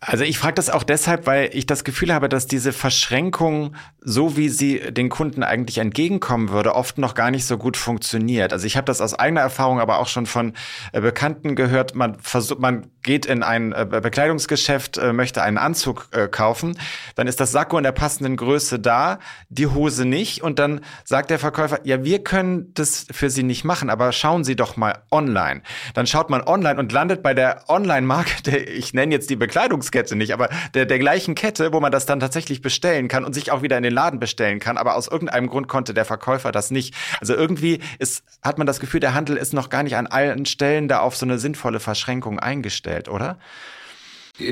Also 0.00 0.24
ich 0.24 0.38
frage 0.38 0.54
das 0.54 0.68
auch 0.68 0.82
deshalb, 0.82 1.26
weil 1.26 1.50
ich 1.54 1.64
das 1.64 1.82
Gefühl 1.82 2.12
habe, 2.12 2.28
dass 2.28 2.46
diese 2.46 2.74
Verschränkung, 2.74 3.74
so 4.00 4.36
wie 4.36 4.50
sie 4.50 4.78
den 4.92 5.08
Kunden 5.08 5.42
eigentlich 5.42 5.78
entgegenkommen 5.78 6.50
würde, 6.50 6.74
oft 6.74 6.98
noch 6.98 7.14
gar 7.14 7.30
nicht 7.30 7.46
so 7.46 7.56
gut 7.56 7.78
funktioniert. 7.78 8.52
Also 8.52 8.66
ich 8.66 8.76
habe 8.76 8.84
das 8.84 9.00
aus 9.00 9.14
eigener 9.14 9.40
Erfahrung, 9.40 9.80
aber 9.80 9.98
auch 9.98 10.06
schon 10.06 10.26
von 10.26 10.52
äh, 10.92 11.00
Bekannten 11.00 11.56
gehört. 11.56 11.94
Man 11.94 12.20
versucht, 12.20 12.60
man 12.60 12.90
geht 13.02 13.24
in 13.24 13.42
ein 13.42 13.72
äh, 13.72 13.86
Bekleidungsgeschäft, 13.86 14.98
äh, 14.98 15.14
möchte 15.14 15.42
einen 15.42 15.58
Anzug 15.58 16.08
kaufen, 16.30 16.78
dann 17.14 17.26
ist 17.26 17.40
das 17.40 17.52
Sakko 17.52 17.78
in 17.78 17.84
der 17.84 17.92
passenden 17.92 18.36
Größe 18.36 18.78
da, 18.78 19.18
die 19.48 19.66
Hose 19.66 20.04
nicht, 20.04 20.42
und 20.42 20.58
dann 20.58 20.80
sagt 21.04 21.30
der 21.30 21.38
Verkäufer: 21.38 21.80
Ja, 21.84 22.04
wir 22.04 22.22
können 22.22 22.72
das 22.74 23.06
für 23.10 23.30
Sie 23.30 23.42
nicht 23.42 23.64
machen, 23.64 23.90
aber 23.90 24.12
schauen 24.12 24.44
Sie 24.44 24.56
doch 24.56 24.76
mal 24.76 25.02
online. 25.10 25.62
Dann 25.94 26.06
schaut 26.06 26.30
man 26.30 26.42
online 26.42 26.78
und 26.78 26.92
landet 26.92 27.22
bei 27.22 27.34
der 27.34 27.64
Online-Marke, 27.68 28.56
ich 28.56 28.94
nenne 28.94 29.14
jetzt 29.14 29.30
die 29.30 29.36
Bekleidungskette 29.36 29.85
Kette 29.90 30.16
nicht, 30.16 30.32
aber 30.32 30.48
der, 30.74 30.86
der 30.86 30.98
gleichen 30.98 31.34
Kette, 31.34 31.72
wo 31.72 31.80
man 31.80 31.92
das 31.92 32.06
dann 32.06 32.20
tatsächlich 32.20 32.62
bestellen 32.62 33.08
kann 33.08 33.24
und 33.24 33.32
sich 33.34 33.50
auch 33.50 33.62
wieder 33.62 33.76
in 33.76 33.82
den 33.82 33.92
Laden 33.92 34.20
bestellen 34.20 34.58
kann. 34.58 34.78
Aber 34.78 34.96
aus 34.96 35.08
irgendeinem 35.08 35.48
Grund 35.48 35.68
konnte 35.68 35.94
der 35.94 36.04
Verkäufer 36.04 36.52
das 36.52 36.70
nicht. 36.70 36.94
Also 37.20 37.34
irgendwie 37.34 37.80
ist, 37.98 38.24
hat 38.42 38.58
man 38.58 38.66
das 38.66 38.80
Gefühl, 38.80 39.00
der 39.00 39.14
Handel 39.14 39.36
ist 39.36 39.52
noch 39.52 39.68
gar 39.68 39.82
nicht 39.82 39.96
an 39.96 40.06
allen 40.06 40.46
Stellen 40.46 40.88
da 40.88 41.00
auf 41.00 41.16
so 41.16 41.26
eine 41.26 41.38
sinnvolle 41.38 41.80
Verschränkung 41.80 42.38
eingestellt, 42.38 43.08
oder? 43.08 43.38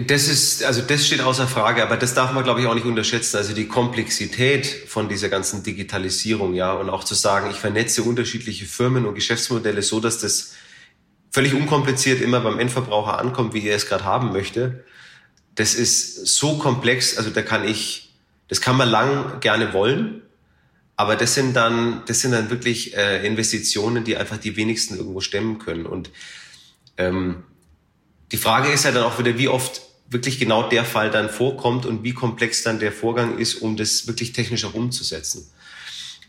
Das 0.07 0.29
ist, 0.29 0.65
also 0.65 0.81
das 0.81 1.07
steht 1.07 1.21
außer 1.21 1.47
Frage, 1.47 1.83
aber 1.83 1.99
das 1.99 2.15
darf 2.15 2.33
man, 2.33 2.43
glaube 2.43 2.63
ich, 2.63 2.67
auch 2.67 2.75
nicht 2.75 2.87
unterschätzen. 2.87 3.37
Also 3.37 3.53
die 3.53 3.69
Komplexität 3.69 4.67
von 4.67 5.11
dieser 5.11 5.29
ganzen 5.29 5.63
Digitalisierung, 5.63 6.55
ja, 6.55 6.73
und 6.73 6.89
auch 6.89 7.05
zu 7.05 7.15
sagen, 7.15 7.51
ich 7.51 7.59
vernetze 7.59 8.03
unterschiedliche 8.03 8.65
Firmen 8.65 9.05
und 9.05 9.15
Geschäftsmodelle 9.15 9.83
so, 9.83 10.01
dass 10.01 10.21
das 10.21 10.55
völlig 11.31 11.53
unkompliziert 11.53 12.23
immer 12.23 12.41
beim 12.41 12.59
Endverbraucher 12.59 13.19
ankommt, 13.19 13.53
wie 13.53 13.69
er 13.69 13.77
es 13.77 13.87
gerade 13.87 14.05
haben 14.05 14.33
möchte 14.33 14.85
das 15.55 15.75
ist 15.75 16.27
so 16.27 16.59
komplex, 16.59 17.17
also 17.17 17.31
da 17.31 17.43
kann 17.43 17.67
ich, 17.67 18.13
das 18.49 18.61
kann 18.61 18.77
man 18.77 18.89
lang 18.89 19.41
gerne 19.41 19.73
wollen, 19.73 20.23
aber 20.97 21.17
das 21.17 21.35
sind 21.35 21.55
dann, 21.55 22.03
das 22.07 22.21
sind 22.21 22.33
dann 22.33 22.51
wirklich 22.51 22.97
äh, 22.97 23.27
Investitionen, 23.27 24.05
die 24.05 24.17
einfach 24.17 24.39
die 24.39 24.57
wenigsten 24.57 24.97
irgendwo 24.97 25.21
stemmen 25.21 25.59
können. 25.59 25.87
Und 25.87 26.11
ähm, 26.97 27.45
die 28.33 28.37
Frage 28.37 28.71
ist 28.73 28.85
ja 28.85 28.93
dann 28.93 29.05
auch 29.05 29.19
wieder, 29.19 29.39
wie 29.39 29.49
oft 29.49 29.83
wirklich 30.09 30.39
genau 30.39 30.69
der 30.69 30.85
Fall 30.85 31.11
dann 31.11 31.29
vorkommt 31.29 31.87
und 31.87 32.05
wie 32.05 32.13
komplex 32.13 32.63
dann 32.63 32.79
der 32.79 32.93
Vorgang 32.93 33.39
ist, 33.39 33.57
um 33.57 33.77
das 33.77 34.07
wirklich 34.07 34.33
technisch 34.33 34.65
auch 34.65 34.75
umzusetzen. 34.75 35.51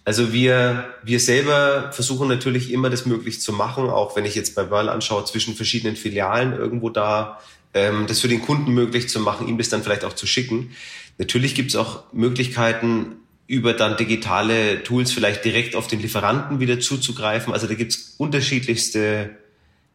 Also 0.03 0.31
wir, 0.31 0.93
wir 1.03 1.19
selber 1.19 1.91
versuchen 1.91 2.27
natürlich 2.27 2.71
immer 2.71 2.91
das 2.91 3.05
möglich 3.05 3.41
zu 3.41 3.53
machen, 3.53 3.89
auch 3.89 4.15
wenn 4.15 4.25
ich 4.25 4.35
jetzt 4.35 4.55
bei 4.55 4.69
Whirl 4.69 4.89
anschaue, 4.89 5.25
zwischen 5.25 5.55
verschiedenen 5.55 5.95
Filialen 5.95 6.53
irgendwo 6.53 6.89
da 6.89 7.39
ähm, 7.75 8.07
das 8.07 8.21
für 8.21 8.27
den 8.27 8.41
Kunden 8.41 8.73
möglich 8.73 9.09
zu 9.09 9.19
machen, 9.19 9.47
ihm 9.47 9.59
das 9.59 9.69
dann 9.69 9.83
vielleicht 9.83 10.05
auch 10.05 10.13
zu 10.13 10.25
schicken. 10.25 10.71
Natürlich 11.19 11.53
gibt 11.53 11.69
es 11.69 11.75
auch 11.75 12.11
Möglichkeiten, 12.13 13.17
über 13.47 13.73
dann 13.73 13.95
digitale 13.95 14.81
Tools 14.81 15.11
vielleicht 15.11 15.45
direkt 15.45 15.75
auf 15.75 15.85
den 15.85 15.99
Lieferanten 15.99 16.59
wieder 16.59 16.79
zuzugreifen. 16.79 17.53
Also 17.53 17.67
da 17.67 17.75
gibt 17.75 17.91
es 17.91 18.15
unterschiedlichste 18.17 19.37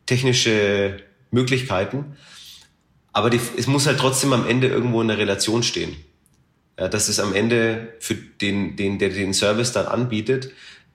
technische 0.07 0.99
Möglichkeiten. 1.33 2.16
Aber 3.12 3.29
die, 3.29 3.40
es 3.57 3.66
muss 3.66 3.87
halt 3.87 3.99
trotzdem 3.99 4.33
am 4.33 4.47
Ende 4.47 4.69
irgendwo 4.69 5.03
in 5.03 5.11
einer 5.11 5.19
Relation 5.19 5.64
stehen. 5.64 5.97
Ja, 6.79 6.87
dass 6.87 7.09
es 7.09 7.19
am 7.19 7.35
Ende 7.35 7.95
für 7.99 8.14
den, 8.14 8.77
den 8.77 8.99
der 9.01 9.09
den 9.09 9.35
Service 9.35 9.73
dann 9.73 9.87
anbietet, 9.87 10.53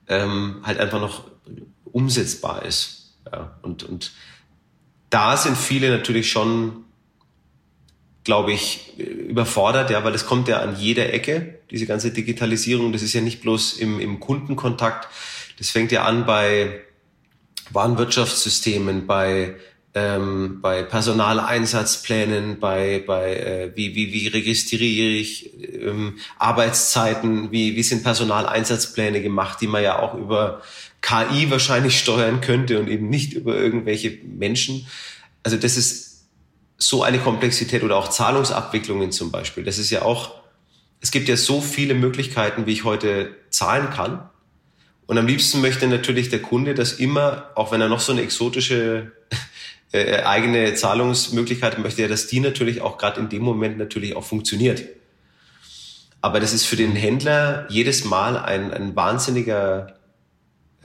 ähm, 0.08 0.62
halt 0.62 0.78
einfach 0.78 1.00
noch 1.00 1.30
umsetzbar 1.84 2.64
ist. 2.64 3.18
Ja, 3.30 3.58
und, 3.62 3.82
und 3.82 4.12
da 5.10 5.36
sind 5.36 5.56
viele 5.56 5.90
natürlich 5.90 6.30
schon 6.30 6.84
glaube 8.26 8.52
ich, 8.52 8.98
überfordert, 8.98 9.88
ja, 9.90 10.02
weil 10.02 10.12
es 10.12 10.26
kommt 10.26 10.48
ja 10.48 10.58
an 10.58 10.74
jeder 10.76 11.12
Ecke, 11.12 11.60
diese 11.70 11.86
ganze 11.86 12.10
Digitalisierung. 12.10 12.92
Das 12.92 13.02
ist 13.02 13.12
ja 13.12 13.20
nicht 13.20 13.40
bloß 13.40 13.74
im, 13.74 14.00
im 14.00 14.18
Kundenkontakt. 14.18 15.08
Das 15.58 15.70
fängt 15.70 15.92
ja 15.92 16.04
an 16.04 16.26
bei 16.26 16.80
Warenwirtschaftssystemen, 17.70 19.06
bei 19.06 19.54
ähm, 19.94 20.58
bei 20.60 20.82
Personaleinsatzplänen, 20.82 22.58
bei, 22.58 23.02
bei 23.06 23.36
äh, 23.36 23.72
wie, 23.76 23.94
wie, 23.94 24.12
wie 24.12 24.26
registriere 24.26 25.06
ich 25.06 25.54
ähm, 25.62 26.18
Arbeitszeiten, 26.38 27.52
wie, 27.52 27.76
wie 27.76 27.82
sind 27.82 28.02
Personaleinsatzpläne 28.02 29.22
gemacht, 29.22 29.60
die 29.60 29.68
man 29.68 29.84
ja 29.84 30.00
auch 30.00 30.14
über 30.14 30.60
KI 31.06 31.50
wahrscheinlich 31.50 31.96
steuern 32.00 32.40
könnte 32.40 32.80
und 32.80 32.88
eben 32.88 33.08
nicht 33.08 33.32
über 33.32 33.56
irgendwelche 33.56 34.18
Menschen. 34.24 34.88
Also 35.44 35.56
das 35.56 35.76
ist 35.76 36.26
so 36.78 37.04
eine 37.04 37.20
Komplexität 37.20 37.84
oder 37.84 37.96
auch 37.96 38.08
Zahlungsabwicklungen 38.08 39.12
zum 39.12 39.30
Beispiel. 39.30 39.62
Das 39.62 39.78
ist 39.78 39.90
ja 39.90 40.02
auch, 40.02 40.34
es 41.00 41.12
gibt 41.12 41.28
ja 41.28 41.36
so 41.36 41.60
viele 41.60 41.94
Möglichkeiten, 41.94 42.66
wie 42.66 42.72
ich 42.72 42.82
heute 42.82 43.36
zahlen 43.50 43.90
kann. 43.90 44.28
Und 45.06 45.16
am 45.16 45.28
liebsten 45.28 45.60
möchte 45.60 45.86
natürlich 45.86 46.28
der 46.28 46.42
Kunde, 46.42 46.74
dass 46.74 46.94
immer, 46.94 47.50
auch 47.54 47.70
wenn 47.70 47.80
er 47.80 47.88
noch 47.88 48.00
so 48.00 48.10
eine 48.10 48.22
exotische 48.22 49.12
äh, 49.92 50.22
eigene 50.22 50.74
Zahlungsmöglichkeit 50.74 51.78
möchte 51.78 52.02
er, 52.02 52.08
dass 52.08 52.26
die 52.26 52.40
natürlich 52.40 52.80
auch 52.80 52.98
gerade 52.98 53.20
in 53.20 53.28
dem 53.28 53.42
Moment 53.42 53.78
natürlich 53.78 54.16
auch 54.16 54.24
funktioniert. 54.24 54.82
Aber 56.20 56.40
das 56.40 56.52
ist 56.52 56.64
für 56.64 56.74
den 56.74 56.96
Händler 56.96 57.68
jedes 57.70 58.04
Mal 58.04 58.36
ein, 58.36 58.72
ein 58.72 58.96
wahnsinniger 58.96 59.96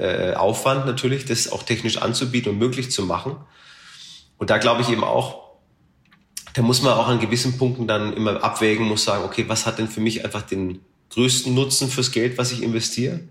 äh, 0.02 0.34
Aufwand 0.34 0.86
natürlich, 0.86 1.26
das 1.26 1.52
auch 1.52 1.64
technisch 1.64 1.98
anzubieten 1.98 2.52
und 2.52 2.58
möglich 2.58 2.92
zu 2.92 3.04
machen. 3.04 3.36
Und 4.38 4.50
da 4.50 4.58
glaube 4.58 4.82
ich 4.82 4.90
eben 4.90 5.04
auch, 5.04 5.52
da 6.54 6.64
muss 6.64 6.82
man 6.82 6.94
auch 6.94 7.08
an 7.08 7.20
gewissen 7.20 7.58
Punkten 7.58 7.88
dann 7.88 8.14
immer 8.14 8.44
abwägen, 8.44 8.88
muss 8.88 9.04
sagen, 9.04 9.24
okay, 9.24 9.46
was 9.48 9.66
hat 9.66 9.78
denn 9.78 9.88
für 9.88 10.02
mich 10.02 10.26
einfach 10.26 10.42
den 10.42 10.80
größten 11.12 11.54
Nutzen 11.54 11.90
fürs 11.90 12.12
Geld, 12.12 12.38
was 12.38 12.52
ich 12.52 12.64
investiere? 12.64 13.22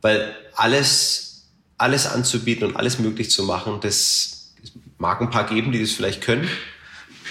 Weil 0.00 0.34
alles, 0.54 1.48
alles 1.76 2.06
anzubieten 2.06 2.68
und 2.68 2.76
alles 2.76 2.98
möglich 2.98 3.30
zu 3.30 3.42
machen, 3.42 3.80
das 3.80 4.54
mag 4.98 5.20
ein 5.20 5.30
paar 5.30 5.46
geben, 5.46 5.72
die 5.72 5.80
das 5.80 5.90
vielleicht 5.90 6.20
können, 6.20 6.48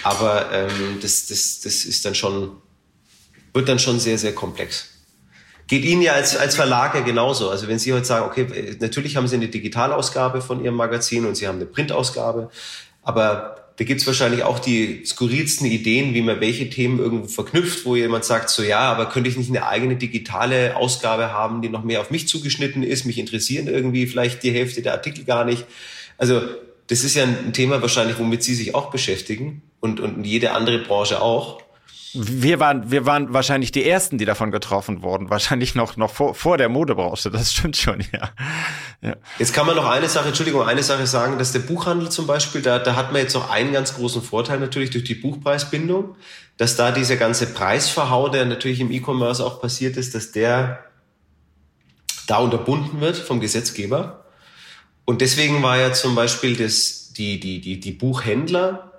aber 0.02 0.52
ähm, 0.52 0.98
das, 1.00 1.26
das, 1.26 1.60
das 1.60 1.84
ist 1.84 2.04
dann 2.04 2.14
schon, 2.14 2.52
wird 3.54 3.68
dann 3.68 3.78
schon 3.78 3.98
sehr, 3.98 4.18
sehr 4.18 4.34
komplex. 4.34 4.88
Geht 5.70 5.84
Ihnen 5.84 6.02
ja 6.02 6.14
als, 6.14 6.36
als 6.36 6.56
Verlag 6.56 7.04
genauso. 7.04 7.48
Also 7.48 7.68
wenn 7.68 7.78
Sie 7.78 7.92
heute 7.92 8.04
sagen, 8.04 8.26
okay, 8.26 8.76
natürlich 8.80 9.14
haben 9.14 9.28
Sie 9.28 9.36
eine 9.36 9.46
Digitalausgabe 9.46 10.42
von 10.42 10.64
Ihrem 10.64 10.74
Magazin 10.74 11.24
und 11.26 11.36
Sie 11.36 11.46
haben 11.46 11.58
eine 11.58 11.66
Printausgabe, 11.66 12.50
aber 13.04 13.70
da 13.76 13.84
gibt's 13.84 14.04
wahrscheinlich 14.04 14.42
auch 14.42 14.58
die 14.58 15.04
skurrilsten 15.06 15.68
Ideen, 15.68 16.12
wie 16.12 16.22
man 16.22 16.40
welche 16.40 16.68
Themen 16.68 16.98
irgendwo 16.98 17.28
verknüpft, 17.28 17.84
wo 17.86 17.94
jemand 17.94 18.24
sagt, 18.24 18.50
so 18.50 18.64
ja, 18.64 18.80
aber 18.80 19.06
könnte 19.06 19.30
ich 19.30 19.36
nicht 19.36 19.48
eine 19.48 19.64
eigene 19.64 19.94
digitale 19.94 20.74
Ausgabe 20.76 21.32
haben, 21.32 21.62
die 21.62 21.68
noch 21.68 21.84
mehr 21.84 22.00
auf 22.00 22.10
mich 22.10 22.26
zugeschnitten 22.26 22.82
ist, 22.82 23.04
mich 23.04 23.18
interessieren 23.18 23.68
irgendwie 23.68 24.08
vielleicht 24.08 24.42
die 24.42 24.50
Hälfte 24.50 24.82
der 24.82 24.94
Artikel 24.94 25.22
gar 25.22 25.44
nicht. 25.44 25.66
Also 26.18 26.42
das 26.88 27.04
ist 27.04 27.14
ja 27.14 27.22
ein 27.22 27.52
Thema 27.52 27.80
wahrscheinlich, 27.80 28.18
womit 28.18 28.42
Sie 28.42 28.56
sich 28.56 28.74
auch 28.74 28.90
beschäftigen 28.90 29.62
und, 29.78 30.00
und 30.00 30.24
jede 30.24 30.50
andere 30.50 30.78
Branche 30.78 31.22
auch. 31.22 31.62
Wir 32.12 32.58
waren, 32.58 32.90
wir 32.90 33.06
waren 33.06 33.32
wahrscheinlich 33.32 33.70
die 33.70 33.88
ersten, 33.88 34.18
die 34.18 34.24
davon 34.24 34.50
getroffen 34.50 35.02
wurden. 35.02 35.30
Wahrscheinlich 35.30 35.74
noch, 35.74 35.96
noch 35.96 36.10
vor, 36.10 36.34
vor 36.34 36.58
der 36.58 36.68
Modebranche. 36.68 37.30
Das 37.30 37.52
stimmt 37.52 37.76
schon, 37.76 38.00
ja. 38.12 38.30
ja. 39.00 39.16
Jetzt 39.38 39.54
kann 39.54 39.66
man 39.66 39.76
noch 39.76 39.88
eine 39.88 40.08
Sache, 40.08 40.28
Entschuldigung, 40.28 40.62
eine 40.62 40.82
Sache 40.82 41.06
sagen, 41.06 41.38
dass 41.38 41.52
der 41.52 41.60
Buchhandel 41.60 42.10
zum 42.10 42.26
Beispiel, 42.26 42.62
da, 42.62 42.78
da 42.78 42.96
hat 42.96 43.12
man 43.12 43.22
jetzt 43.22 43.34
noch 43.34 43.50
einen 43.50 43.72
ganz 43.72 43.94
großen 43.94 44.22
Vorteil 44.22 44.58
natürlich 44.58 44.90
durch 44.90 45.04
die 45.04 45.14
Buchpreisbindung, 45.14 46.16
dass 46.56 46.76
da 46.76 46.90
dieser 46.90 47.16
ganze 47.16 47.46
Preisverhau, 47.46 48.28
der 48.28 48.44
natürlich 48.44 48.80
im 48.80 48.90
E-Commerce 48.90 49.44
auch 49.44 49.60
passiert 49.60 49.96
ist, 49.96 50.14
dass 50.14 50.32
der 50.32 50.84
da 52.26 52.38
unterbunden 52.38 53.00
wird 53.00 53.16
vom 53.16 53.40
Gesetzgeber. 53.40 54.24
Und 55.04 55.20
deswegen 55.20 55.62
war 55.62 55.78
ja 55.78 55.92
zum 55.92 56.14
Beispiel 56.14 56.56
das, 56.56 57.12
die, 57.12 57.40
die, 57.40 57.60
die, 57.60 57.80
die 57.80 57.92
Buchhändler, 57.92 58.89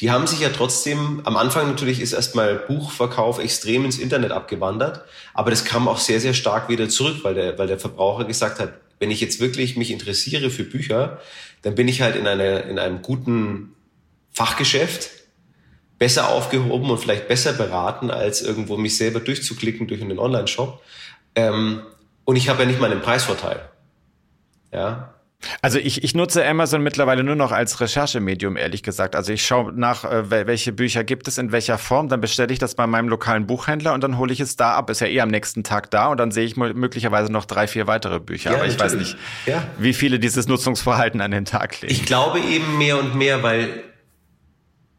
die 0.00 0.10
haben 0.10 0.26
sich 0.26 0.40
ja 0.40 0.48
trotzdem, 0.48 1.20
am 1.24 1.36
Anfang 1.36 1.68
natürlich 1.68 2.00
ist 2.00 2.12
erstmal 2.12 2.56
Buchverkauf 2.56 3.38
extrem 3.38 3.84
ins 3.84 3.98
Internet 3.98 4.32
abgewandert, 4.32 5.04
aber 5.34 5.50
das 5.50 5.64
kam 5.64 5.86
auch 5.86 5.98
sehr, 5.98 6.20
sehr 6.20 6.34
stark 6.34 6.68
wieder 6.68 6.88
zurück, 6.88 7.18
weil 7.22 7.34
der, 7.34 7.58
weil 7.58 7.68
der 7.68 7.78
Verbraucher 7.78 8.24
gesagt 8.24 8.58
hat, 8.58 8.74
wenn 8.98 9.10
ich 9.10 9.20
jetzt 9.20 9.40
wirklich 9.40 9.76
mich 9.76 9.90
interessiere 9.90 10.50
für 10.50 10.64
Bücher, 10.64 11.20
dann 11.62 11.74
bin 11.74 11.88
ich 11.88 12.02
halt 12.02 12.16
in, 12.16 12.26
einer 12.26 12.64
in 12.64 12.78
einem 12.78 13.02
guten 13.02 13.74
Fachgeschäft 14.32 15.10
besser 15.98 16.28
aufgehoben 16.28 16.90
und 16.90 16.98
vielleicht 16.98 17.28
besser 17.28 17.52
beraten, 17.52 18.10
als 18.10 18.42
irgendwo 18.42 18.76
mich 18.76 18.96
selber 18.96 19.20
durchzuklicken 19.20 19.86
durch 19.86 20.02
einen 20.02 20.18
Online-Shop. 20.18 20.82
Ähm, 21.36 21.82
und 22.24 22.36
ich 22.36 22.48
habe 22.48 22.62
ja 22.62 22.68
nicht 22.68 22.80
mal 22.80 22.90
einen 22.90 23.00
Preisvorteil. 23.00 23.68
Ja, 24.72 25.13
also 25.62 25.78
ich, 25.78 26.04
ich 26.04 26.14
nutze 26.14 26.46
Amazon 26.46 26.82
mittlerweile 26.82 27.24
nur 27.24 27.34
noch 27.34 27.52
als 27.52 27.80
Recherchemedium, 27.80 28.56
ehrlich 28.56 28.82
gesagt. 28.82 29.16
Also 29.16 29.32
ich 29.32 29.44
schaue 29.44 29.72
nach, 29.72 30.04
äh, 30.04 30.30
welche 30.30 30.72
Bücher 30.72 31.04
gibt 31.04 31.28
es 31.28 31.38
in 31.38 31.52
welcher 31.52 31.78
Form, 31.78 32.08
dann 32.08 32.20
bestelle 32.20 32.52
ich 32.52 32.58
das 32.58 32.74
bei 32.74 32.86
meinem 32.86 33.08
lokalen 33.08 33.46
Buchhändler 33.46 33.94
und 33.94 34.02
dann 34.02 34.18
hole 34.18 34.32
ich 34.32 34.40
es 34.40 34.56
da 34.56 34.74
ab. 34.74 34.90
Ist 34.90 35.00
ja 35.00 35.06
eh 35.06 35.20
am 35.20 35.28
nächsten 35.28 35.64
Tag 35.64 35.90
da 35.90 36.08
und 36.08 36.18
dann 36.18 36.30
sehe 36.30 36.44
ich 36.44 36.56
möglicherweise 36.56 37.32
noch 37.32 37.44
drei, 37.44 37.66
vier 37.66 37.86
weitere 37.86 38.20
Bücher. 38.20 38.50
Ja, 38.50 38.56
Aber 38.56 38.66
ich 38.66 38.78
natürlich. 38.78 39.14
weiß 39.14 39.14
nicht, 39.14 39.18
ja. 39.46 39.66
wie 39.78 39.94
viele 39.94 40.18
dieses 40.18 40.46
Nutzungsverhalten 40.46 41.20
an 41.20 41.30
den 41.30 41.44
Tag 41.44 41.80
legen. 41.80 41.92
Ich 41.92 42.04
glaube 42.04 42.40
eben 42.40 42.78
mehr 42.78 42.98
und 42.98 43.14
mehr, 43.14 43.42
weil 43.42 43.82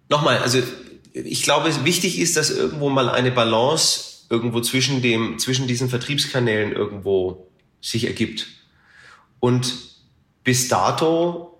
nochmal, 0.09 0.39
also 0.39 0.59
ich 1.13 1.43
glaube, 1.43 1.69
wichtig 1.85 2.19
ist, 2.19 2.37
dass 2.37 2.51
irgendwo 2.51 2.89
mal 2.89 3.09
eine 3.09 3.31
Balance 3.31 4.15
irgendwo 4.29 4.59
zwischen 4.61 5.01
dem, 5.01 5.39
zwischen 5.39 5.67
diesen 5.67 5.89
Vertriebskanälen 5.89 6.73
irgendwo 6.73 7.47
sich 7.81 8.07
ergibt. 8.07 8.47
Und 9.39 9.94
bis 10.45 10.69
dato 10.69 11.59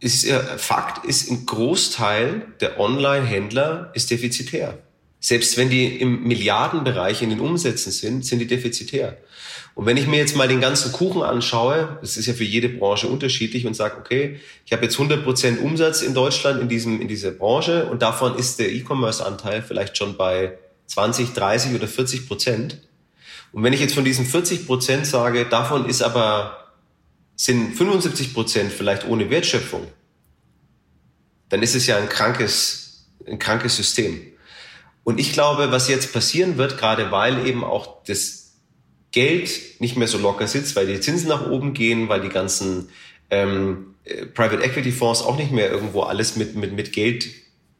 ist 0.00 0.24
ja, 0.24 0.40
Fakt 0.56 1.04
ist, 1.04 1.30
ein 1.30 1.44
Großteil 1.44 2.46
der 2.60 2.80
Online-Händler 2.80 3.90
ist 3.94 4.10
defizitär. 4.10 4.78
Selbst 5.20 5.56
wenn 5.56 5.70
die 5.70 6.00
im 6.00 6.24
Milliardenbereich 6.24 7.22
in 7.22 7.30
den 7.30 7.38
Umsätzen 7.38 7.92
sind, 7.92 8.24
sind 8.24 8.38
die 8.38 8.46
defizitär. 8.46 9.18
Und 9.74 9.86
wenn 9.86 9.96
ich 9.96 10.06
mir 10.06 10.16
jetzt 10.16 10.34
mal 10.36 10.48
den 10.48 10.60
ganzen 10.60 10.90
Kuchen 10.90 11.22
anschaue, 11.22 11.98
das 12.00 12.16
ist 12.16 12.26
ja 12.26 12.34
für 12.34 12.44
jede 12.44 12.68
Branche 12.68 13.08
unterschiedlich 13.08 13.66
und 13.66 13.74
sage, 13.74 13.96
okay, 13.98 14.40
ich 14.66 14.72
habe 14.72 14.82
jetzt 14.82 14.94
100 14.94 15.22
Prozent 15.22 15.60
Umsatz 15.60 16.02
in 16.02 16.14
Deutschland 16.14 16.60
in, 16.60 16.68
diesem, 16.68 17.00
in 17.00 17.08
dieser 17.08 17.30
Branche 17.30 17.86
und 17.86 18.02
davon 18.02 18.36
ist 18.36 18.58
der 18.58 18.72
E-Commerce-Anteil 18.72 19.62
vielleicht 19.62 19.96
schon 19.96 20.16
bei 20.16 20.58
20, 20.86 21.32
30 21.32 21.74
oder 21.74 21.86
40 21.86 22.26
Prozent. 22.26 22.78
Und 23.52 23.62
wenn 23.62 23.72
ich 23.72 23.80
jetzt 23.80 23.94
von 23.94 24.04
diesen 24.04 24.26
40 24.26 24.66
Prozent 24.66 25.06
sage, 25.06 25.46
davon 25.46 25.86
ist 25.86 26.02
aber 26.02 26.61
sind 27.36 27.74
75 27.74 28.34
Prozent 28.34 28.72
vielleicht 28.72 29.06
ohne 29.06 29.30
Wertschöpfung, 29.30 29.86
dann 31.48 31.62
ist 31.62 31.74
es 31.74 31.86
ja 31.86 31.98
ein 31.98 32.08
krankes, 32.08 33.08
ein 33.26 33.38
krankes 33.38 33.76
System. 33.76 34.20
Und 35.04 35.18
ich 35.18 35.32
glaube, 35.32 35.72
was 35.72 35.88
jetzt 35.88 36.12
passieren 36.12 36.56
wird, 36.56 36.78
gerade 36.78 37.10
weil 37.10 37.46
eben 37.46 37.64
auch 37.64 38.04
das 38.04 38.54
Geld 39.10 39.80
nicht 39.80 39.96
mehr 39.96 40.08
so 40.08 40.18
locker 40.18 40.46
sitzt, 40.46 40.76
weil 40.76 40.86
die 40.86 41.00
Zinsen 41.00 41.28
nach 41.28 41.50
oben 41.50 41.74
gehen, 41.74 42.08
weil 42.08 42.20
die 42.20 42.28
ganzen 42.28 42.88
ähm, 43.30 43.94
äh, 44.04 44.26
Private 44.26 44.62
Equity 44.62 44.92
Fonds 44.92 45.22
auch 45.22 45.36
nicht 45.36 45.50
mehr 45.50 45.70
irgendwo 45.70 46.02
alles 46.02 46.36
mit, 46.36 46.54
mit, 46.54 46.72
mit 46.72 46.92
Geld 46.92 47.28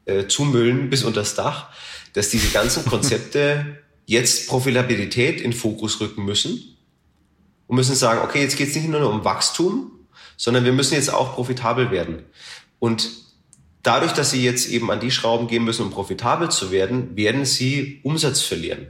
äh, 0.04 0.26
zumüllen 0.26 0.90
bis 0.90 1.04
unter 1.04 1.20
das 1.20 1.34
Dach, 1.34 1.70
dass 2.12 2.28
diese 2.28 2.48
ganzen 2.48 2.84
Konzepte 2.84 3.78
jetzt 4.06 4.48
Profitabilität 4.48 5.40
in 5.40 5.52
Fokus 5.52 6.00
rücken 6.00 6.24
müssen 6.24 6.71
und 7.72 7.76
müssen 7.76 7.94
sagen, 7.94 8.20
okay, 8.22 8.42
jetzt 8.42 8.58
geht 8.58 8.68
es 8.68 8.74
nicht 8.74 8.86
nur 8.86 9.08
um 9.08 9.24
Wachstum, 9.24 9.92
sondern 10.36 10.66
wir 10.66 10.74
müssen 10.74 10.92
jetzt 10.92 11.10
auch 11.10 11.32
profitabel 11.32 11.90
werden. 11.90 12.22
Und 12.78 13.08
dadurch, 13.82 14.12
dass 14.12 14.30
sie 14.30 14.44
jetzt 14.44 14.68
eben 14.68 14.90
an 14.90 15.00
die 15.00 15.10
Schrauben 15.10 15.46
gehen 15.46 15.64
müssen, 15.64 15.86
um 15.86 15.90
profitabel 15.90 16.50
zu 16.50 16.70
werden, 16.70 17.16
werden 17.16 17.46
sie 17.46 18.00
Umsatz 18.02 18.42
verlieren. 18.42 18.88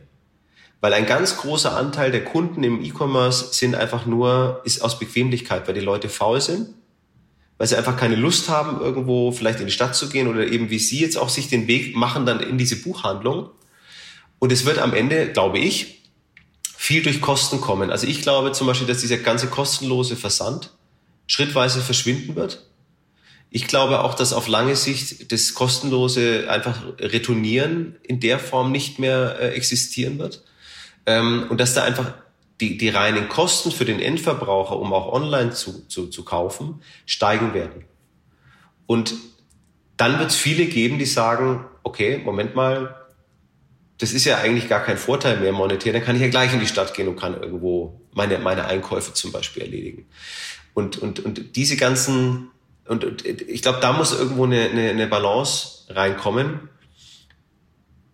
Weil 0.81 0.95
ein 0.95 1.07
ganz 1.07 1.37
großer 1.37 1.77
Anteil 1.77 2.11
der 2.11 2.25
Kunden 2.25 2.65
im 2.65 2.83
E-Commerce 2.83 3.55
sind 3.55 3.77
einfach 3.77 4.05
nur, 4.05 4.63
ist 4.65 4.83
aus 4.83 4.99
Bequemlichkeit, 4.99 5.69
weil 5.69 5.75
die 5.75 5.81
Leute 5.81 6.09
faul 6.09 6.41
sind, 6.41 6.71
weil 7.59 7.69
sie 7.69 7.77
einfach 7.77 7.97
keine 7.97 8.17
Lust 8.17 8.49
haben, 8.49 8.81
irgendwo 8.81 9.31
vielleicht 9.31 9.61
in 9.61 9.67
die 9.67 9.73
Stadt 9.73 9.95
zu 9.95 10.09
gehen 10.09 10.27
oder 10.27 10.45
eben 10.45 10.71
wie 10.71 10.81
Sie 10.81 10.99
jetzt 10.99 11.17
auch 11.17 11.29
sich 11.29 11.47
den 11.47 11.69
Weg 11.69 11.95
machen 11.95 12.27
dann 12.27 12.41
in 12.41 12.59
diese 12.59 12.83
Buchhandlung. 12.83 13.49
Und 14.41 14.51
es 14.51 14.65
wird 14.65 14.81
am 14.81 14.93
Ende, 14.93 15.31
glaube 15.31 15.61
ich, 15.61 16.02
viel 16.83 17.05
durch 17.05 17.21
Kosten 17.21 17.61
kommen. 17.61 17.93
Also 17.93 18.09
ich 18.09 18.23
glaube 18.23 18.51
zum 18.51 18.67
Beispiel, 18.67 18.89
dass 18.89 19.03
dieser 19.03 19.19
ganze 19.19 19.47
kostenlose 19.47 20.17
Versand 20.17 20.71
schrittweise 21.29 21.81
verschwinden 21.81 22.35
wird. 22.35 22.67
Ich 23.51 23.69
glaube 23.69 24.01
auch, 24.01 24.15
dass 24.15 24.33
auf 24.33 24.49
lange 24.49 24.75
Sicht 24.75 25.31
das 25.31 25.55
kostenlose 25.55 26.51
einfach 26.51 26.83
Retournieren 26.99 27.95
in 28.03 28.19
der 28.19 28.41
Form 28.41 28.73
nicht 28.73 28.99
mehr 28.99 29.37
äh, 29.39 29.49
existieren 29.51 30.19
wird. 30.19 30.43
Ähm, 31.07 31.47
und 31.51 31.61
dass 31.61 31.73
da 31.73 31.85
einfach 31.85 32.15
die, 32.61 32.79
die 32.79 32.89
reinen 32.89 33.29
Kosten 33.29 33.71
für 33.71 33.85
den 33.85 34.01
Endverbraucher, 34.01 34.77
um 34.77 34.93
auch 34.93 35.13
online 35.13 35.53
zu, 35.53 35.87
zu, 35.87 36.09
zu 36.09 36.25
kaufen, 36.25 36.83
steigen 37.07 37.55
werden. 37.55 37.85
Und 38.87 39.15
dann 39.97 40.19
wird 40.19 40.31
es 40.31 40.37
viele 40.37 40.67
geben, 40.67 40.99
die 40.99 41.07
sagen, 41.07 41.65
okay, 41.85 42.19
Moment 42.25 42.57
mal, 42.57 43.02
das 44.03 44.13
ist 44.13 44.25
ja 44.25 44.39
eigentlich 44.39 44.69
gar 44.69 44.83
kein 44.83 44.99
Vorteil 44.99 45.39
mehr 45.39 45.53
monetär, 45.53 45.93
dann 45.93 46.03
kann 46.03 46.17
ich 46.17 46.23
ja 46.23 46.29
gleich 46.29 46.53
in 46.53 46.59
die 46.59 46.67
Stadt 46.67 46.93
gehen 46.93 47.07
und 47.07 47.15
kann 47.15 47.41
irgendwo 47.41 48.01
meine, 48.13 48.39
meine 48.39 48.65
Einkäufe 48.65 49.15
zum 49.15 49.31
Beispiel 49.31 49.63
erledigen. 49.63 50.07
Und, 50.75 50.99
und, 50.99 51.21
und 51.21 51.55
diese 51.55 51.77
ganzen, 51.77 52.51
und, 52.89 53.05
und 53.05 53.25
ich 53.25 53.63
glaube, 53.63 53.79
da 53.81 53.93
muss 53.93 54.13
irgendwo 54.19 54.45
eine, 54.45 54.71
eine, 54.71 54.91
eine 54.91 55.07
Balance 55.07 55.85
reinkommen, 55.89 56.69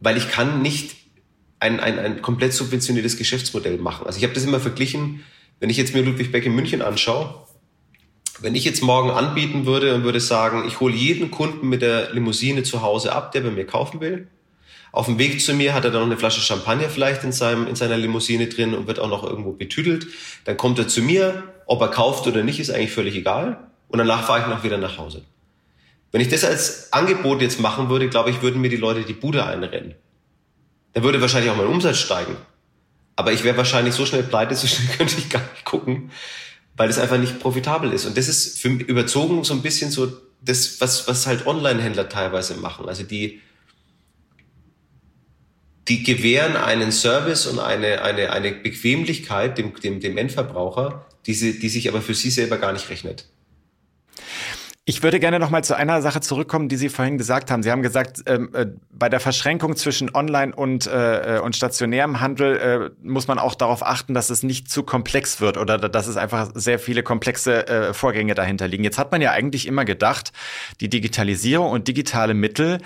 weil 0.01 0.19
ich 0.19 0.31
kann 0.31 0.61
nicht 0.61 0.95
ein, 1.59 1.81
ein, 1.81 1.99
ein 1.99 2.21
komplett 2.21 2.53
subventioniertes 2.53 3.17
Geschäftsmodell 3.17 3.79
machen. 3.79 4.07
Also 4.07 4.19
ich 4.19 4.25
habe 4.25 4.35
das 4.35 4.45
immer 4.45 4.61
verglichen, 4.61 5.25
wenn 5.59 5.71
ich 5.71 5.79
jetzt 5.79 5.95
mir 5.95 6.03
Ludwig 6.03 6.31
Beck 6.31 6.45
in 6.45 6.55
München 6.55 6.83
anschaue, 6.83 7.47
wenn 8.41 8.55
ich 8.55 8.67
jetzt 8.67 8.83
morgen 8.83 9.11
anbieten 9.11 9.65
würde 9.65 9.95
und 9.95 10.05
würde 10.05 10.21
sagen, 10.21 10.65
ich 10.69 10.81
hole 10.81 10.95
jeden 10.95 11.31
Kunden 11.31 11.67
mit 11.67 11.81
der 11.81 12.13
Limousine 12.13 12.63
zu 12.63 12.83
Hause 12.83 13.13
ab, 13.13 13.33
der 13.33 13.41
bei 13.41 13.51
mir 13.51 13.67
kaufen 13.67 14.03
will. 14.03 14.29
Auf 14.99 15.07
dem 15.07 15.17
Weg 15.21 15.41
zu 15.41 15.55
mir 15.55 15.75
hat 15.75 15.85
er 15.85 15.93
dann 15.93 16.01
noch 16.01 16.09
eine 16.09 16.17
Flasche 16.17 16.41
Champagner 16.41 16.89
vielleicht 16.89 17.23
in, 17.23 17.31
seinem, 17.31 17.69
in 17.69 17.77
seiner 17.77 17.97
Limousine 17.97 18.49
drin 18.49 18.75
und 18.75 18.89
wird 18.89 18.99
auch 18.99 19.09
noch 19.09 19.23
irgendwo 19.23 19.53
betüdelt. 19.53 20.09
Dann 20.45 20.57
kommt 20.57 20.77
er 20.81 20.89
zu 20.89 21.03
mir, 21.03 21.45
ob 21.67 21.81
er 21.83 21.87
kauft 21.87 22.27
oder 22.27 22.43
nicht, 22.43 22.59
ist 22.59 22.71
eigentlich 22.71 22.91
völlig 22.91 23.15
egal. 23.15 23.61
Und 23.87 24.01
danach 24.01 24.27
fahre 24.27 24.41
ich 24.41 24.47
noch 24.49 24.65
wieder 24.65 24.77
nach 24.77 24.99
Hause. 24.99 25.23
Wenn 26.11 26.21
ich 26.21 26.27
das 26.27 26.43
als 26.43 26.93
Angebot 26.93 27.41
jetzt 27.43 27.61
machen 27.61 27.91
würde, 27.91 28.09
glaube 28.09 28.31
ich, 28.31 28.43
würden 28.43 28.61
mir 28.61 28.71
die 28.71 28.77
Leute 28.77 29.05
die 29.05 29.13
Bude 29.13 29.47
einrennen. 29.47 29.95
Dann 30.95 31.05
würde 31.05 31.21
wahrscheinlich 31.21 31.53
auch 31.53 31.57
mein 31.57 31.69
Umsatz 31.69 31.99
steigen. 31.99 32.37
Aber 33.15 33.33
ich 33.33 33.45
wäre 33.45 33.57
wahrscheinlich 33.57 33.95
so 33.95 34.05
schnell 34.05 34.25
pleite, 34.25 34.57
so 34.57 34.67
schnell 34.67 34.89
könnte 34.99 35.15
ich 35.17 35.29
gar 35.29 35.43
nicht 35.53 35.65
gucken, 35.65 36.11
weil 36.77 36.89
das 36.89 36.99
einfach 36.99 37.19
nicht 37.19 37.39
profitabel 37.39 37.93
ist. 37.93 38.05
Und 38.05 38.19
das 38.19 38.27
ist 38.27 38.59
für 38.59 38.69
mich 38.69 38.89
überzogen 38.89 39.45
so 39.45 39.55
ein 39.55 39.63
bisschen 39.63 39.93
so 39.93 40.11
das, 40.41 40.81
was, 40.81 41.07
was 41.07 41.29
halt 41.29 41.47
Online-Händler 41.47 42.09
teilweise 42.09 42.55
machen. 42.57 42.89
Also 42.89 43.05
die, 43.05 43.41
die 45.89 46.03
gewähren 46.03 46.57
einen 46.57 46.93
Service 46.93 47.47
und 47.47 47.59
eine, 47.59 48.03
eine, 48.03 48.33
eine 48.33 48.53
Bequemlichkeit 48.53 49.59
dem, 49.59 49.75
dem, 49.81 50.01
dem 50.01 50.19
Endverbraucher, 50.19 51.07
die, 51.27 51.35
sie, 51.35 51.59
die 51.59 51.69
sich 51.69 51.89
aber 51.89 52.03
für 52.03 52.15
sie 52.15 52.31
selber 52.31 52.59
gar 52.59 52.73
nicht 52.73 52.91
rechnet. 52.91 53.27
Ich 54.89 55.03
würde 55.03 55.21
gerne 55.21 55.39
noch 55.39 55.51
mal 55.51 55.63
zu 55.63 55.77
einer 55.77 56.01
Sache 56.01 56.23
zurückkommen, 56.23 56.71
die 56.71 56.77
Sie 56.77 56.89
vorhin 56.89 57.19
gesagt 57.19 57.51
haben. 57.51 57.63
Sie 57.63 57.71
haben 57.71 57.83
gesagt, 57.83 58.23
ähm, 58.25 58.49
äh, 58.55 58.69
bei 58.91 59.11
der 59.11 59.21
Verschränkung 59.21 59.77
zwischen 59.77 60.15
Online 60.15 60.57
und, 60.57 60.87
äh, 60.87 61.37
äh, 61.37 61.41
und 61.41 61.55
stationärem 61.55 62.23
Handel 62.23 62.57
äh, 62.57 63.07
muss 63.07 63.29
man 63.29 63.39
auch 63.39 63.55
darauf 63.55 63.85
achten, 63.85 64.15
dass 64.15 64.31
es 64.31 64.43
nicht 64.43 64.71
zu 64.71 64.85
komplex 64.85 65.43
wird 65.43 65.59
oder 65.59 65.77
dass 65.77 66.07
es 66.07 66.17
einfach 66.17 66.53
sehr 66.55 66.79
viele 66.79 67.03
komplexe 67.03 67.67
äh, 67.67 67.93
Vorgänge 67.93 68.35
dahinter 68.35 68.67
liegen. 68.67 68.83
Jetzt 68.83 68.97
hat 68.97 69.13
man 69.13 69.21
ja 69.21 69.33
eigentlich 69.33 69.67
immer 69.67 69.85
gedacht, 69.85 70.33
die 70.81 70.89
Digitalisierung 70.89 71.71
und 71.71 71.87
digitale 71.87 72.33
Mittel 72.33 72.79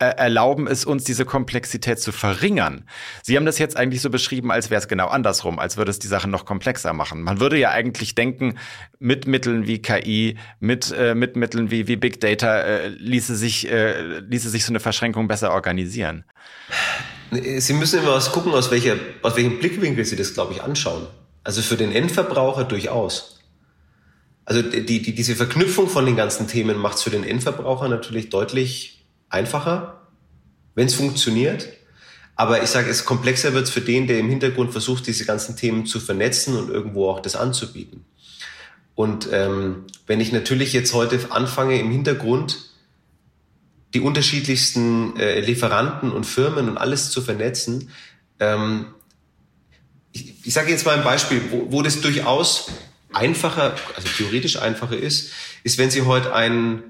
erlauben 0.00 0.66
es 0.66 0.84
uns, 0.84 1.04
diese 1.04 1.24
Komplexität 1.24 2.00
zu 2.00 2.10
verringern. 2.10 2.84
Sie 3.22 3.36
haben 3.36 3.46
das 3.46 3.58
jetzt 3.58 3.76
eigentlich 3.76 4.02
so 4.02 4.10
beschrieben, 4.10 4.50
als 4.50 4.70
wäre 4.70 4.80
es 4.80 4.88
genau 4.88 5.06
andersrum, 5.06 5.60
als 5.60 5.76
würde 5.76 5.92
es 5.92 6.00
die 6.00 6.08
Sachen 6.08 6.32
noch 6.32 6.44
komplexer 6.44 6.92
machen. 6.92 7.22
Man 7.22 7.38
würde 7.38 7.58
ja 7.58 7.70
eigentlich 7.70 8.16
denken, 8.16 8.58
mit 8.98 9.28
Mitteln 9.28 9.68
wie 9.68 9.80
KI, 9.80 10.36
mit, 10.58 10.92
äh, 10.96 11.14
mit 11.14 11.36
Mitteln 11.36 11.70
wie, 11.70 11.86
wie 11.86 11.94
Big 11.94 12.20
Data 12.20 12.58
äh, 12.58 12.88
ließe, 12.88 13.36
sich, 13.36 13.70
äh, 13.70 14.18
ließe 14.18 14.48
sich 14.50 14.64
so 14.64 14.72
eine 14.72 14.80
Verschränkung 14.80 15.28
besser 15.28 15.52
organisieren. 15.52 16.24
Sie 17.30 17.72
müssen 17.74 18.00
immer 18.00 18.14
was 18.14 18.32
gucken, 18.32 18.52
aus, 18.54 18.72
welcher, 18.72 18.96
aus 19.22 19.36
welchem 19.36 19.60
Blickwinkel 19.60 20.04
Sie 20.04 20.16
das, 20.16 20.34
glaube 20.34 20.54
ich, 20.54 20.62
anschauen. 20.62 21.06
Also 21.44 21.62
für 21.62 21.76
den 21.76 21.92
Endverbraucher 21.92 22.64
durchaus. 22.64 23.40
Also 24.44 24.62
die, 24.62 25.02
die, 25.02 25.14
diese 25.14 25.36
Verknüpfung 25.36 25.88
von 25.88 26.04
den 26.04 26.16
ganzen 26.16 26.48
Themen 26.48 26.78
macht 26.78 26.96
es 26.96 27.02
für 27.02 27.10
den 27.10 27.22
Endverbraucher 27.22 27.88
natürlich 27.88 28.30
deutlich 28.30 28.97
einfacher, 29.30 30.00
wenn 30.74 30.86
es 30.86 30.94
funktioniert. 30.94 31.68
Aber 32.36 32.62
ich 32.62 32.70
sage, 32.70 32.88
es 32.88 33.04
komplexer 33.04 33.52
wird 33.52 33.68
für 33.68 33.80
den, 33.80 34.06
der 34.06 34.20
im 34.20 34.28
Hintergrund 34.28 34.70
versucht, 34.72 35.06
diese 35.06 35.24
ganzen 35.24 35.56
Themen 35.56 35.86
zu 35.86 35.98
vernetzen 35.98 36.56
und 36.56 36.70
irgendwo 36.70 37.10
auch 37.10 37.20
das 37.20 37.34
anzubieten. 37.34 38.04
Und 38.94 39.28
ähm, 39.32 39.86
wenn 40.06 40.20
ich 40.20 40.32
natürlich 40.32 40.72
jetzt 40.72 40.92
heute 40.92 41.18
anfange, 41.30 41.78
im 41.78 41.90
Hintergrund 41.90 42.70
die 43.94 44.00
unterschiedlichsten 44.00 45.16
äh, 45.18 45.40
Lieferanten 45.40 46.12
und 46.12 46.24
Firmen 46.24 46.68
und 46.68 46.78
alles 46.78 47.10
zu 47.10 47.22
vernetzen, 47.22 47.90
ähm, 48.38 48.86
ich, 50.12 50.46
ich 50.46 50.52
sage 50.54 50.70
jetzt 50.70 50.84
mal 50.86 50.96
ein 50.96 51.04
Beispiel, 51.04 51.40
wo, 51.50 51.72
wo 51.72 51.82
das 51.82 52.00
durchaus 52.00 52.70
einfacher, 53.12 53.74
also 53.96 54.08
theoretisch 54.16 54.58
einfacher 54.58 54.96
ist, 54.96 55.32
ist, 55.64 55.78
wenn 55.78 55.90
Sie 55.90 56.02
heute 56.02 56.34
ein, 56.34 56.82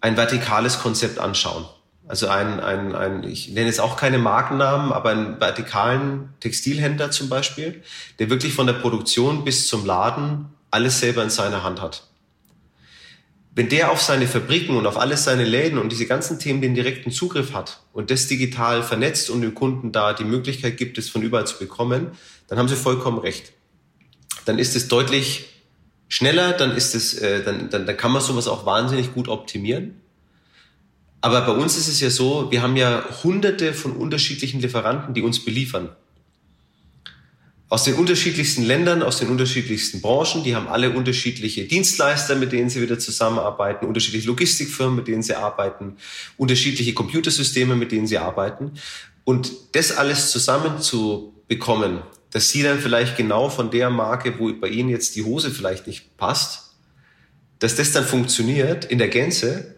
ein 0.00 0.16
vertikales 0.16 0.78
Konzept 0.78 1.18
anschauen. 1.18 1.66
Also 2.06 2.28
ein, 2.28 2.60
ein, 2.60 2.94
ein, 2.94 3.24
ich 3.24 3.48
nenne 3.48 3.66
jetzt 3.66 3.80
auch 3.80 3.96
keine 3.96 4.18
Markennamen, 4.18 4.92
aber 4.92 5.10
einen 5.10 5.40
vertikalen 5.40 6.34
Textilhändler 6.40 7.10
zum 7.10 7.30
Beispiel, 7.30 7.82
der 8.18 8.28
wirklich 8.28 8.52
von 8.52 8.66
der 8.66 8.74
Produktion 8.74 9.44
bis 9.44 9.68
zum 9.68 9.86
Laden 9.86 10.46
alles 10.70 11.00
selber 11.00 11.22
in 11.22 11.30
seiner 11.30 11.62
Hand 11.62 11.80
hat. 11.80 12.08
Wenn 13.56 13.68
der 13.68 13.92
auf 13.92 14.02
seine 14.02 14.26
Fabriken 14.26 14.76
und 14.76 14.86
auf 14.86 14.98
alles 14.98 15.24
seine 15.24 15.44
Läden 15.44 15.78
und 15.78 15.92
diese 15.92 16.06
ganzen 16.06 16.40
Themen 16.40 16.60
den 16.60 16.74
direkten 16.74 17.12
Zugriff 17.12 17.54
hat 17.54 17.80
und 17.92 18.10
das 18.10 18.26
digital 18.26 18.82
vernetzt 18.82 19.30
und 19.30 19.42
den 19.42 19.54
Kunden 19.54 19.92
da 19.92 20.12
die 20.12 20.24
Möglichkeit 20.24 20.76
gibt, 20.76 20.98
es 20.98 21.08
von 21.08 21.22
überall 21.22 21.46
zu 21.46 21.58
bekommen, 21.58 22.10
dann 22.48 22.58
haben 22.58 22.68
sie 22.68 22.76
vollkommen 22.76 23.18
recht. 23.18 23.52
Dann 24.44 24.58
ist 24.58 24.74
es 24.74 24.88
deutlich 24.88 25.46
schneller, 26.08 26.52
dann 26.52 26.76
ist 26.76 26.94
es, 26.94 27.14
äh, 27.14 27.44
dann, 27.44 27.70
dann, 27.70 27.86
dann 27.86 27.96
kann 27.96 28.12
man 28.12 28.20
sowas 28.20 28.48
auch 28.48 28.66
wahnsinnig 28.66 29.14
gut 29.14 29.28
optimieren. 29.28 30.00
Aber 31.24 31.40
bei 31.40 31.52
uns 31.52 31.78
ist 31.78 31.88
es 31.88 32.00
ja 32.00 32.10
so, 32.10 32.50
wir 32.50 32.60
haben 32.60 32.76
ja 32.76 33.02
hunderte 33.22 33.72
von 33.72 33.92
unterschiedlichen 33.92 34.60
Lieferanten, 34.60 35.14
die 35.14 35.22
uns 35.22 35.42
beliefern. 35.42 35.88
Aus 37.70 37.84
den 37.84 37.94
unterschiedlichsten 37.94 38.62
Ländern, 38.62 39.02
aus 39.02 39.20
den 39.20 39.30
unterschiedlichsten 39.30 40.02
Branchen, 40.02 40.44
die 40.44 40.54
haben 40.54 40.68
alle 40.68 40.90
unterschiedliche 40.90 41.64
Dienstleister, 41.64 42.36
mit 42.36 42.52
denen 42.52 42.68
sie 42.68 42.82
wieder 42.82 42.98
zusammenarbeiten, 42.98 43.86
unterschiedliche 43.86 44.26
Logistikfirmen, 44.26 44.96
mit 44.96 45.08
denen 45.08 45.22
sie 45.22 45.34
arbeiten, 45.34 45.96
unterschiedliche 46.36 46.92
Computersysteme, 46.92 47.74
mit 47.74 47.90
denen 47.90 48.06
sie 48.06 48.18
arbeiten. 48.18 48.72
Und 49.24 49.50
das 49.72 49.96
alles 49.96 50.30
zusammen 50.30 50.82
zu 50.82 51.32
bekommen, 51.48 52.02
dass 52.32 52.50
sie 52.50 52.62
dann 52.62 52.80
vielleicht 52.80 53.16
genau 53.16 53.48
von 53.48 53.70
der 53.70 53.88
Marke, 53.88 54.38
wo 54.38 54.52
bei 54.52 54.68
ihnen 54.68 54.90
jetzt 54.90 55.16
die 55.16 55.22
Hose 55.22 55.50
vielleicht 55.50 55.86
nicht 55.86 56.18
passt, 56.18 56.74
dass 57.60 57.76
das 57.76 57.92
dann 57.92 58.04
funktioniert 58.04 58.84
in 58.84 58.98
der 58.98 59.08
Gänze, 59.08 59.74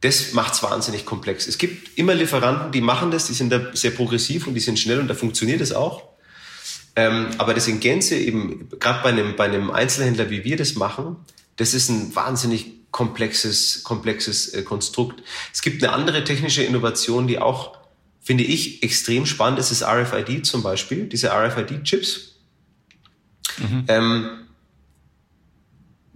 das 0.00 0.32
macht 0.32 0.54
es 0.54 0.62
wahnsinnig 0.62 1.04
komplex. 1.04 1.46
Es 1.46 1.58
gibt 1.58 1.98
immer 1.98 2.14
Lieferanten, 2.14 2.70
die 2.70 2.80
machen 2.80 3.10
das, 3.10 3.26
die 3.26 3.32
sind 3.32 3.50
da 3.50 3.74
sehr 3.74 3.90
progressiv 3.90 4.46
und 4.46 4.54
die 4.54 4.60
sind 4.60 4.78
schnell 4.78 5.00
und 5.00 5.08
da 5.08 5.14
funktioniert 5.14 5.60
es 5.60 5.72
auch. 5.72 6.04
Ähm, 6.94 7.28
aber 7.38 7.54
das 7.54 7.68
in 7.68 7.80
Gänze 7.80 8.16
eben, 8.16 8.68
gerade 8.78 9.02
bei 9.02 9.10
einem, 9.10 9.36
bei 9.36 9.44
einem 9.44 9.70
Einzelhändler, 9.70 10.30
wie 10.30 10.44
wir 10.44 10.56
das 10.56 10.74
machen, 10.74 11.16
das 11.56 11.74
ist 11.74 11.88
ein 11.88 12.14
wahnsinnig 12.14 12.66
komplexes, 12.90 13.82
komplexes 13.82 14.54
äh, 14.54 14.62
Konstrukt. 14.62 15.22
Es 15.52 15.62
gibt 15.62 15.82
eine 15.82 15.92
andere 15.92 16.24
technische 16.24 16.62
Innovation, 16.62 17.26
die 17.26 17.38
auch, 17.38 17.76
finde 18.20 18.44
ich, 18.44 18.82
extrem 18.82 19.26
spannend 19.26 19.58
ist, 19.58 19.70
ist 19.70 19.82
RFID 19.82 20.46
zum 20.46 20.62
Beispiel, 20.62 21.04
diese 21.04 21.30
RFID-Chips. 21.30 22.36
Mhm. 23.58 23.84
Ähm, 23.88 24.30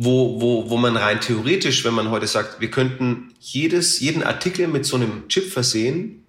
wo, 0.05 0.41
wo, 0.41 0.71
wo 0.71 0.77
man 0.77 0.97
rein 0.97 1.21
theoretisch, 1.21 1.85
wenn 1.85 1.95
man 1.95 2.11
heute 2.11 2.27
sagt, 2.27 2.61
wir 2.61 2.71
könnten 2.71 3.35
jedes, 3.39 4.01
jeden 4.01 4.23
Artikel 4.23 4.67
mit 4.69 4.85
so 4.85 4.97
einem 4.97 5.29
Chip 5.29 5.53
versehen 5.53 6.25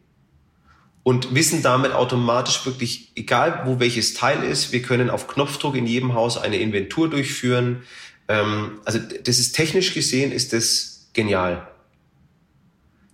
und 1.03 1.33
wissen 1.33 1.62
damit 1.62 1.91
automatisch 1.93 2.65
wirklich, 2.65 3.12
egal 3.15 3.63
wo 3.65 3.79
welches 3.79 4.13
Teil 4.13 4.43
ist, 4.43 4.71
wir 4.71 4.81
können 4.81 5.09
auf 5.09 5.27
Knopfdruck 5.27 5.75
in 5.75 5.88
jedem 5.88 6.13
Haus 6.13 6.38
eine 6.38 6.57
Inventur 6.57 7.09
durchführen. 7.09 7.83
Ähm, 8.27 8.79
also 8.86 8.99
das 8.99 9.39
ist 9.39 9.53
technisch 9.53 9.93
gesehen, 9.93 10.31
ist 10.31 10.53
das 10.53 11.09
genial. 11.13 11.67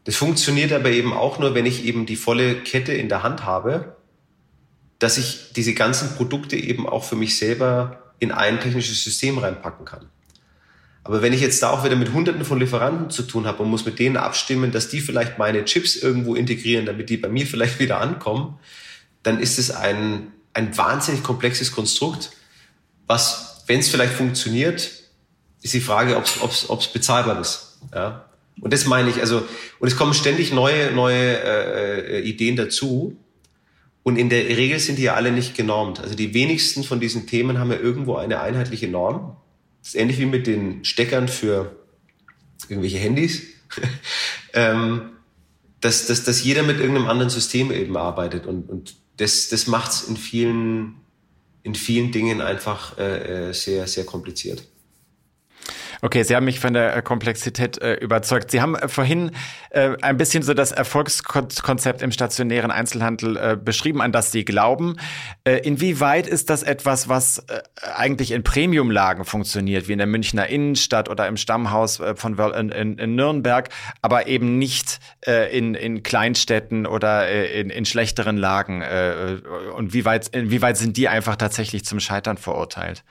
Das 0.04 0.16
funktioniert 0.16 0.72
aber 0.72 0.90
eben 0.90 1.14
auch 1.14 1.40
nur, 1.40 1.56
wenn 1.56 1.66
ich 1.66 1.86
eben 1.86 2.06
die 2.06 2.16
volle 2.16 2.56
Kette 2.62 2.94
in 2.94 3.10
der 3.10 3.24
Hand 3.24 3.46
habe, 3.46 3.96
dass 4.98 5.18
ich 5.18 5.54
diese 5.56 5.74
ganzen 5.74 6.16
Produkte 6.16 6.58
eben 6.58 6.88
auch 6.88 7.04
für 7.04 7.16
mich 7.16 7.38
selber 7.38 8.14
in 8.20 8.32
ein 8.32 8.60
technisches 8.60 9.04
System 9.04 9.38
reinpacken 9.38 9.86
kann. 9.86 10.10
Aber 11.10 11.24
wenn 11.24 11.34
ich 11.34 11.42
jetzt 11.42 11.64
da 11.64 11.72
auch 11.72 11.84
wieder 11.84 11.96
mit 11.96 12.14
Hunderten 12.14 12.46
von 12.46 12.60
Lieferanten 12.60 13.10
zu 13.10 13.24
tun 13.24 13.48
habe 13.48 13.64
und 13.64 13.70
muss 13.72 13.84
mit 13.84 13.98
denen 13.98 14.16
abstimmen, 14.16 14.72
dass 14.72 14.90
die 14.90 15.02
vielleicht 15.02 15.40
meine 15.40 15.66
Chips 15.66 15.96
irgendwo 15.96 16.36
integrieren, 16.36 16.86
damit 16.86 17.10
die 17.10 17.18
bei 17.18 17.30
mir 17.30 17.48
vielleicht 17.48 17.80
wieder 17.80 18.00
ankommen, 18.00 18.60
dann 19.24 19.40
ist 19.40 19.58
es 19.58 19.72
ein, 19.72 20.28
ein 20.54 20.78
wahnsinnig 20.78 21.24
komplexes 21.24 21.72
Konstrukt, 21.72 22.30
was, 23.08 23.64
wenn 23.66 23.80
es 23.80 23.90
vielleicht 23.90 24.14
funktioniert, 24.14 24.92
ist 25.64 25.74
die 25.74 25.82
Frage, 25.82 26.16
ob 26.16 26.26
es 26.52 26.88
bezahlbar 26.94 27.42
ist. 27.42 27.80
Ja? 27.92 28.30
Und 28.62 28.72
das 28.72 28.86
meine 28.86 29.10
ich, 29.10 29.20
also, 29.20 29.42
und 29.80 29.88
es 29.88 29.98
kommen 29.98 30.14
ständig 30.14 30.54
neue, 30.54 30.92
neue 30.92 31.44
äh, 31.44 32.20
äh, 32.20 32.22
Ideen 32.22 32.56
dazu. 32.56 33.18
Und 34.04 34.18
in 34.18 34.30
der 34.30 34.46
Regel 34.46 34.78
sind 34.78 35.00
die 35.00 35.04
ja 35.04 35.16
alle 35.16 35.32
nicht 35.32 35.58
genormt. 35.58 36.02
Also 36.02 36.14
die 36.14 36.36
wenigsten 36.36 36.84
von 36.84 37.00
diesen 37.00 37.26
Themen 37.26 37.58
haben 37.58 37.72
ja 37.72 37.80
irgendwo 37.80 38.18
eine 38.18 38.42
einheitliche 38.42 38.88
Norm. 38.88 39.38
Ist 39.90 39.96
ähnlich 39.96 40.20
wie 40.20 40.28
mit 40.28 40.46
den 40.46 40.86
Steckern 40.86 41.28
für 41.28 41.76
irgendwelche 42.68 43.00
Handys. 43.00 43.42
ähm, 44.54 45.14
dass, 45.82 46.06
dass, 46.06 46.24
dass 46.24 46.44
jeder 46.44 46.62
mit 46.62 46.78
irgendeinem 46.78 47.08
anderen 47.08 47.32
System 47.32 47.72
eben 47.72 47.98
arbeitet 47.98 48.46
und, 48.46 48.70
und 48.70 48.98
das, 49.18 49.50
das 49.50 49.66
macht 49.66 49.90
es 49.90 50.04
in 50.04 50.16
vielen, 50.16 50.98
in 51.64 51.74
vielen 51.74 52.12
Dingen 52.12 52.40
einfach 52.40 53.00
äh, 53.00 53.48
äh 53.50 53.54
sehr, 53.54 53.88
sehr 53.88 54.06
kompliziert. 54.06 54.64
Okay, 56.02 56.24
Sie 56.24 56.34
haben 56.34 56.46
mich 56.46 56.62
von 56.62 56.74
der 56.74 56.96
äh, 56.96 57.02
Komplexität 57.02 57.82
äh, 57.82 57.96
überzeugt. 57.96 58.52
Sie 58.52 58.62
haben 58.62 58.76
äh, 58.76 58.88
vorhin 58.88 59.32
äh, 59.70 59.98
ein 60.02 60.16
bisschen 60.16 60.44
so 60.44 60.54
das 60.54 60.72
Erfolgskonzept 60.72 62.02
im 62.02 62.14
stationären 62.14 62.72
Einzelhandel 62.72 63.36
äh, 63.36 63.58
beschrieben, 63.62 64.02
an 64.02 64.14
das 64.14 64.32
Sie 64.32 64.46
glauben. 64.46 64.96
Äh, 65.44 65.58
inwieweit 65.58 66.26
ist 66.26 66.50
das 66.50 66.64
etwas, 66.64 67.10
was 67.10 67.46
eigentlich 67.96 68.32
in 68.32 68.44
Premiumlagen 68.44 69.26
funktioniert, 69.26 69.88
wie 69.88 69.94
in 69.94 69.98
der 69.98 70.08
Münchner 70.08 70.48
Innenstadt 70.48 71.10
oder 71.10 71.28
im 71.28 71.36
Stammhaus 71.36 72.02
von 72.16 72.38
in, 72.38 72.70
in, 72.70 72.98
in 72.98 73.16
Nürnberg, 73.16 73.70
aber 74.02 74.28
eben 74.28 74.58
nicht 74.58 75.00
in, 75.26 75.76
in 75.76 76.04
Kleinstädten 76.04 76.86
oder 76.86 77.30
in, 77.30 77.70
in 77.70 77.86
schlechteren 77.86 78.38
Lagen? 78.38 78.84
und 79.76 79.94
wie 79.94 80.06
weit, 80.06 80.30
inwieweit 80.30 80.78
sind 80.78 80.98
die 80.98 81.08
einfach 81.08 81.36
tatsächlich 81.36 81.86
zum 81.86 82.00
Scheitern 82.00 82.38
verurteilt? 82.38 83.04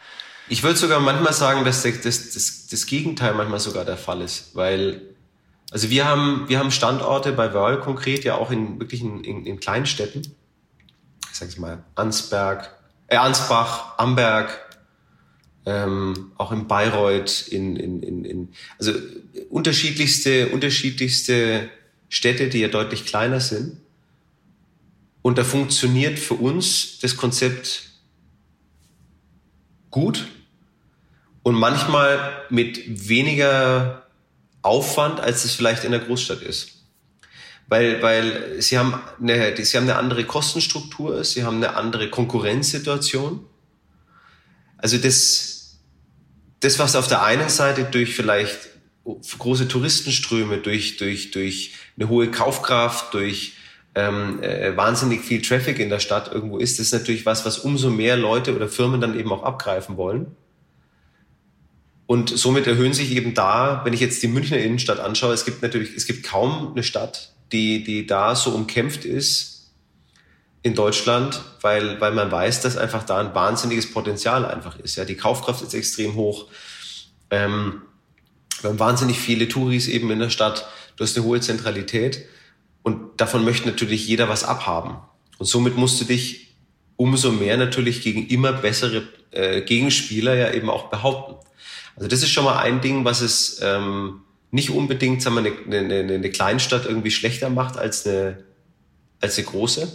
Ich 0.51 0.63
würde 0.63 0.79
sogar 0.79 1.01
manchmal 1.01 1.33
sagen, 1.33 1.65
dass 1.65 1.83
das, 1.83 2.01
das, 2.03 2.67
das 2.67 2.87
Gegenteil 2.87 3.35
manchmal 3.35 3.61
sogar 3.61 3.85
der 3.85 3.99
Fall 3.99 4.23
ist, 4.23 4.55
weil 4.55 5.03
also 5.71 5.91
wir 5.91 6.07
haben, 6.07 6.49
wir 6.49 6.59
haben 6.59 6.71
Standorte 6.71 7.33
bei 7.33 7.53
Wörl 7.53 7.81
konkret 7.81 8.25
ja 8.25 8.37
auch 8.37 8.51
in 8.51 8.81
wirklich 8.81 9.03
in, 9.03 9.23
in, 9.23 9.45
in 9.45 9.61
Kleinstädten. 9.61 10.23
Ich 11.31 11.39
sage 11.39 11.51
es 11.51 11.59
mal 11.59 11.85
Ansberg, 11.95 12.75
äh, 13.09 13.17
Ansbach, 13.17 13.99
Amberg, 13.99 14.79
ähm, 15.67 16.33
auch 16.39 16.53
in 16.53 16.67
Bayreuth, 16.67 17.47
in, 17.49 17.77
in, 17.77 18.03
in, 18.03 18.25
in 18.25 18.49
also 18.79 18.93
unterschiedlichste, 19.51 20.49
unterschiedlichste 20.49 21.69
Städte, 22.09 22.49
die 22.49 22.61
ja 22.61 22.69
deutlich 22.69 23.05
kleiner 23.05 23.41
sind. 23.41 23.77
Und 25.21 25.37
da 25.37 25.45
funktioniert 25.45 26.19
für 26.19 26.35
uns 26.35 27.01
das 27.01 27.19
Konzept 27.19 27.91
gut 29.91 30.27
und 31.49 31.55
manchmal 31.55 32.45
mit 32.51 33.09
weniger 33.09 34.07
Aufwand, 34.61 35.19
als 35.19 35.47
es 35.47 35.55
vielleicht 35.55 35.83
in 35.83 35.93
der 35.93 36.01
Großstadt 36.01 36.43
ist. 36.43 36.83
Weil, 37.69 38.03
weil 38.03 38.61
sie, 38.61 38.79
haben 38.79 39.01
eine, 39.19 39.57
sie 39.65 39.79
haben 39.79 39.85
eine 39.85 39.97
andere 39.97 40.25
Kostenstruktur, 40.25 41.25
sie 41.25 41.45
haben 41.45 41.57
eine 41.57 41.75
andere 41.75 42.11
Konkurrenzsituation. 42.11 43.47
Also 44.77 44.99
das, 44.99 45.79
das, 46.61 46.79
was 46.79 46.95
auf 46.97 47.09
der 47.09 47.23
einen 47.23 47.49
Seite 47.49 47.85
durch 47.85 48.15
vielleicht 48.15 48.69
große 49.39 49.69
Touristenströme, 49.69 50.59
durch, 50.59 50.99
durch, 50.99 51.31
durch 51.31 51.73
eine 51.99 52.11
hohe 52.11 52.31
Kaufkraft, 52.31 53.15
durch 53.15 53.55
ähm, 53.95 54.43
äh, 54.43 54.77
wahnsinnig 54.77 55.23
viel 55.23 55.41
Traffic 55.41 55.79
in 55.79 55.89
der 55.89 56.01
Stadt 56.01 56.31
irgendwo 56.31 56.59
ist, 56.59 56.79
das 56.79 56.89
ist 56.89 56.93
natürlich 56.93 57.25
was, 57.25 57.47
was 57.47 57.59
umso 57.59 57.89
mehr 57.89 58.19
Leute 58.19 58.55
oder 58.55 58.69
Firmen 58.69 59.01
dann 59.01 59.19
eben 59.19 59.33
auch 59.33 59.45
abgreifen 59.45 59.97
wollen. 59.97 60.37
Und 62.09 62.31
somit 62.31 62.67
erhöhen 62.67 62.95
sich 62.95 63.11
eben 63.11 63.35
da, 63.35 63.83
wenn 63.85 63.93
ich 63.93 64.01
jetzt 64.01 64.23
die 64.23 64.29
Münchner 64.29 64.57
Innenstadt 64.57 64.99
anschaue, 64.99 65.35
es 65.35 65.45
gibt 65.45 65.61
natürlich, 65.61 65.95
es 65.95 66.07
gibt 66.07 66.25
kaum 66.25 66.73
eine 66.73 66.83
Stadt, 66.83 67.35
die, 67.53 67.85
die 67.85 68.07
da 68.07 68.35
so 68.35 68.53
umkämpft 68.53 69.05
ist 69.05 69.71
in 70.63 70.75
Deutschland, 70.75 71.43
weil, 71.61 72.01
weil 72.01 72.13
man 72.13 72.33
weiß, 72.33 72.63
dass 72.63 72.79
einfach 72.79 73.03
da 73.03 73.19
ein 73.19 73.35
wahnsinniges 73.35 73.91
Potenzial 73.91 74.47
einfach 74.47 74.79
ist. 74.79 74.97
Ja, 74.97 75.05
die 75.05 75.17
Kaufkraft 75.17 75.63
ist 75.63 75.75
extrem 75.75 76.15
hoch. 76.15 76.47
Ähm, 77.29 77.83
wir 78.63 78.71
haben 78.71 78.79
wahnsinnig 78.79 79.19
viele 79.21 79.47
Touris 79.47 79.87
eben 79.87 80.11
in 80.11 80.19
der 80.19 80.31
Stadt. 80.31 80.67
Du 80.97 81.05
hast 81.05 81.15
eine 81.15 81.27
hohe 81.27 81.43
Zentralität 81.43 82.25
und 82.83 83.21
davon 83.21 83.45
möchte 83.45 83.69
natürlich 83.69 84.09
jeder 84.09 84.31
was 84.31 84.45
abhaben. 84.45 84.97
Und 85.37 85.45
somit 85.45 85.77
musst 85.77 86.01
du 86.01 86.07
dich 86.07 86.57
umso 86.97 87.33
mehr 87.33 87.59
natürlich 87.59 88.01
gegen 88.01 88.27
immer 88.29 88.55
bessere 88.55 89.03
äh, 89.31 89.61
Gegenspieler 89.61 90.35
ja 90.37 90.53
eben 90.55 90.71
auch 90.71 90.89
behaupten. 90.89 91.35
Also 91.99 92.09
das 92.09 92.23
ist 92.23 92.31
schon 92.31 92.45
mal 92.45 92.59
ein 92.59 92.81
Ding, 92.81 93.05
was 93.05 93.21
es 93.21 93.61
ähm, 93.61 94.21
nicht 94.53 94.71
unbedingt 94.71 95.21
sagen 95.21 95.37
wir, 95.37 95.53
eine, 95.67 95.79
eine, 95.79 96.15
eine 96.15 96.31
Kleinstadt 96.31 96.87
irgendwie 96.87 97.11
schlechter 97.11 97.51
macht 97.51 97.77
als 97.77 98.07
eine, 98.07 98.45
als 99.21 99.37
eine 99.37 99.47
große. 99.47 99.89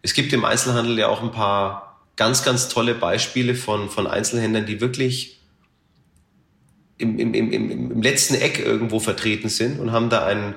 Es 0.00 0.14
gibt 0.14 0.32
im 0.32 0.44
Einzelhandel 0.44 0.98
ja 0.98 1.08
auch 1.08 1.22
ein 1.22 1.32
paar 1.32 2.00
ganz, 2.16 2.44
ganz 2.44 2.68
tolle 2.68 2.94
Beispiele 2.94 3.54
von, 3.54 3.90
von 3.90 4.06
Einzelhändlern, 4.06 4.64
die 4.64 4.80
wirklich 4.80 5.40
im, 6.96 7.18
im, 7.18 7.34
im, 7.34 7.52
im 7.52 8.02
letzten 8.02 8.34
Eck 8.36 8.58
irgendwo 8.58 8.98
vertreten 8.98 9.48
sind 9.50 9.80
und 9.80 9.92
haben 9.92 10.08
da 10.08 10.24
ein 10.24 10.54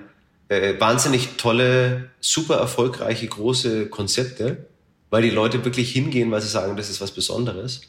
äh, 0.48 0.80
wahnsinnig 0.80 1.36
tolle, 1.38 2.12
super 2.22 2.56
erfolgreiche, 2.56 3.28
große 3.28 3.88
Konzepte, 3.88 4.68
weil 5.10 5.24
die 5.24 5.32
Leute 5.32 5.66
wirklich 5.66 5.92
hingehen, 5.92 6.32
weil 6.32 6.42
sie 6.42 6.48
sagen, 6.48 6.78
das 6.78 6.90
ist 6.90 7.02
was 7.02 7.12
Besonderes. 7.12 7.82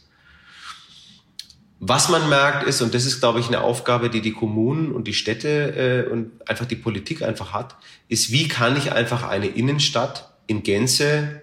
Was 1.80 2.08
man 2.08 2.28
merkt 2.28 2.66
ist, 2.66 2.82
und 2.82 2.92
das 2.92 3.04
ist, 3.04 3.20
glaube 3.20 3.38
ich, 3.38 3.46
eine 3.46 3.60
Aufgabe, 3.60 4.10
die 4.10 4.20
die 4.20 4.32
Kommunen 4.32 4.90
und 4.90 5.06
die 5.06 5.14
Städte 5.14 6.06
äh, 6.08 6.10
und 6.10 6.32
einfach 6.48 6.66
die 6.66 6.76
Politik 6.76 7.22
einfach 7.22 7.52
hat, 7.52 7.76
ist, 8.08 8.32
wie 8.32 8.48
kann 8.48 8.76
ich 8.76 8.92
einfach 8.92 9.22
eine 9.22 9.46
Innenstadt 9.46 10.32
in 10.48 10.64
Gänze 10.64 11.42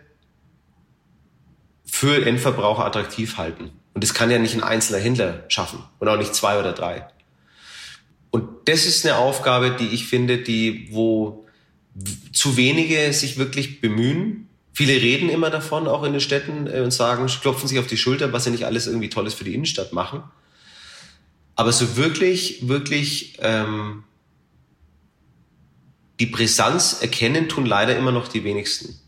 für 1.85 2.25
Endverbraucher 2.25 2.83
attraktiv 2.83 3.37
halten? 3.37 3.71
Und 3.93 4.03
das 4.03 4.13
kann 4.13 4.29
ja 4.29 4.37
nicht 4.37 4.55
ein 4.55 4.63
einzelner 4.63 5.01
Händler 5.01 5.45
schaffen 5.47 5.79
und 5.99 6.09
auch 6.09 6.17
nicht 6.17 6.35
zwei 6.35 6.59
oder 6.59 6.73
drei. 6.73 7.07
Und 8.29 8.49
das 8.65 8.85
ist 8.85 9.05
eine 9.05 9.15
Aufgabe, 9.15 9.71
die 9.71 9.87
ich 9.87 10.05
finde, 10.07 10.39
die, 10.39 10.89
wo 10.91 11.45
zu 12.33 12.57
wenige 12.57 13.13
sich 13.13 13.37
wirklich 13.37 13.79
bemühen, 13.79 14.44
Viele 14.75 14.91
reden 14.91 15.29
immer 15.29 15.49
davon, 15.49 15.87
auch 15.87 16.03
in 16.03 16.11
den 16.11 16.19
Städten, 16.19 16.67
äh, 16.67 16.81
und 16.81 16.91
sagen, 16.91 17.25
klopfen 17.27 17.69
sich 17.69 17.79
auf 17.79 17.87
die 17.87 17.95
Schulter, 17.95 18.33
was 18.33 18.43
sie 18.43 18.51
nicht 18.51 18.65
alles 18.65 18.87
irgendwie 18.87 19.09
Tolles 19.09 19.33
für 19.33 19.45
die 19.45 19.53
Innenstadt 19.53 19.93
machen. 19.93 20.21
Aber 21.55 21.71
so 21.71 21.95
wirklich, 21.95 22.67
wirklich 22.67 23.37
ähm, 23.39 24.03
die 26.19 26.25
Brisanz 26.25 26.97
erkennen 27.01 27.47
tun 27.47 27.65
leider 27.65 27.95
immer 27.95 28.11
noch 28.11 28.27
die 28.27 28.43
wenigsten. 28.43 28.99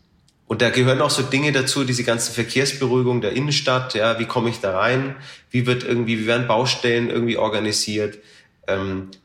Und 0.46 0.62
da 0.62 0.70
gehören 0.70 1.02
auch 1.02 1.10
so 1.10 1.22
Dinge 1.22 1.52
dazu, 1.52 1.84
diese 1.84 2.02
ganze 2.02 2.32
Verkehrsberuhigung 2.32 3.20
der 3.20 3.32
Innenstadt, 3.32 3.92
ja, 3.92 4.18
wie 4.18 4.24
komme 4.24 4.48
ich 4.48 4.60
da 4.60 4.78
rein, 4.78 5.16
wie 5.50 5.66
wird 5.66 5.84
irgendwie, 5.84 6.20
wie 6.20 6.26
werden 6.26 6.48
Baustellen 6.48 7.10
irgendwie 7.10 7.36
organisiert, 7.36 8.16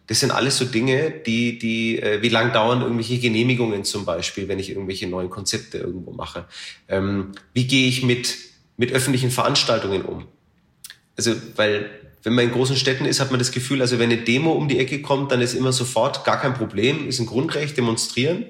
das 0.07 0.19
sind 0.19 0.31
alles 0.31 0.57
so 0.57 0.65
Dinge, 0.65 1.11
die, 1.25 1.59
die, 1.59 2.01
äh, 2.01 2.21
wie 2.21 2.29
lang 2.29 2.53
dauern 2.53 2.81
irgendwelche 2.81 3.19
Genehmigungen 3.19 3.83
zum 3.83 4.05
Beispiel, 4.05 4.47
wenn 4.47 4.59
ich 4.59 4.69
irgendwelche 4.69 5.07
neuen 5.07 5.29
Konzepte 5.29 5.79
irgendwo 5.79 6.11
mache? 6.11 6.45
Ähm, 6.87 7.33
wie 7.53 7.67
gehe 7.67 7.87
ich 7.87 8.03
mit, 8.03 8.37
mit 8.77 8.93
öffentlichen 8.93 9.31
Veranstaltungen 9.31 10.03
um? 10.03 10.25
Also, 11.17 11.33
weil, 11.57 11.89
wenn 12.23 12.33
man 12.33 12.45
in 12.45 12.51
großen 12.51 12.77
Städten 12.77 13.05
ist, 13.05 13.19
hat 13.19 13.31
man 13.31 13.39
das 13.39 13.51
Gefühl, 13.51 13.81
also 13.81 13.99
wenn 13.99 14.11
eine 14.11 14.21
Demo 14.21 14.53
um 14.53 14.69
die 14.69 14.79
Ecke 14.79 15.01
kommt, 15.01 15.31
dann 15.31 15.41
ist 15.41 15.53
immer 15.53 15.73
sofort 15.73 16.23
gar 16.23 16.39
kein 16.39 16.53
Problem, 16.53 17.07
ist 17.07 17.19
ein 17.19 17.25
Grundrecht, 17.25 17.75
demonstrieren. 17.75 18.45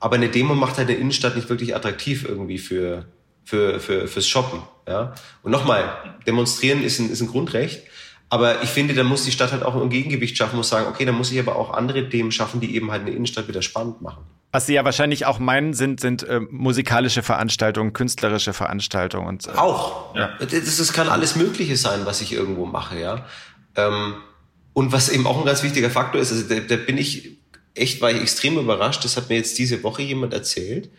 Aber 0.00 0.16
eine 0.16 0.30
Demo 0.30 0.54
macht 0.54 0.78
halt 0.78 0.88
eine 0.88 0.98
Innenstadt 0.98 1.36
nicht 1.36 1.48
wirklich 1.50 1.76
attraktiv 1.76 2.24
irgendwie 2.26 2.58
für, 2.58 3.06
für, 3.44 3.80
für, 3.80 4.08
fürs 4.08 4.26
Shoppen. 4.26 4.62
Ja? 4.88 5.14
Und 5.42 5.50
nochmal, 5.50 6.16
demonstrieren 6.26 6.82
ist 6.82 6.98
ein, 6.98 7.10
ist 7.10 7.20
ein 7.20 7.28
Grundrecht. 7.28 7.82
Aber 8.28 8.62
ich 8.62 8.70
finde, 8.70 8.94
da 8.94 9.04
muss 9.04 9.24
die 9.24 9.30
Stadt 9.30 9.52
halt 9.52 9.62
auch 9.62 9.80
ein 9.80 9.88
Gegengewicht 9.88 10.36
schaffen, 10.36 10.56
muss 10.56 10.68
sagen, 10.68 10.86
okay, 10.88 11.04
da 11.04 11.12
muss 11.12 11.30
ich 11.30 11.38
aber 11.38 11.56
auch 11.56 11.72
andere 11.72 12.08
Themen 12.08 12.32
schaffen, 12.32 12.60
die 12.60 12.74
eben 12.74 12.90
halt 12.90 13.02
eine 13.02 13.10
Innenstadt 13.10 13.46
wieder 13.46 13.62
spannend 13.62 14.02
machen. 14.02 14.24
Was 14.50 14.66
Sie 14.66 14.74
ja 14.74 14.84
wahrscheinlich 14.84 15.26
auch 15.26 15.38
meinen, 15.38 15.74
sind, 15.74 16.00
sind 16.00 16.22
äh, 16.24 16.40
musikalische 16.40 17.22
Veranstaltungen, 17.22 17.92
künstlerische 17.92 18.52
Veranstaltungen 18.52 19.28
und 19.28 19.46
äh, 19.46 19.50
auch. 19.50 20.14
Ja. 20.16 20.30
Das, 20.38 20.50
das 20.50 20.92
kann 20.92 21.08
alles 21.08 21.36
Mögliche 21.36 21.76
sein, 21.76 22.00
was 22.04 22.20
ich 22.20 22.32
irgendwo 22.32 22.66
mache, 22.66 22.98
ja. 22.98 23.26
Ähm, 23.76 24.14
und 24.72 24.92
was 24.92 25.08
eben 25.08 25.26
auch 25.26 25.38
ein 25.38 25.46
ganz 25.46 25.62
wichtiger 25.62 25.90
Faktor 25.90 26.20
ist, 26.20 26.32
also 26.32 26.48
da, 26.48 26.60
da 26.60 26.76
bin 26.76 26.98
ich 26.98 27.38
echt, 27.74 28.00
war 28.00 28.10
ich 28.10 28.20
extrem 28.20 28.58
überrascht. 28.58 29.04
Das 29.04 29.16
hat 29.16 29.28
mir 29.28 29.36
jetzt 29.36 29.58
diese 29.58 29.82
Woche 29.82 30.02
jemand 30.02 30.32
erzählt, 30.32 30.90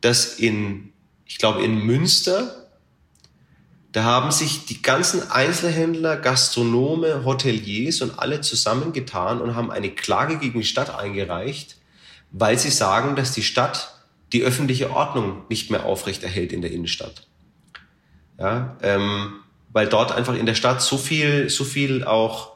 dass 0.00 0.38
in, 0.38 0.92
ich 1.26 1.38
glaube 1.38 1.62
in 1.62 1.84
Münster 1.84 2.61
da 3.92 4.04
haben 4.04 4.30
sich 4.30 4.64
die 4.64 4.80
ganzen 4.80 5.30
Einzelhändler, 5.30 6.16
Gastronome, 6.16 7.24
Hoteliers 7.26 8.00
und 8.00 8.18
alle 8.18 8.40
zusammengetan 8.40 9.40
und 9.40 9.54
haben 9.54 9.70
eine 9.70 9.90
Klage 9.90 10.38
gegen 10.38 10.60
die 10.60 10.66
Stadt 10.66 10.94
eingereicht, 10.98 11.76
weil 12.30 12.58
sie 12.58 12.70
sagen, 12.70 13.16
dass 13.16 13.32
die 13.32 13.42
Stadt 13.42 13.94
die 14.32 14.42
öffentliche 14.42 14.90
Ordnung 14.90 15.42
nicht 15.50 15.70
mehr 15.70 15.84
aufrechterhält 15.84 16.52
in 16.52 16.62
der 16.62 16.72
Innenstadt. 16.72 17.26
Ja, 18.38 18.78
ähm, 18.82 19.34
weil 19.72 19.86
dort 19.86 20.12
einfach 20.12 20.34
in 20.34 20.46
der 20.46 20.54
Stadt 20.54 20.80
so 20.80 20.96
viel, 20.96 21.50
so 21.50 21.64
viel 21.64 22.04
auch 22.04 22.52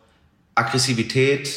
Aggressivität, 0.55 1.51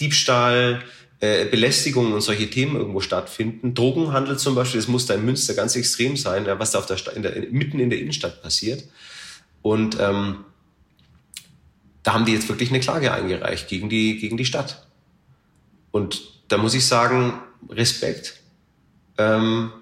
Diebstahl, 0.00 0.82
äh, 1.20 1.44
Belästigung 1.44 2.12
und 2.12 2.22
solche 2.22 2.48
Themen 2.48 2.76
irgendwo 2.76 3.00
stattfinden. 3.00 3.74
Drogenhandel 3.74 4.38
zum 4.38 4.54
Beispiel, 4.54 4.80
das 4.80 4.88
muss 4.88 5.04
da 5.04 5.14
in 5.14 5.24
Münster 5.24 5.52
ganz 5.52 5.76
extrem 5.76 6.16
sein, 6.16 6.46
was 6.46 6.70
da 6.70 6.78
auf 6.78 6.86
der, 6.86 6.96
in 7.14 7.22
der, 7.22 7.32
mitten 7.50 7.78
in 7.78 7.90
der 7.90 7.98
Innenstadt 7.98 8.42
passiert. 8.42 8.84
Und 9.62 9.98
ähm, 10.00 10.44
da 12.02 12.14
haben 12.14 12.24
die 12.24 12.32
jetzt 12.32 12.48
wirklich 12.48 12.70
eine 12.70 12.80
Klage 12.80 13.12
eingereicht 13.12 13.68
gegen 13.68 13.88
die, 13.88 14.18
gegen 14.18 14.36
die 14.36 14.44
Stadt. 14.44 14.86
Und 15.90 16.22
da 16.48 16.56
muss 16.58 16.74
ich 16.74 16.86
sagen, 16.86 17.34
Respekt. 17.68 18.40
Ähm, 19.18 19.72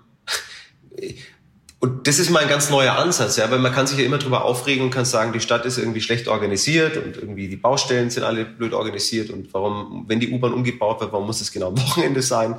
und 1.81 2.07
das 2.07 2.19
ist 2.19 2.31
mal 2.31 2.43
ein 2.43 2.49
ganz 2.49 2.71
neuer 2.71 2.95
Ansatz, 2.95 3.37
ja, 3.37 3.51
weil 3.51 3.59
man 3.59 3.73
kann 3.73 3.87
sich 3.87 3.99
ja 3.99 4.05
immer 4.05 4.19
drüber 4.19 4.45
aufregen 4.45 4.85
und 4.85 4.91
kann 4.91 5.05
sagen, 5.05 5.33
die 5.33 5.41
Stadt 5.41 5.67
ist 5.67 5.79
irgendwie 5.79 6.01
schlecht 6.01 6.27
organisiert 6.27 6.97
und 6.97 7.17
irgendwie 7.17 7.49
die 7.49 7.57
Baustellen 7.57 8.11
sind 8.11 8.25
alle 8.25 8.45
blöd 8.45 8.73
organisiert 8.73 9.31
und 9.31 9.53
warum, 9.53 10.05
wenn 10.09 10.19
die 10.19 10.31
U-Bahn 10.31 10.53
umgebaut 10.53 11.01
wird, 11.01 11.13
warum 11.13 11.27
muss 11.27 11.41
es 11.41 11.53
genau 11.53 11.69
am 11.69 11.79
Wochenende 11.79 12.23
sein? 12.23 12.57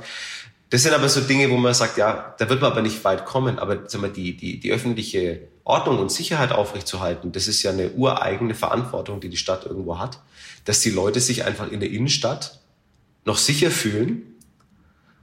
Das 0.70 0.82
sind 0.82 0.92
aber 0.92 1.08
so 1.08 1.22
Dinge, 1.22 1.48
wo 1.50 1.56
man 1.56 1.72
sagt, 1.72 1.96
ja, 1.96 2.34
da 2.38 2.48
wird 2.48 2.60
man 2.60 2.72
aber 2.72 2.82
nicht 2.82 3.02
weit 3.04 3.24
kommen, 3.24 3.58
aber 3.58 3.88
sagen 3.88 4.04
wir, 4.04 4.10
die, 4.10 4.36
die, 4.36 4.60
die 4.60 4.70
öffentliche 4.70 5.48
Ordnung 5.64 5.98
und 5.98 6.12
Sicherheit 6.12 6.52
aufrechtzuerhalten, 6.52 7.32
das 7.32 7.48
ist 7.48 7.62
ja 7.62 7.70
eine 7.70 7.90
ureigene 7.92 8.54
Verantwortung, 8.54 9.20
die 9.20 9.30
die 9.30 9.36
Stadt 9.36 9.64
irgendwo 9.64 9.98
hat, 9.98 10.20
dass 10.64 10.80
die 10.80 10.90
Leute 10.90 11.20
sich 11.20 11.44
einfach 11.44 11.70
in 11.70 11.80
der 11.80 11.90
Innenstadt 11.90 12.60
noch 13.24 13.38
sicher 13.38 13.70
fühlen 13.70 14.22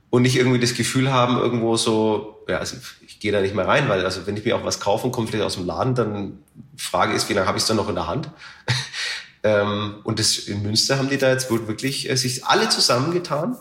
und 0.10 0.24
nicht 0.24 0.36
irgendwie 0.36 0.60
das 0.60 0.74
Gefühl 0.74 1.12
haben, 1.12 1.38
irgendwo 1.38 1.78
so, 1.78 2.44
ja, 2.48 2.58
also 2.58 2.78
ich 3.06 3.20
gehe 3.20 3.32
da 3.32 3.42
nicht 3.42 3.54
mehr 3.54 3.68
rein, 3.68 3.88
weil 3.88 4.04
also 4.04 4.26
wenn 4.26 4.38
ich 4.38 4.46
mir 4.46 4.56
auch 4.56 4.64
was 4.64 4.80
kaufe 4.80 5.06
und 5.06 5.12
komme 5.12 5.28
vielleicht 5.28 5.46
aus 5.46 5.56
dem 5.56 5.66
Laden, 5.66 5.94
dann 5.94 6.40
Frage 6.76 7.14
ist, 7.14 7.30
wie 7.30 7.34
lange 7.34 7.48
habe 7.48 7.58
ich 7.58 7.64
es 7.64 7.68
dann 7.68 7.78
noch 7.78 7.90
in 7.90 7.96
der 7.96 8.08
Hand? 8.08 8.32
ähm, 9.44 9.96
und 10.04 10.20
das 10.20 10.38
in 10.38 10.64
Münster 10.64 10.98
haben 10.98 11.10
die 11.10 11.18
da 11.18 11.30
jetzt 11.30 11.52
wirklich 11.52 12.10
äh, 12.10 12.16
sich 12.16 12.46
alle 12.46 12.70
zusammengetan 12.70 13.58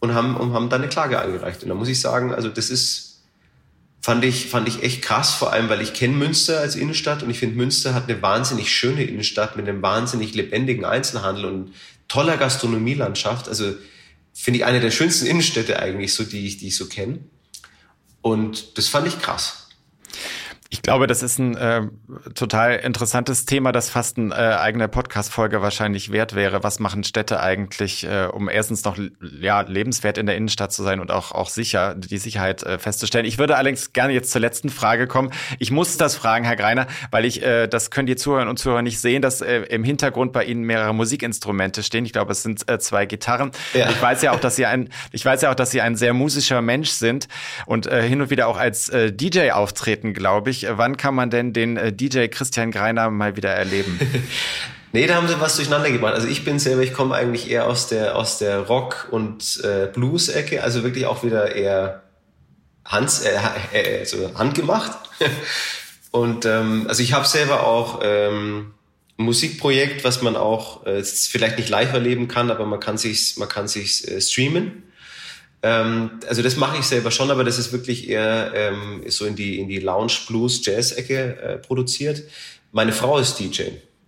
und 0.00 0.14
haben, 0.14 0.36
und 0.36 0.52
haben 0.52 0.68
da 0.68 0.76
eine 0.76 0.88
Klage 0.88 1.20
eingereicht. 1.20 1.62
Und 1.62 1.68
da 1.68 1.74
muss 1.74 1.88
ich 1.88 2.00
sagen, 2.00 2.34
also 2.34 2.48
das 2.48 2.70
ist, 2.70 3.22
fand 4.00 4.24
ich, 4.24 4.46
fand 4.46 4.68
ich 4.68 4.82
echt 4.82 5.02
krass, 5.02 5.34
vor 5.34 5.52
allem, 5.52 5.68
weil 5.68 5.80
ich 5.80 5.92
kenne 5.92 6.14
Münster 6.14 6.60
als 6.60 6.76
Innenstadt 6.76 7.22
und 7.22 7.30
ich 7.30 7.38
finde, 7.38 7.56
Münster 7.56 7.94
hat 7.94 8.08
eine 8.08 8.22
wahnsinnig 8.22 8.72
schöne 8.72 9.04
Innenstadt 9.04 9.56
mit 9.56 9.68
einem 9.68 9.82
wahnsinnig 9.82 10.34
lebendigen 10.34 10.84
Einzelhandel 10.84 11.44
und 11.46 11.74
toller 12.06 12.36
Gastronomielandschaft. 12.36 13.48
Also 13.48 13.74
finde 14.32 14.58
ich 14.58 14.64
eine 14.64 14.80
der 14.80 14.90
schönsten 14.90 15.26
Innenstädte 15.26 15.78
eigentlich, 15.78 16.14
so 16.14 16.24
die 16.24 16.46
ich, 16.46 16.58
die 16.58 16.68
ich 16.68 16.76
so 16.76 16.86
kenne. 16.86 17.18
Und 18.22 18.78
das 18.78 18.88
fand 18.88 19.06
ich 19.06 19.20
krass. 19.20 19.67
Ich 20.70 20.82
glaube, 20.82 21.06
das 21.06 21.22
ist 21.22 21.38
ein 21.38 21.56
äh, 21.56 21.86
total 22.34 22.76
interessantes 22.76 23.46
Thema, 23.46 23.72
das 23.72 23.88
fast 23.88 24.18
eine 24.18 24.34
äh, 24.34 24.36
eigene 24.36 24.86
Podcast-Folge 24.86 25.62
wahrscheinlich 25.62 26.12
wert 26.12 26.34
wäre. 26.34 26.62
Was 26.62 26.78
machen 26.78 27.04
Städte 27.04 27.40
eigentlich, 27.40 28.04
äh, 28.04 28.26
um 28.26 28.50
erstens 28.50 28.84
noch 28.84 28.98
ja, 29.40 29.62
lebenswert 29.62 30.18
in 30.18 30.26
der 30.26 30.36
Innenstadt 30.36 30.70
zu 30.70 30.82
sein 30.82 31.00
und 31.00 31.10
auch, 31.10 31.32
auch 31.32 31.48
sicher, 31.48 31.94
die 31.94 32.18
Sicherheit 32.18 32.64
äh, 32.64 32.78
festzustellen? 32.78 33.24
Ich 33.24 33.38
würde 33.38 33.56
allerdings 33.56 33.94
gerne 33.94 34.12
jetzt 34.12 34.30
zur 34.30 34.42
letzten 34.42 34.68
Frage 34.68 35.06
kommen. 35.06 35.30
Ich 35.58 35.70
muss 35.70 35.96
das 35.96 36.16
fragen, 36.16 36.44
Herr 36.44 36.56
Greiner, 36.56 36.86
weil 37.10 37.24
ich, 37.24 37.42
äh, 37.42 37.66
das 37.66 37.90
können 37.90 38.06
die 38.06 38.16
Zuhörerinnen 38.16 38.50
und 38.50 38.58
Zuhörer 38.58 38.82
nicht 38.82 39.00
sehen, 39.00 39.22
dass 39.22 39.40
äh, 39.40 39.60
im 39.70 39.84
Hintergrund 39.84 40.34
bei 40.34 40.44
Ihnen 40.44 40.64
mehrere 40.64 40.94
Musikinstrumente 40.94 41.82
stehen. 41.82 42.04
Ich 42.04 42.12
glaube, 42.12 42.32
es 42.32 42.42
sind 42.42 42.70
äh, 42.70 42.78
zwei 42.78 43.06
Gitarren. 43.06 43.52
Ja. 43.72 43.88
Ich 43.88 44.02
weiß 44.02 44.20
ja 44.20 44.32
auch, 44.32 44.40
dass 44.40 44.56
Sie 44.56 44.66
ein, 44.66 44.90
ich 45.12 45.24
weiß 45.24 45.40
ja 45.40 45.50
auch, 45.50 45.54
dass 45.54 45.70
Sie 45.70 45.80
ein 45.80 45.96
sehr 45.96 46.12
musischer 46.12 46.60
Mensch 46.60 46.90
sind 46.90 47.26
und 47.64 47.86
äh, 47.86 48.06
hin 48.06 48.20
und 48.20 48.28
wieder 48.28 48.48
auch 48.48 48.58
als 48.58 48.90
äh, 48.90 49.10
DJ 49.10 49.52
auftreten, 49.52 50.12
glaube 50.12 50.50
ich 50.50 50.57
ich, 50.58 50.66
wann 50.76 50.96
kann 50.96 51.14
man 51.14 51.30
denn 51.30 51.52
den 51.52 51.76
äh, 51.76 51.92
DJ 51.92 52.26
Christian 52.26 52.70
Greiner 52.70 53.10
mal 53.10 53.36
wieder 53.36 53.50
erleben? 53.50 53.98
Nee, 54.92 55.06
da 55.06 55.16
haben 55.16 55.28
sie 55.28 55.38
was 55.38 55.56
durcheinander 55.56 55.90
gebracht. 55.90 56.14
Also 56.14 56.28
ich 56.28 56.44
bin 56.44 56.58
selber, 56.58 56.82
ich 56.82 56.94
komme 56.94 57.14
eigentlich 57.14 57.50
eher 57.50 57.66
aus 57.66 57.88
der 57.88 58.16
aus 58.16 58.38
der 58.38 58.60
Rock- 58.60 59.08
und 59.10 59.60
äh, 59.62 59.86
Blues-Ecke, 59.92 60.62
also 60.62 60.82
wirklich 60.82 61.04
auch 61.04 61.22
wieder 61.22 61.54
eher 61.54 62.02
Hans, 62.86 63.20
äh, 63.20 63.38
äh, 63.74 63.98
also 63.98 64.30
handgemacht. 64.38 64.98
und 66.10 66.46
ähm, 66.46 66.86
also 66.88 67.02
ich 67.02 67.12
habe 67.12 67.26
selber 67.26 67.66
auch 67.66 68.00
ähm, 68.02 68.72
ein 69.18 69.24
Musikprojekt, 69.24 70.04
was 70.04 70.22
man 70.22 70.36
auch 70.36 70.86
äh, 70.86 71.04
vielleicht 71.04 71.58
nicht 71.58 71.68
live 71.68 71.92
erleben 71.92 72.26
kann, 72.26 72.50
aber 72.50 72.64
man 72.64 72.80
kann 72.80 72.96
sich 72.96 73.36
man 73.36 73.48
kann 73.48 73.68
sich 73.68 74.08
äh, 74.08 74.22
streamen. 74.22 74.84
Ähm, 75.62 76.10
also 76.28 76.42
das 76.42 76.56
mache 76.56 76.78
ich 76.78 76.84
selber 76.84 77.10
schon, 77.10 77.30
aber 77.30 77.44
das 77.44 77.58
ist 77.58 77.72
wirklich 77.72 78.08
eher 78.08 78.52
ähm, 78.54 79.02
so 79.08 79.24
in 79.24 79.34
die, 79.36 79.58
in 79.58 79.68
die 79.68 79.80
Lounge 79.80 80.12
Blues 80.28 80.64
Jazz 80.64 80.92
Ecke 80.92 81.40
äh, 81.40 81.56
produziert. 81.58 82.22
Meine 82.72 82.92
Frau 82.92 83.18
ist 83.18 83.38
DJ. 83.38 83.62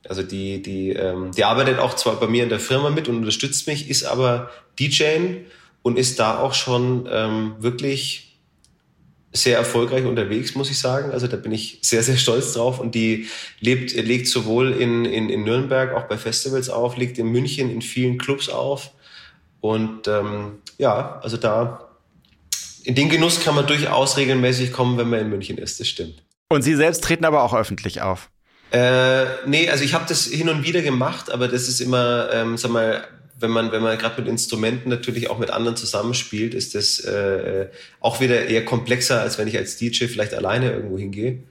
Also 0.08 0.22
die, 0.22 0.62
die, 0.62 0.90
ähm, 0.90 1.32
die 1.36 1.44
arbeitet 1.44 1.78
auch 1.78 1.94
zwar 1.94 2.18
bei 2.18 2.26
mir 2.26 2.42
in 2.42 2.48
der 2.48 2.60
Firma 2.60 2.90
mit 2.90 3.08
und 3.08 3.16
unterstützt 3.16 3.66
mich, 3.66 3.90
ist 3.90 4.04
aber 4.04 4.50
DJ 4.78 5.42
und 5.82 5.98
ist 5.98 6.18
da 6.18 6.38
auch 6.38 6.54
schon 6.54 7.08
ähm, 7.10 7.54
wirklich 7.58 8.30
sehr 9.32 9.56
erfolgreich 9.56 10.04
unterwegs, 10.04 10.54
muss 10.54 10.70
ich 10.70 10.78
sagen. 10.78 11.12
Also 11.12 11.28
da 11.28 11.36
bin 11.36 11.52
ich 11.52 11.78
sehr, 11.82 12.02
sehr 12.02 12.16
stolz 12.16 12.52
drauf. 12.52 12.80
Und 12.80 12.94
die 12.94 13.28
lebt, 13.60 13.92
legt 13.92 14.26
sowohl 14.26 14.72
in, 14.72 15.04
in, 15.04 15.30
in 15.30 15.44
Nürnberg 15.44 15.94
auch 15.94 16.08
bei 16.08 16.18
Festivals 16.18 16.68
auf, 16.68 16.96
legt 16.96 17.18
in 17.18 17.28
München 17.28 17.70
in 17.70 17.82
vielen 17.82 18.18
Clubs 18.18 18.48
auf. 18.48 18.90
Und 19.60 20.08
ähm, 20.08 20.58
ja, 20.78 21.20
also 21.22 21.36
da 21.36 21.90
in 22.84 22.94
den 22.94 23.08
Genuss 23.08 23.42
kann 23.42 23.54
man 23.54 23.66
durchaus 23.66 24.16
regelmäßig 24.16 24.72
kommen, 24.72 24.96
wenn 24.98 25.10
man 25.10 25.20
in 25.20 25.30
München 25.30 25.58
ist, 25.58 25.80
das 25.80 25.88
stimmt. 25.88 26.22
Und 26.48 26.62
Sie 26.62 26.74
selbst 26.74 27.04
treten 27.04 27.24
aber 27.24 27.42
auch 27.42 27.54
öffentlich 27.54 28.00
auf? 28.02 28.30
Äh, 28.72 29.24
nee, 29.46 29.68
also 29.68 29.84
ich 29.84 29.94
habe 29.94 30.04
das 30.08 30.24
hin 30.24 30.48
und 30.48 30.64
wieder 30.64 30.82
gemacht, 30.82 31.30
aber 31.30 31.48
das 31.48 31.68
ist 31.68 31.80
immer, 31.80 32.30
ähm, 32.32 32.56
sag 32.56 32.70
mal, 32.70 33.04
wenn 33.38 33.50
man, 33.50 33.72
wenn 33.72 33.82
man 33.82 33.96
gerade 33.98 34.20
mit 34.20 34.28
Instrumenten 34.28 34.90
natürlich 34.90 35.30
auch 35.30 35.38
mit 35.38 35.50
anderen 35.50 35.76
zusammenspielt, 35.76 36.54
ist 36.54 36.74
das 36.74 37.00
äh, 37.00 37.68
auch 38.00 38.20
wieder 38.20 38.46
eher 38.46 38.64
komplexer, 38.64 39.20
als 39.20 39.38
wenn 39.38 39.48
ich 39.48 39.56
als 39.56 39.76
DJ 39.76 40.06
vielleicht 40.06 40.34
alleine 40.34 40.72
irgendwo 40.72 40.98
hingehe. 40.98 41.42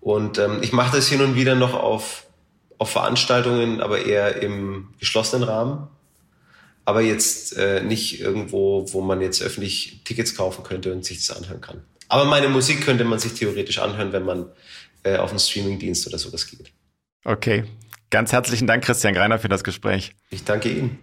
Und 0.00 0.38
ähm, 0.38 0.58
ich 0.62 0.72
mache 0.72 0.96
das 0.96 1.08
hin 1.08 1.20
und 1.20 1.36
wieder 1.36 1.54
noch 1.54 1.74
auf, 1.74 2.26
auf 2.78 2.90
Veranstaltungen, 2.90 3.80
aber 3.80 4.04
eher 4.04 4.42
im 4.42 4.88
geschlossenen 4.98 5.48
Rahmen 5.48 5.88
aber 6.84 7.00
jetzt 7.00 7.56
äh, 7.56 7.82
nicht 7.82 8.20
irgendwo, 8.20 8.86
wo 8.92 9.00
man 9.00 9.20
jetzt 9.20 9.42
öffentlich 9.42 10.00
Tickets 10.04 10.34
kaufen 10.34 10.64
könnte 10.64 10.92
und 10.92 11.04
sich 11.04 11.24
das 11.24 11.36
anhören 11.36 11.60
kann. 11.60 11.82
Aber 12.08 12.24
meine 12.24 12.48
Musik 12.48 12.84
könnte 12.84 13.04
man 13.04 13.18
sich 13.18 13.34
theoretisch 13.34 13.78
anhören, 13.78 14.12
wenn 14.12 14.24
man 14.24 14.46
äh, 15.02 15.16
auf 15.16 15.30
einen 15.30 15.38
Streamingdienst 15.38 16.06
oder 16.06 16.18
sowas 16.18 16.46
geht. 16.46 16.72
Okay. 17.24 17.64
Ganz 18.10 18.32
herzlichen 18.32 18.66
Dank, 18.66 18.84
Christian 18.84 19.14
Greiner, 19.14 19.38
für 19.38 19.48
das 19.48 19.64
Gespräch. 19.64 20.14
Ich 20.28 20.44
danke 20.44 20.68
Ihnen. 20.68 20.98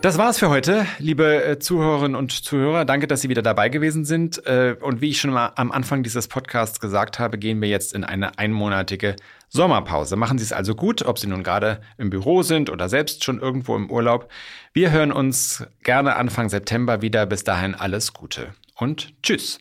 Das 0.00 0.16
war's 0.16 0.38
für 0.38 0.48
heute, 0.48 0.86
liebe 0.98 1.44
äh, 1.44 1.58
Zuhörerinnen 1.58 2.14
und 2.16 2.32
Zuhörer. 2.32 2.86
Danke, 2.86 3.06
dass 3.06 3.20
Sie 3.20 3.28
wieder 3.28 3.42
dabei 3.42 3.68
gewesen 3.68 4.06
sind. 4.06 4.44
Äh, 4.46 4.76
und 4.80 5.02
wie 5.02 5.10
ich 5.10 5.20
schon 5.20 5.30
mal 5.30 5.52
am 5.56 5.70
Anfang 5.70 6.02
dieses 6.02 6.26
Podcasts 6.26 6.80
gesagt 6.80 7.18
habe, 7.18 7.36
gehen 7.36 7.60
wir 7.60 7.68
jetzt 7.68 7.92
in 7.92 8.04
eine 8.04 8.38
einmonatige 8.38 9.16
Sommerpause. 9.50 10.16
Machen 10.16 10.38
Sie 10.38 10.44
es 10.44 10.52
also 10.52 10.74
gut, 10.74 11.04
ob 11.04 11.18
Sie 11.18 11.26
nun 11.26 11.42
gerade 11.42 11.80
im 11.98 12.08
Büro 12.08 12.42
sind 12.42 12.70
oder 12.70 12.88
selbst 12.88 13.24
schon 13.24 13.40
irgendwo 13.40 13.76
im 13.76 13.90
Urlaub. 13.90 14.30
Wir 14.72 14.90
hören 14.90 15.12
uns 15.12 15.66
gerne 15.82 16.16
Anfang 16.16 16.48
September 16.48 17.02
wieder. 17.02 17.26
Bis 17.26 17.44
dahin 17.44 17.74
alles 17.74 18.12
Gute 18.12 18.54
und 18.76 19.12
tschüss. 19.22 19.58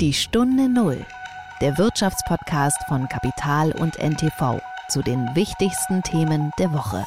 Die 0.00 0.14
Stunde 0.14 0.68
Null, 0.68 1.04
der 1.60 1.76
Wirtschaftspodcast 1.76 2.78
von 2.88 3.08
Kapital 3.08 3.72
und 3.72 3.98
NTV 3.98 4.60
zu 4.88 5.02
den 5.02 5.28
wichtigsten 5.34 6.02
Themen 6.02 6.50
der 6.58 6.72
Woche. 6.72 7.06